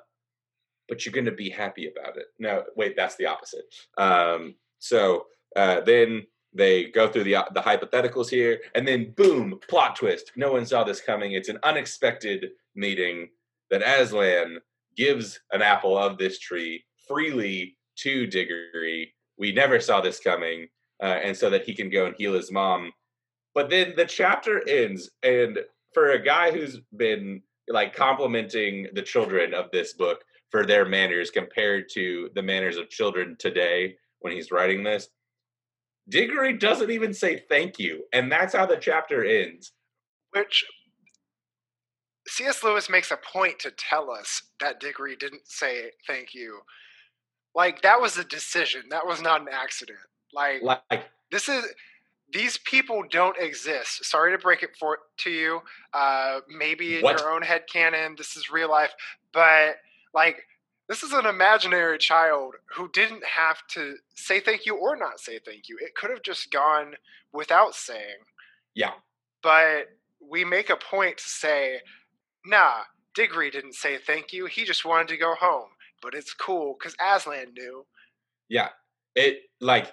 but 0.89 1.05
you're 1.05 1.13
gonna 1.13 1.35
be 1.35 1.51
happy 1.51 1.91
about 1.91 2.17
it. 2.17 2.27
No, 2.39 2.63
wait, 2.77 2.95
that's 2.97 3.17
the 3.17 3.27
opposite. 3.27 3.65
Um, 3.99 4.55
so 4.79 5.27
uh, 5.57 5.81
then 5.81 6.27
they 6.55 6.85
go 6.85 7.09
through 7.09 7.25
the 7.25 7.37
the 7.55 7.61
hypotheticals 7.61 8.29
here, 8.29 8.61
and 8.75 8.87
then 8.87 9.13
boom, 9.17 9.59
plot 9.69 9.97
twist. 9.97 10.33
No 10.37 10.53
one 10.53 10.65
saw 10.67 10.85
this 10.85 11.01
coming. 11.01 11.33
It's 11.33 11.49
an 11.49 11.59
unexpected 11.65 12.51
meeting 12.77 13.31
that 13.71 13.83
Aslan 13.83 14.59
gives 14.97 15.41
an 15.51 15.63
apple 15.63 15.97
of 15.99 16.19
this 16.19 16.39
tree 16.39 16.85
freely 17.09 17.77
to 17.97 18.27
Diggory. 18.27 19.15
We 19.39 19.53
never 19.53 19.81
saw 19.81 20.01
this 20.01 20.21
coming, 20.21 20.69
uh, 21.03 21.19
and 21.25 21.37
so 21.37 21.51
that 21.51 21.65
he 21.65 21.75
can 21.75 21.91
go 21.91 22.07
and 22.07 22.15
heal 22.17 22.33
his 22.33 22.53
mom. 22.53 22.93
But 23.55 23.69
then 23.69 23.95
the 23.97 24.07
chapter 24.07 24.67
ends, 24.69 25.11
and 25.23 25.59
for 25.93 26.13
a 26.13 26.23
guy 26.23 26.53
who's 26.53 26.81
been 26.97 27.43
like 27.69 27.95
complimenting 27.95 28.89
the 28.95 29.03
children 29.03 29.53
of 29.53 29.71
this 29.73 29.93
book 29.93 30.25
for 30.51 30.65
their 30.65 30.85
manners 30.85 31.31
compared 31.31 31.87
to 31.95 32.31
the 32.35 32.43
manners 32.43 32.77
of 32.77 32.89
children 32.89 33.37
today 33.39 33.97
when 34.21 34.33
he's 34.33 34.51
writing 34.51 34.83
this, 34.83 35.09
Diggory 36.09 36.57
doesn't 36.57 36.91
even 36.91 37.13
say 37.13 37.45
thank 37.49 37.79
you, 37.79 38.05
and 38.13 38.31
that's 38.31 38.55
how 38.55 38.67
the 38.67 38.77
chapter 38.77 39.25
ends. 39.25 39.73
Which 40.33 40.65
C.S. 42.29 42.63
Lewis 42.63 42.89
makes 42.89 43.11
a 43.11 43.19
point 43.33 43.59
to 43.61 43.73
tell 43.73 44.11
us 44.11 44.43
that 44.61 44.81
Diggory 44.81 45.17
didn't 45.17 45.47
say 45.47 45.91
thank 46.07 46.35
you. 46.35 46.61
Like 47.55 47.83
that 47.83 48.01
was 48.01 48.17
a 48.17 48.25
decision. 48.25 48.85
That 48.91 49.07
was 49.07 49.21
not 49.21 49.43
an 49.43 49.49
accident. 49.53 49.99
Like, 50.33 50.63
like 50.63 51.05
this 51.31 51.49
is 51.49 51.65
these 52.33 52.59
people 52.59 53.03
don't 53.11 53.37
exist. 53.39 54.05
Sorry 54.05 54.33
to 54.33 54.39
break 54.39 54.63
it 54.63 54.71
for 54.79 54.99
to 55.19 55.31
you. 55.31 55.61
Uh, 55.93 56.41
maybe 56.49 56.97
in 56.97 57.03
what? 57.03 57.21
your 57.21 57.31
own 57.31 57.43
head 57.43 57.65
canon, 57.71 58.15
this 58.17 58.37
is 58.37 58.51
real 58.51 58.71
life, 58.71 58.93
but 59.33 59.77
like 60.15 60.37
This 60.89 61.03
is 61.03 61.13
an 61.13 61.27
imaginary 61.27 61.97
child 61.97 62.57
who 62.75 62.91
didn't 62.93 63.25
have 63.25 63.67
to 63.69 63.97
say 64.15 64.41
thank 64.41 64.67
you 64.67 64.77
or 64.77 64.97
not 64.97 65.21
say 65.21 65.39
thank 65.39 65.69
you. 65.69 65.79
It 65.81 65.95
could 65.95 66.11
have 66.11 66.23
just 66.23 66.51
gone 66.51 66.97
without 67.33 67.75
saying. 67.75 68.27
Yeah. 68.75 68.93
But 69.43 69.89
we 70.21 70.45
make 70.45 70.71
a 70.71 70.77
point 70.77 71.19
to 71.19 71.29
say, 71.29 71.79
nah, 72.45 72.83
Diggory 73.15 73.51
didn't 73.51 73.75
say 73.75 73.99
thank 73.99 74.33
you. 74.33 74.47
He 74.47 74.65
just 74.65 74.85
wanted 74.85 75.09
to 75.09 75.17
go 75.17 75.35
home. 75.35 75.71
But 76.03 76.15
it's 76.15 76.35
cool 76.35 76.77
because 76.79 76.97
Aslan 77.01 77.55
knew. 77.57 77.87
Yeah. 78.49 78.69
It, 79.15 79.45
like, 79.61 79.93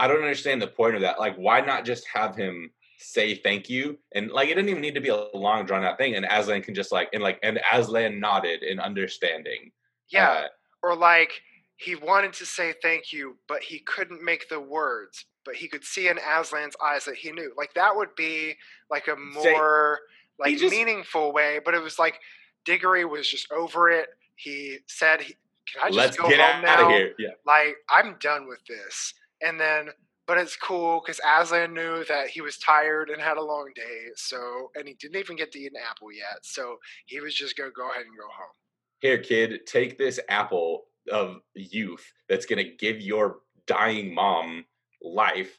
I 0.00 0.08
don't 0.08 0.18
understand 0.22 0.60
the 0.62 0.66
point 0.66 0.94
of 0.94 1.02
that. 1.02 1.20
Like, 1.20 1.36
why 1.36 1.60
not 1.60 1.84
just 1.84 2.06
have 2.12 2.34
him 2.34 2.70
say 2.98 3.34
thank 3.34 3.68
you? 3.68 3.98
And, 4.14 4.30
like, 4.30 4.48
it 4.48 4.54
didn't 4.54 4.70
even 4.70 4.82
need 4.82 4.94
to 4.94 5.00
be 5.00 5.10
a 5.10 5.26
long, 5.34 5.66
drawn 5.66 5.84
out 5.84 5.98
thing. 5.98 6.14
And 6.16 6.24
Aslan 6.24 6.62
can 6.62 6.74
just, 6.74 6.90
like, 6.90 7.08
and, 7.12 7.22
like, 7.22 7.38
and 7.42 7.60
Aslan 7.72 8.18
nodded 8.18 8.62
in 8.62 8.80
understanding. 8.80 9.70
Yeah. 10.08 10.30
Uh, 10.30 10.46
or 10.82 10.96
like, 10.96 11.42
he 11.76 11.94
wanted 11.94 12.32
to 12.34 12.46
say 12.46 12.74
thank 12.82 13.12
you, 13.12 13.36
but 13.46 13.62
he 13.62 13.78
couldn't 13.80 14.22
make 14.24 14.48
the 14.48 14.60
words. 14.60 15.26
But 15.44 15.54
he 15.54 15.68
could 15.68 15.84
see 15.84 16.08
in 16.08 16.18
Aslan's 16.18 16.76
eyes 16.84 17.04
that 17.04 17.16
he 17.16 17.30
knew. 17.32 17.52
Like, 17.56 17.72
that 17.74 17.94
would 17.94 18.14
be, 18.16 18.56
like, 18.90 19.06
a 19.08 19.16
Say- 19.40 19.52
more, 19.52 20.00
like, 20.38 20.56
just- 20.56 20.74
meaningful 20.74 21.32
way. 21.32 21.60
But 21.64 21.74
it 21.74 21.82
was 21.82 21.98
like, 21.98 22.20
Diggory 22.64 23.04
was 23.04 23.28
just 23.28 23.50
over 23.52 23.88
it. 23.88 24.08
He 24.36 24.78
said, 24.86 25.22
he, 25.22 25.34
"Can 25.66 25.82
I 25.82 25.86
just 25.86 25.96
let's 25.96 26.16
go 26.16 26.28
get 26.28 26.40
home 26.40 26.64
out 26.64 26.78
now? 26.80 26.88
of 26.90 26.94
here. 26.94 27.14
Yeah. 27.18 27.30
Like 27.44 27.76
I'm 27.88 28.16
done 28.20 28.46
with 28.48 28.64
this." 28.66 29.14
And 29.42 29.58
then, 29.58 29.88
but 30.26 30.38
it's 30.38 30.56
cool 30.56 31.02
because 31.04 31.20
Aslan 31.24 31.74
knew 31.74 32.04
that 32.04 32.28
he 32.28 32.40
was 32.40 32.58
tired 32.58 33.10
and 33.10 33.20
had 33.20 33.36
a 33.36 33.42
long 33.42 33.70
day. 33.74 34.08
So, 34.16 34.70
and 34.74 34.86
he 34.86 34.94
didn't 34.94 35.16
even 35.16 35.36
get 35.36 35.50
to 35.52 35.58
eat 35.58 35.72
an 35.72 35.80
apple 35.88 36.12
yet. 36.12 36.38
So 36.42 36.76
he 37.06 37.20
was 37.20 37.34
just 37.34 37.56
gonna 37.56 37.70
go 37.70 37.90
ahead 37.90 38.06
and 38.06 38.16
go 38.16 38.24
home. 38.24 38.52
Here, 39.00 39.18
kid, 39.18 39.66
take 39.66 39.96
this 39.96 40.20
apple 40.28 40.84
of 41.10 41.40
youth 41.54 42.04
that's 42.28 42.46
going 42.46 42.64
to 42.64 42.76
give 42.76 43.00
your 43.00 43.40
dying 43.66 44.14
mom 44.14 44.64
life. 45.02 45.58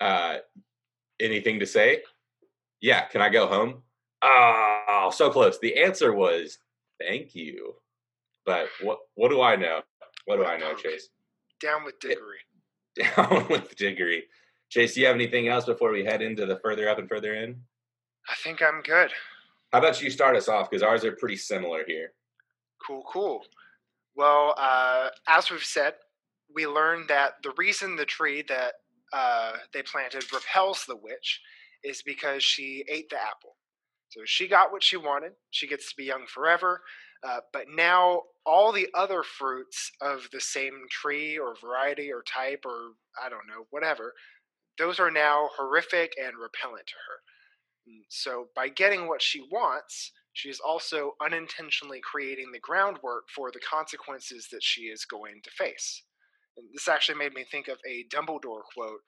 Uh, 0.00 0.38
anything 1.20 1.60
to 1.60 1.66
say? 1.66 2.02
Yeah, 2.80 3.06
can 3.06 3.22
I 3.22 3.28
go 3.28 3.46
home? 3.46 3.82
Oh, 4.22 5.10
so 5.14 5.30
close. 5.30 5.58
The 5.58 5.76
answer 5.82 6.12
was 6.12 6.58
thank 7.00 7.34
you. 7.34 7.74
But 8.44 8.68
what 8.82 8.98
what 9.14 9.30
do 9.30 9.40
I 9.40 9.56
know? 9.56 9.80
What 10.26 10.36
do 10.36 10.44
I 10.44 10.56
know, 10.58 10.74
Chase? 10.74 11.08
Down 11.60 11.84
with 11.84 11.98
Diggory. 12.00 12.38
Down 12.96 13.46
with 13.50 13.74
Diggory. 13.76 14.24
Chase, 14.68 14.94
do 14.94 15.00
you 15.00 15.06
have 15.06 15.14
anything 15.14 15.48
else 15.48 15.64
before 15.64 15.92
we 15.92 16.04
head 16.04 16.22
into 16.22 16.46
the 16.46 16.56
further 16.56 16.88
up 16.88 16.98
and 16.98 17.08
further 17.08 17.34
in? 17.34 17.56
I 18.28 18.34
think 18.42 18.62
I'm 18.62 18.82
good. 18.82 19.10
How 19.72 19.78
about 19.78 20.00
you 20.02 20.10
start 20.10 20.36
us 20.36 20.48
off 20.48 20.70
because 20.70 20.82
ours 20.82 21.04
are 21.04 21.12
pretty 21.12 21.36
similar 21.36 21.84
here. 21.86 22.12
Cool, 22.84 23.04
cool. 23.10 23.44
Well, 24.16 24.54
uh, 24.56 25.10
as 25.28 25.50
we've 25.50 25.62
said, 25.62 25.94
we 26.54 26.66
learned 26.66 27.08
that 27.08 27.34
the 27.42 27.52
reason 27.56 27.96
the 27.96 28.04
tree 28.04 28.42
that 28.48 28.74
uh, 29.12 29.52
they 29.72 29.82
planted 29.82 30.24
repels 30.32 30.84
the 30.84 30.96
witch 30.96 31.40
is 31.84 32.02
because 32.02 32.42
she 32.42 32.84
ate 32.88 33.10
the 33.10 33.16
apple. 33.16 33.56
So 34.08 34.20
she 34.24 34.48
got 34.48 34.72
what 34.72 34.82
she 34.82 34.96
wanted. 34.96 35.32
She 35.50 35.66
gets 35.66 35.88
to 35.90 35.96
be 35.96 36.04
young 36.04 36.26
forever. 36.26 36.80
Uh, 37.26 37.40
but 37.52 37.64
now 37.74 38.22
all 38.44 38.72
the 38.72 38.88
other 38.94 39.22
fruits 39.22 39.90
of 40.00 40.28
the 40.32 40.40
same 40.40 40.82
tree 40.90 41.38
or 41.38 41.56
variety 41.60 42.12
or 42.12 42.22
type 42.22 42.64
or 42.64 42.92
I 43.22 43.28
don't 43.28 43.48
know, 43.48 43.66
whatever, 43.70 44.12
those 44.78 45.00
are 45.00 45.10
now 45.10 45.48
horrific 45.56 46.12
and 46.18 46.34
repellent 46.38 46.86
to 46.86 46.94
her. 47.08 47.92
Mm, 47.92 48.04
So 48.08 48.48
by 48.54 48.68
getting 48.68 49.08
what 49.08 49.22
she 49.22 49.40
wants, 49.50 50.12
she 50.34 50.50
is 50.50 50.60
also 50.60 51.14
unintentionally 51.24 52.00
creating 52.02 52.52
the 52.52 52.60
groundwork 52.60 53.24
for 53.34 53.50
the 53.50 53.60
consequences 53.60 54.48
that 54.52 54.62
she 54.62 54.82
is 54.82 55.04
going 55.06 55.40
to 55.42 55.50
face. 55.50 56.02
And 56.56 56.66
this 56.74 56.88
actually 56.88 57.18
made 57.18 57.34
me 57.34 57.44
think 57.50 57.68
of 57.68 57.78
a 57.88 58.04
Dumbledore 58.14 58.62
quote 58.74 59.00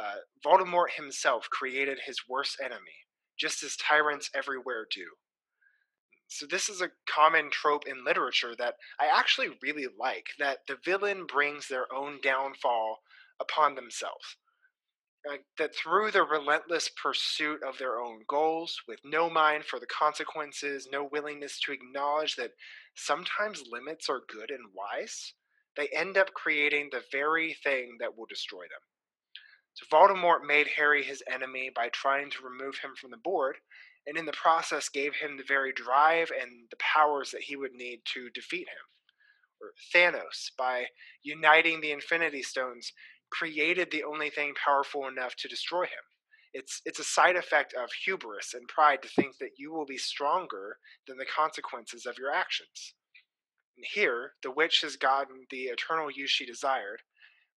uh, 0.00 0.16
Voldemort 0.46 0.90
himself 0.96 1.48
created 1.50 1.98
his 2.06 2.18
worst 2.28 2.58
enemy, 2.64 2.98
just 3.38 3.62
as 3.62 3.76
tyrants 3.76 4.30
everywhere 4.34 4.86
do. 4.90 5.06
So, 6.28 6.46
this 6.46 6.68
is 6.68 6.82
a 6.82 6.90
common 7.06 7.50
trope 7.50 7.86
in 7.86 8.04
literature 8.04 8.54
that 8.58 8.74
I 9.00 9.06
actually 9.06 9.56
really 9.62 9.86
like 9.98 10.26
that 10.38 10.58
the 10.68 10.76
villain 10.84 11.26
brings 11.26 11.68
their 11.68 11.92
own 11.92 12.20
downfall 12.22 12.98
upon 13.40 13.74
themselves 13.74 14.36
like 15.26 15.44
that 15.58 15.74
through 15.74 16.10
the 16.10 16.22
relentless 16.22 16.88
pursuit 17.02 17.62
of 17.62 17.76
their 17.78 18.00
own 18.00 18.20
goals, 18.28 18.80
with 18.88 19.00
no 19.04 19.28
mind 19.28 19.64
for 19.64 19.78
the 19.78 19.86
consequences, 19.86 20.88
no 20.90 21.08
willingness 21.10 21.60
to 21.60 21.72
acknowledge 21.72 22.36
that 22.36 22.52
sometimes 22.94 23.64
limits 23.70 24.08
are 24.08 24.22
good 24.28 24.50
and 24.50 24.64
wise, 24.74 25.34
they 25.76 25.88
end 25.88 26.16
up 26.16 26.32
creating 26.34 26.88
the 26.90 27.02
very 27.12 27.54
thing 27.62 27.96
that 28.00 28.16
will 28.16 28.26
destroy 28.26 28.62
them. 28.62 28.80
So 29.78 29.86
Voldemort 29.96 30.44
made 30.44 30.66
Harry 30.76 31.04
his 31.04 31.22
enemy 31.32 31.70
by 31.72 31.88
trying 31.90 32.30
to 32.30 32.42
remove 32.42 32.78
him 32.78 32.96
from 32.96 33.12
the 33.12 33.16
board, 33.16 33.58
and 34.08 34.18
in 34.18 34.26
the 34.26 34.32
process 34.32 34.88
gave 34.88 35.14
him 35.14 35.36
the 35.36 35.44
very 35.46 35.72
drive 35.72 36.32
and 36.32 36.66
the 36.68 36.76
powers 36.78 37.30
that 37.30 37.42
he 37.42 37.54
would 37.54 37.74
need 37.74 38.00
to 38.14 38.28
defeat 38.30 38.66
him. 38.66 38.88
Or 39.60 39.74
Thanos, 39.94 40.50
by 40.58 40.86
uniting 41.22 41.80
the 41.80 41.92
Infinity 41.92 42.42
Stones, 42.42 42.92
created 43.30 43.92
the 43.92 44.02
only 44.02 44.30
thing 44.30 44.52
powerful 44.54 45.06
enough 45.06 45.36
to 45.36 45.48
destroy 45.48 45.82
him. 45.82 46.06
It's 46.52 46.82
it's 46.84 46.98
a 46.98 47.04
side 47.04 47.36
effect 47.36 47.72
of 47.74 47.92
hubris 48.04 48.54
and 48.54 48.66
pride 48.66 49.00
to 49.02 49.08
think 49.08 49.38
that 49.38 49.58
you 49.58 49.72
will 49.72 49.86
be 49.86 49.98
stronger 49.98 50.78
than 51.06 51.18
the 51.18 51.26
consequences 51.26 52.04
of 52.04 52.18
your 52.18 52.32
actions. 52.32 52.94
And 53.76 53.86
here, 53.86 54.32
the 54.42 54.50
witch 54.50 54.80
has 54.80 54.96
gotten 54.96 55.46
the 55.50 55.66
eternal 55.66 56.10
use 56.10 56.30
she 56.30 56.46
desired, 56.46 57.02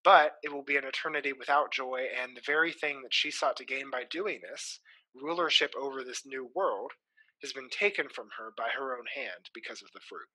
but 0.04 0.34
it 0.43 0.52
will 0.52 0.64
be 0.64 0.78
an 0.78 0.86
eternity 0.86 1.34
without 1.34 1.72
joy, 1.72 2.06
and 2.22 2.36
the 2.36 2.41
very 2.45 2.72
thing 2.72 3.02
that 3.04 3.14
she 3.14 3.32
sought 3.32 3.58
to 3.58 3.66
gain 3.66 3.89
by 3.91 4.04
doing 4.10 4.39
this, 4.41 4.80
rulership 5.16 5.74
over 5.80 6.04
this 6.04 6.26
new 6.26 6.49
world, 6.56 6.91
has 7.41 7.54
been 7.54 7.70
taken 7.70 8.08
from 8.10 8.28
her 8.38 8.52
by 8.58 8.68
her 8.78 8.95
own 8.95 9.06
hand 9.16 9.49
because 9.54 9.82
of 9.82 9.89
the 9.93 9.99
fruit. 10.08 10.28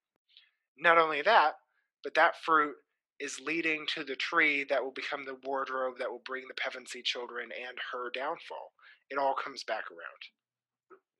Not 0.78 0.98
only 0.98 1.22
that, 1.22 1.54
but 2.02 2.14
that 2.14 2.34
fruit 2.44 2.74
is 3.18 3.40
leading 3.44 3.86
to 3.94 4.04
the 4.04 4.16
tree 4.16 4.64
that 4.68 4.82
will 4.82 4.92
become 4.92 5.24
the 5.24 5.38
wardrobe 5.44 5.94
that 5.98 6.10
will 6.10 6.22
bring 6.26 6.44
the 6.48 6.54
Pevensie 6.54 7.04
children 7.04 7.48
and 7.52 7.78
her 7.92 8.10
downfall. 8.10 8.72
It 9.10 9.18
all 9.18 9.34
comes 9.34 9.64
back 9.64 9.84
around. 9.90 10.22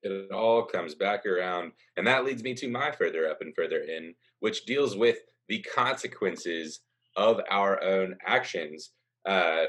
It 0.03 0.31
all 0.31 0.63
comes 0.63 0.93
back 0.93 1.25
around. 1.25 1.71
And 1.95 2.05
that 2.05 2.23
leads 2.23 2.43
me 2.43 2.53
to 2.55 2.69
my 2.69 2.91
further 2.91 3.27
up 3.27 3.41
and 3.41 3.55
further 3.55 3.79
in, 3.79 4.13
which 4.39 4.65
deals 4.65 4.95
with 4.95 5.17
the 5.47 5.65
consequences 5.75 6.81
of 7.17 7.41
our 7.49 7.83
own 7.83 8.15
actions. 8.25 8.91
Uh, 9.27 9.65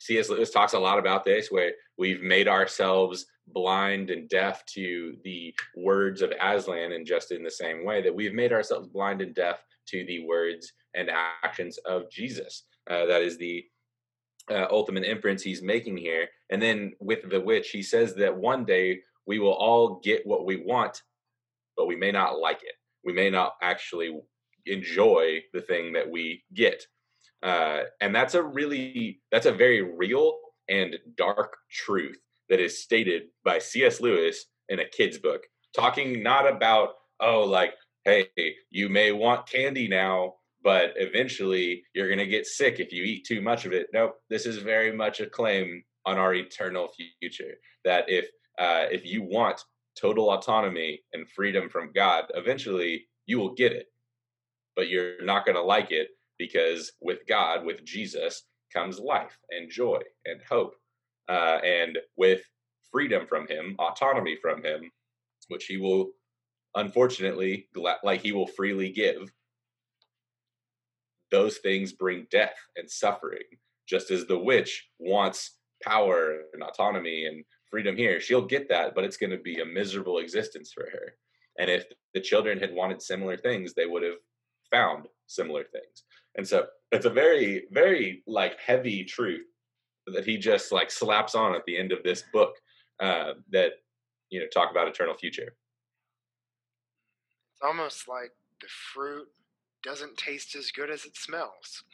C.S. 0.00 0.28
Lewis 0.28 0.50
talks 0.50 0.72
a 0.72 0.78
lot 0.78 0.98
about 0.98 1.24
this, 1.24 1.50
where 1.50 1.72
we've 1.96 2.22
made 2.22 2.48
ourselves 2.48 3.26
blind 3.46 4.10
and 4.10 4.28
deaf 4.28 4.64
to 4.66 5.16
the 5.24 5.54
words 5.76 6.22
of 6.22 6.32
Aslan, 6.40 6.92
and 6.92 7.06
just 7.06 7.30
in 7.30 7.42
the 7.44 7.50
same 7.50 7.84
way 7.84 8.02
that 8.02 8.14
we've 8.14 8.34
made 8.34 8.52
ourselves 8.52 8.88
blind 8.88 9.20
and 9.20 9.34
deaf 9.34 9.62
to 9.88 10.04
the 10.06 10.24
words 10.26 10.72
and 10.94 11.10
actions 11.44 11.78
of 11.86 12.10
Jesus. 12.10 12.64
Uh, 12.90 13.06
that 13.06 13.22
is 13.22 13.38
the 13.38 13.64
uh, 14.50 14.66
ultimate 14.70 15.04
inference 15.04 15.42
he's 15.42 15.62
making 15.62 15.96
here. 15.96 16.28
And 16.50 16.60
then 16.60 16.92
with 17.00 17.28
the 17.28 17.40
witch, 17.40 17.70
he 17.70 17.82
says 17.82 18.14
that 18.14 18.36
one 18.36 18.64
day 18.64 19.00
we 19.26 19.38
will 19.38 19.52
all 19.52 20.00
get 20.02 20.26
what 20.26 20.46
we 20.46 20.56
want, 20.56 21.02
but 21.76 21.86
we 21.86 21.96
may 21.96 22.10
not 22.10 22.38
like 22.38 22.62
it. 22.62 22.74
We 23.04 23.12
may 23.12 23.30
not 23.30 23.54
actually 23.62 24.18
enjoy 24.68 25.42
the 25.52 25.60
thing 25.60 25.92
that 25.92 26.08
we 26.08 26.44
get. 26.54 26.84
Uh, 27.42 27.82
and 28.00 28.14
that's 28.14 28.34
a 28.34 28.42
really, 28.42 29.20
that's 29.30 29.46
a 29.46 29.52
very 29.52 29.82
real 29.82 30.38
and 30.68 30.96
dark 31.16 31.56
truth 31.70 32.18
that 32.48 32.60
is 32.60 32.82
stated 32.82 33.24
by 33.44 33.58
C.S. 33.58 34.00
Lewis 34.00 34.46
in 34.68 34.80
a 34.80 34.88
kid's 34.88 35.18
book, 35.18 35.42
talking 35.74 36.22
not 36.22 36.50
about, 36.50 36.90
oh, 37.20 37.44
like, 37.44 37.74
hey, 38.04 38.28
you 38.70 38.88
may 38.88 39.12
want 39.12 39.48
candy 39.48 39.88
now, 39.88 40.34
but 40.62 40.92
eventually 40.96 41.84
you're 41.94 42.08
going 42.08 42.18
to 42.18 42.26
get 42.26 42.46
sick 42.46 42.80
if 42.80 42.92
you 42.92 43.04
eat 43.04 43.26
too 43.26 43.40
much 43.40 43.64
of 43.64 43.72
it. 43.72 43.88
Nope, 43.92 44.16
this 44.28 44.46
is 44.46 44.58
very 44.58 44.92
much 44.92 45.20
a 45.20 45.26
claim 45.26 45.82
on 46.04 46.18
our 46.18 46.34
eternal 46.34 46.90
future 47.20 47.54
that 47.84 48.04
if 48.08 48.26
uh, 48.58 48.86
if 48.90 49.04
you 49.04 49.22
want 49.22 49.62
total 50.00 50.30
autonomy 50.30 51.00
and 51.12 51.28
freedom 51.28 51.68
from 51.68 51.92
God, 51.94 52.24
eventually 52.34 53.06
you 53.26 53.38
will 53.38 53.54
get 53.54 53.72
it, 53.72 53.86
but 54.78 54.88
you're 54.88 55.20
not 55.24 55.44
going 55.44 55.56
to 55.56 55.62
like 55.62 55.90
it 55.90 56.10
because 56.38 56.92
with 57.00 57.26
God, 57.26 57.66
with 57.66 57.84
Jesus, 57.84 58.44
comes 58.72 59.00
life 59.00 59.36
and 59.50 59.68
joy 59.68 59.98
and 60.24 60.40
hope, 60.48 60.76
uh, 61.28 61.58
and 61.64 61.98
with 62.16 62.42
freedom 62.92 63.26
from 63.26 63.48
Him, 63.48 63.74
autonomy 63.80 64.38
from 64.40 64.62
Him, 64.62 64.88
which 65.48 65.64
He 65.64 65.78
will 65.78 66.10
unfortunately 66.76 67.66
like 68.04 68.22
He 68.22 68.30
will 68.30 68.46
freely 68.46 68.90
give 68.90 69.32
those 71.32 71.58
things 71.58 71.92
bring 71.92 72.28
death 72.30 72.56
and 72.76 72.88
suffering. 72.88 73.42
Just 73.88 74.12
as 74.12 74.26
the 74.26 74.38
witch 74.38 74.88
wants 75.00 75.56
power 75.82 76.42
and 76.54 76.62
autonomy 76.62 77.26
and 77.26 77.44
freedom 77.68 77.96
here, 77.96 78.20
she'll 78.20 78.46
get 78.46 78.68
that, 78.68 78.94
but 78.94 79.02
it's 79.02 79.16
going 79.16 79.30
to 79.30 79.38
be 79.38 79.60
a 79.60 79.66
miserable 79.66 80.18
existence 80.18 80.72
for 80.72 80.84
her. 80.84 81.14
And 81.58 81.68
if 81.68 81.86
the 82.14 82.20
children 82.20 82.60
had 82.60 82.72
wanted 82.72 83.02
similar 83.02 83.36
things, 83.36 83.74
they 83.74 83.86
would 83.86 84.04
have 84.04 84.18
found 84.70 85.06
similar 85.26 85.64
things. 85.64 86.04
And 86.36 86.46
so 86.46 86.66
it's 86.92 87.06
a 87.06 87.10
very, 87.10 87.64
very 87.70 88.22
like 88.26 88.58
heavy 88.64 89.04
truth 89.04 89.46
that 90.06 90.24
he 90.24 90.38
just 90.38 90.72
like 90.72 90.90
slaps 90.90 91.34
on 91.34 91.54
at 91.54 91.64
the 91.66 91.76
end 91.76 91.92
of 91.92 92.02
this 92.02 92.24
book 92.32 92.54
uh, 93.00 93.32
that 93.50 93.72
you 94.30 94.40
know 94.40 94.46
talk 94.46 94.70
about 94.70 94.88
eternal 94.88 95.14
future. 95.14 95.54
It's 97.52 97.62
almost 97.62 98.08
like 98.08 98.32
the 98.60 98.68
fruit 98.68 99.28
doesn't 99.82 100.16
taste 100.16 100.54
as 100.54 100.70
good 100.70 100.90
as 100.90 101.04
it 101.04 101.16
smells. 101.16 101.84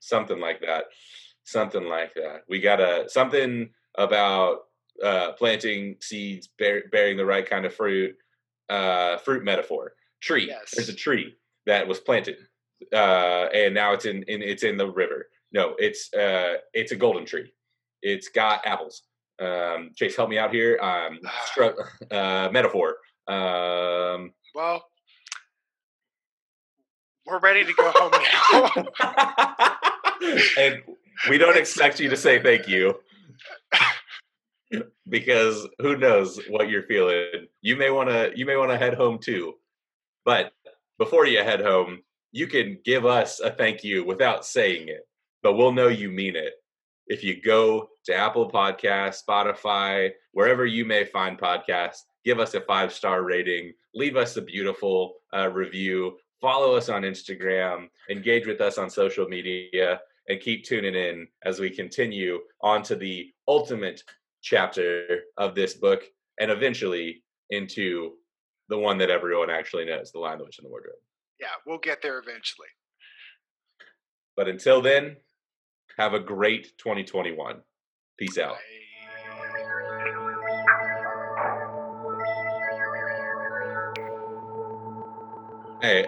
Something 0.00 0.40
like 0.40 0.60
that. 0.60 0.84
Something 1.44 1.84
like 1.84 2.14
that. 2.14 2.42
We 2.48 2.60
got 2.60 2.80
a 2.80 3.08
something 3.08 3.70
about 3.96 4.60
uh, 5.02 5.32
planting 5.32 5.96
seeds, 6.00 6.48
bear, 6.58 6.84
bearing 6.90 7.16
the 7.16 7.26
right 7.26 7.48
kind 7.48 7.66
of 7.66 7.74
fruit. 7.74 8.16
Uh, 8.68 9.18
fruit 9.18 9.44
metaphor. 9.44 9.92
Tree. 10.20 10.46
Yes. 10.46 10.72
There's 10.74 10.88
a 10.88 10.94
tree 10.94 11.34
that 11.66 11.86
was 11.86 12.00
planted, 12.00 12.36
uh, 12.92 13.46
and 13.54 13.74
now 13.74 13.92
it's 13.92 14.04
in, 14.04 14.22
in 14.24 14.42
it's 14.42 14.62
in 14.62 14.76
the 14.76 14.90
river. 14.90 15.28
No, 15.52 15.74
it's 15.78 16.12
uh, 16.14 16.56
it's 16.72 16.92
a 16.92 16.96
golden 16.96 17.24
tree. 17.24 17.52
It's 18.02 18.28
got 18.28 18.66
apples. 18.66 19.02
Um, 19.40 19.90
Chase, 19.96 20.16
help 20.16 20.30
me 20.30 20.38
out 20.38 20.52
here. 20.52 20.78
Um, 20.80 21.20
stru- 21.56 21.74
uh, 22.10 22.50
metaphor. 22.50 22.96
Um, 23.28 24.32
Well, 24.54 24.84
we're 27.26 27.40
ready 27.40 27.64
to 27.64 27.72
go 27.72 27.92
home 27.94 28.12
now. 29.02 29.76
and 30.58 30.82
we 31.28 31.38
don't 31.38 31.56
expect 31.56 32.00
you 32.00 32.08
to 32.10 32.16
say 32.16 32.42
thank 32.42 32.68
you 32.68 32.94
because 35.08 35.68
who 35.80 35.96
knows 35.96 36.40
what 36.48 36.68
you're 36.68 36.82
feeling. 36.84 37.46
You 37.60 37.76
may 37.76 37.90
want 37.90 38.08
to 38.08 38.32
you 38.34 38.46
may 38.46 38.56
want 38.56 38.70
to 38.70 38.78
head 38.78 38.94
home 38.94 39.18
too. 39.18 39.54
But 40.24 40.52
before 41.02 41.26
you 41.26 41.42
head 41.42 41.60
home, 41.60 42.00
you 42.30 42.46
can 42.46 42.78
give 42.84 43.04
us 43.04 43.40
a 43.40 43.50
thank 43.50 43.82
you 43.82 44.04
without 44.04 44.46
saying 44.46 44.86
it, 44.86 45.04
but 45.42 45.54
we'll 45.54 45.72
know 45.72 45.88
you 45.88 46.08
mean 46.08 46.36
it. 46.36 46.52
If 47.08 47.24
you 47.24 47.42
go 47.42 47.88
to 48.04 48.14
Apple 48.14 48.48
Podcasts, 48.48 49.24
Spotify, 49.28 50.12
wherever 50.30 50.64
you 50.64 50.84
may 50.84 51.04
find 51.04 51.36
podcasts, 51.36 52.02
give 52.24 52.38
us 52.38 52.54
a 52.54 52.60
five 52.60 52.92
star 52.92 53.24
rating, 53.24 53.72
leave 53.96 54.14
us 54.14 54.36
a 54.36 54.42
beautiful 54.42 55.14
uh, 55.36 55.50
review, 55.50 56.18
follow 56.40 56.76
us 56.76 56.88
on 56.88 57.02
Instagram, 57.02 57.88
engage 58.08 58.46
with 58.46 58.60
us 58.60 58.78
on 58.78 58.88
social 58.88 59.26
media, 59.26 60.00
and 60.28 60.40
keep 60.40 60.62
tuning 60.62 60.94
in 60.94 61.26
as 61.44 61.58
we 61.58 61.68
continue 61.68 62.38
on 62.60 62.80
to 62.84 62.94
the 62.94 63.28
ultimate 63.48 64.04
chapter 64.40 65.22
of 65.36 65.56
this 65.56 65.74
book 65.74 66.04
and 66.38 66.48
eventually 66.48 67.24
into 67.50 68.12
the 68.72 68.78
one 68.78 68.96
that 68.96 69.10
everyone 69.10 69.50
actually 69.50 69.84
knows 69.84 70.10
the 70.12 70.18
Lion, 70.18 70.38
the 70.38 70.44
Witch, 70.44 70.56
and 70.58 70.64
the 70.64 70.70
Wardrobe. 70.70 70.94
yeah, 71.38 71.48
we'll 71.66 71.76
get 71.76 72.00
there 72.00 72.18
eventually. 72.18 72.68
But 74.34 74.48
until 74.48 74.80
then, 74.80 75.18
have 75.98 76.14
a 76.14 76.18
great 76.18 76.78
2021. 76.78 77.60
Peace 78.16 78.38
out. 78.38 78.56
Hey, 85.82 86.06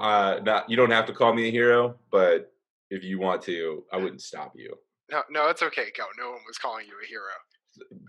uh, 0.00 0.38
not 0.44 0.70
you 0.70 0.76
don't 0.76 0.92
have 0.92 1.06
to 1.06 1.12
call 1.12 1.34
me 1.34 1.48
a 1.48 1.50
hero, 1.50 1.96
but 2.12 2.52
if 2.90 3.02
you 3.02 3.18
want 3.18 3.42
to, 3.42 3.82
I 3.92 3.96
wouldn't 3.96 4.22
stop 4.22 4.52
you. 4.54 4.72
No, 5.10 5.22
no, 5.30 5.48
it's 5.48 5.64
okay, 5.64 5.86
Go. 5.98 6.04
No 6.16 6.30
one 6.30 6.42
was 6.46 6.58
calling 6.58 6.86
you 6.86 6.94
a 7.02 7.06
hero. 7.08 7.24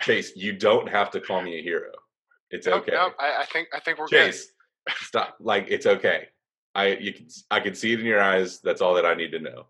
Chase, 0.02 0.34
you 0.36 0.54
don't 0.54 0.88
have 0.88 1.10
to 1.10 1.20
call 1.20 1.42
me 1.42 1.58
a 1.58 1.64
hero. 1.64 1.90
It's 2.54 2.68
Nope, 2.68 2.84
okay. 2.84 2.92
nope, 2.96 3.16
I, 3.20 3.38
I 3.42 3.46
think 3.46 3.68
I 3.74 3.80
think 3.80 3.98
we're 3.98 4.08
Chase, 4.08 4.52
stop. 5.02 5.38
Like 5.40 5.66
it's 5.70 5.88
okay. 5.88 6.28
I 6.76 6.90
you 6.90 7.12
can 7.14 7.28
I 7.50 7.60
can 7.60 7.74
see 7.74 7.94
it 7.94 8.00
in 8.00 8.06
your 8.06 8.22
eyes. 8.22 8.60
That's 8.62 8.80
all 8.80 8.94
that 8.94 9.06
I 9.08 9.16
need 9.16 9.32
to 9.32 9.40
know. 9.40 9.66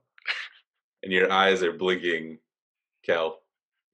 And 1.02 1.12
your 1.12 1.32
eyes 1.32 1.64
are 1.64 1.72
blinking. 1.72 2.40
Kel, 3.06 3.40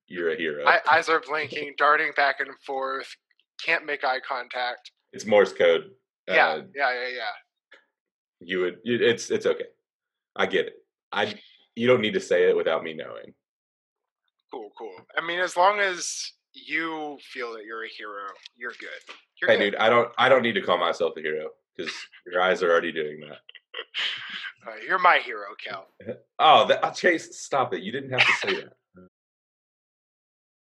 you're 0.07 0.31
a 0.31 0.35
hero. 0.35 0.63
good. 0.65 0.67
I, 0.89 0.97
eyes 0.97 1.07
are 1.09 1.19
blinking, 1.27 1.75
darting 1.77 2.11
back 2.15 2.39
and 2.39 2.49
forth. 2.65 3.15
Can't 3.63 3.85
make 3.85 4.03
eye 4.03 4.19
contact. 4.27 4.91
it's 5.13 5.25
Morse 5.25 5.53
code. 5.53 5.91
Yeah, 6.27 6.47
Uh, 6.47 6.61
yeah, 6.75 6.91
yeah, 6.93 7.07
yeah. 7.15 7.31
you 8.39 8.59
would. 8.61 8.77
you- 8.83 9.03
It's 9.05 9.29
it's 9.29 9.45
okay. 9.45 9.65
I 10.35 10.45
get 10.47 10.65
it. 10.67 10.73
I 11.11 11.35
you 11.75 11.85
don't 11.87 12.01
need 12.01 12.13
to 12.15 12.19
say 12.21 12.49
it 12.49 12.55
without 12.55 12.83
me 12.83 12.93
knowing. 12.95 13.33
Cool, 14.51 14.71
cool. 14.77 14.95
I 15.15 15.21
mean, 15.25 15.39
as 15.39 15.55
long 15.55 15.79
as 15.79 16.31
you 16.53 17.17
feel 17.31 17.53
that 17.53 17.65
you're 17.65 17.83
a 17.85 17.89
hero, 17.89 18.27
you're 18.57 18.71
good. 18.71 19.15
You're 19.41 19.49
Hey, 19.51 19.57
good. 19.57 19.71
dude, 19.71 19.75
I 19.79 19.89
don't 19.89 20.11
I 20.17 20.29
don't 20.29 20.41
need 20.41 20.53
to 20.53 20.61
call 20.61 20.77
myself 20.77 21.13
a 21.17 21.21
hero 21.21 21.49
because 21.75 21.91
your 22.31 22.41
eyes 22.41 22.61
are 22.63 22.71
already 22.71 22.91
doing 22.91 23.19
that. 23.21 23.37
Uh, 24.67 24.71
you're 24.85 24.99
my 24.99 25.19
hero, 25.19 25.45
Kel. 25.63 25.87
Oh, 26.37 26.67
that, 26.67 26.83
uh, 26.83 26.91
Chase, 26.91 27.39
stop 27.39 27.73
it! 27.73 27.81
You 27.81 27.93
didn't 27.93 28.09
have 28.11 28.19
to 28.27 28.33
say 28.47 28.55
that. 28.55 28.73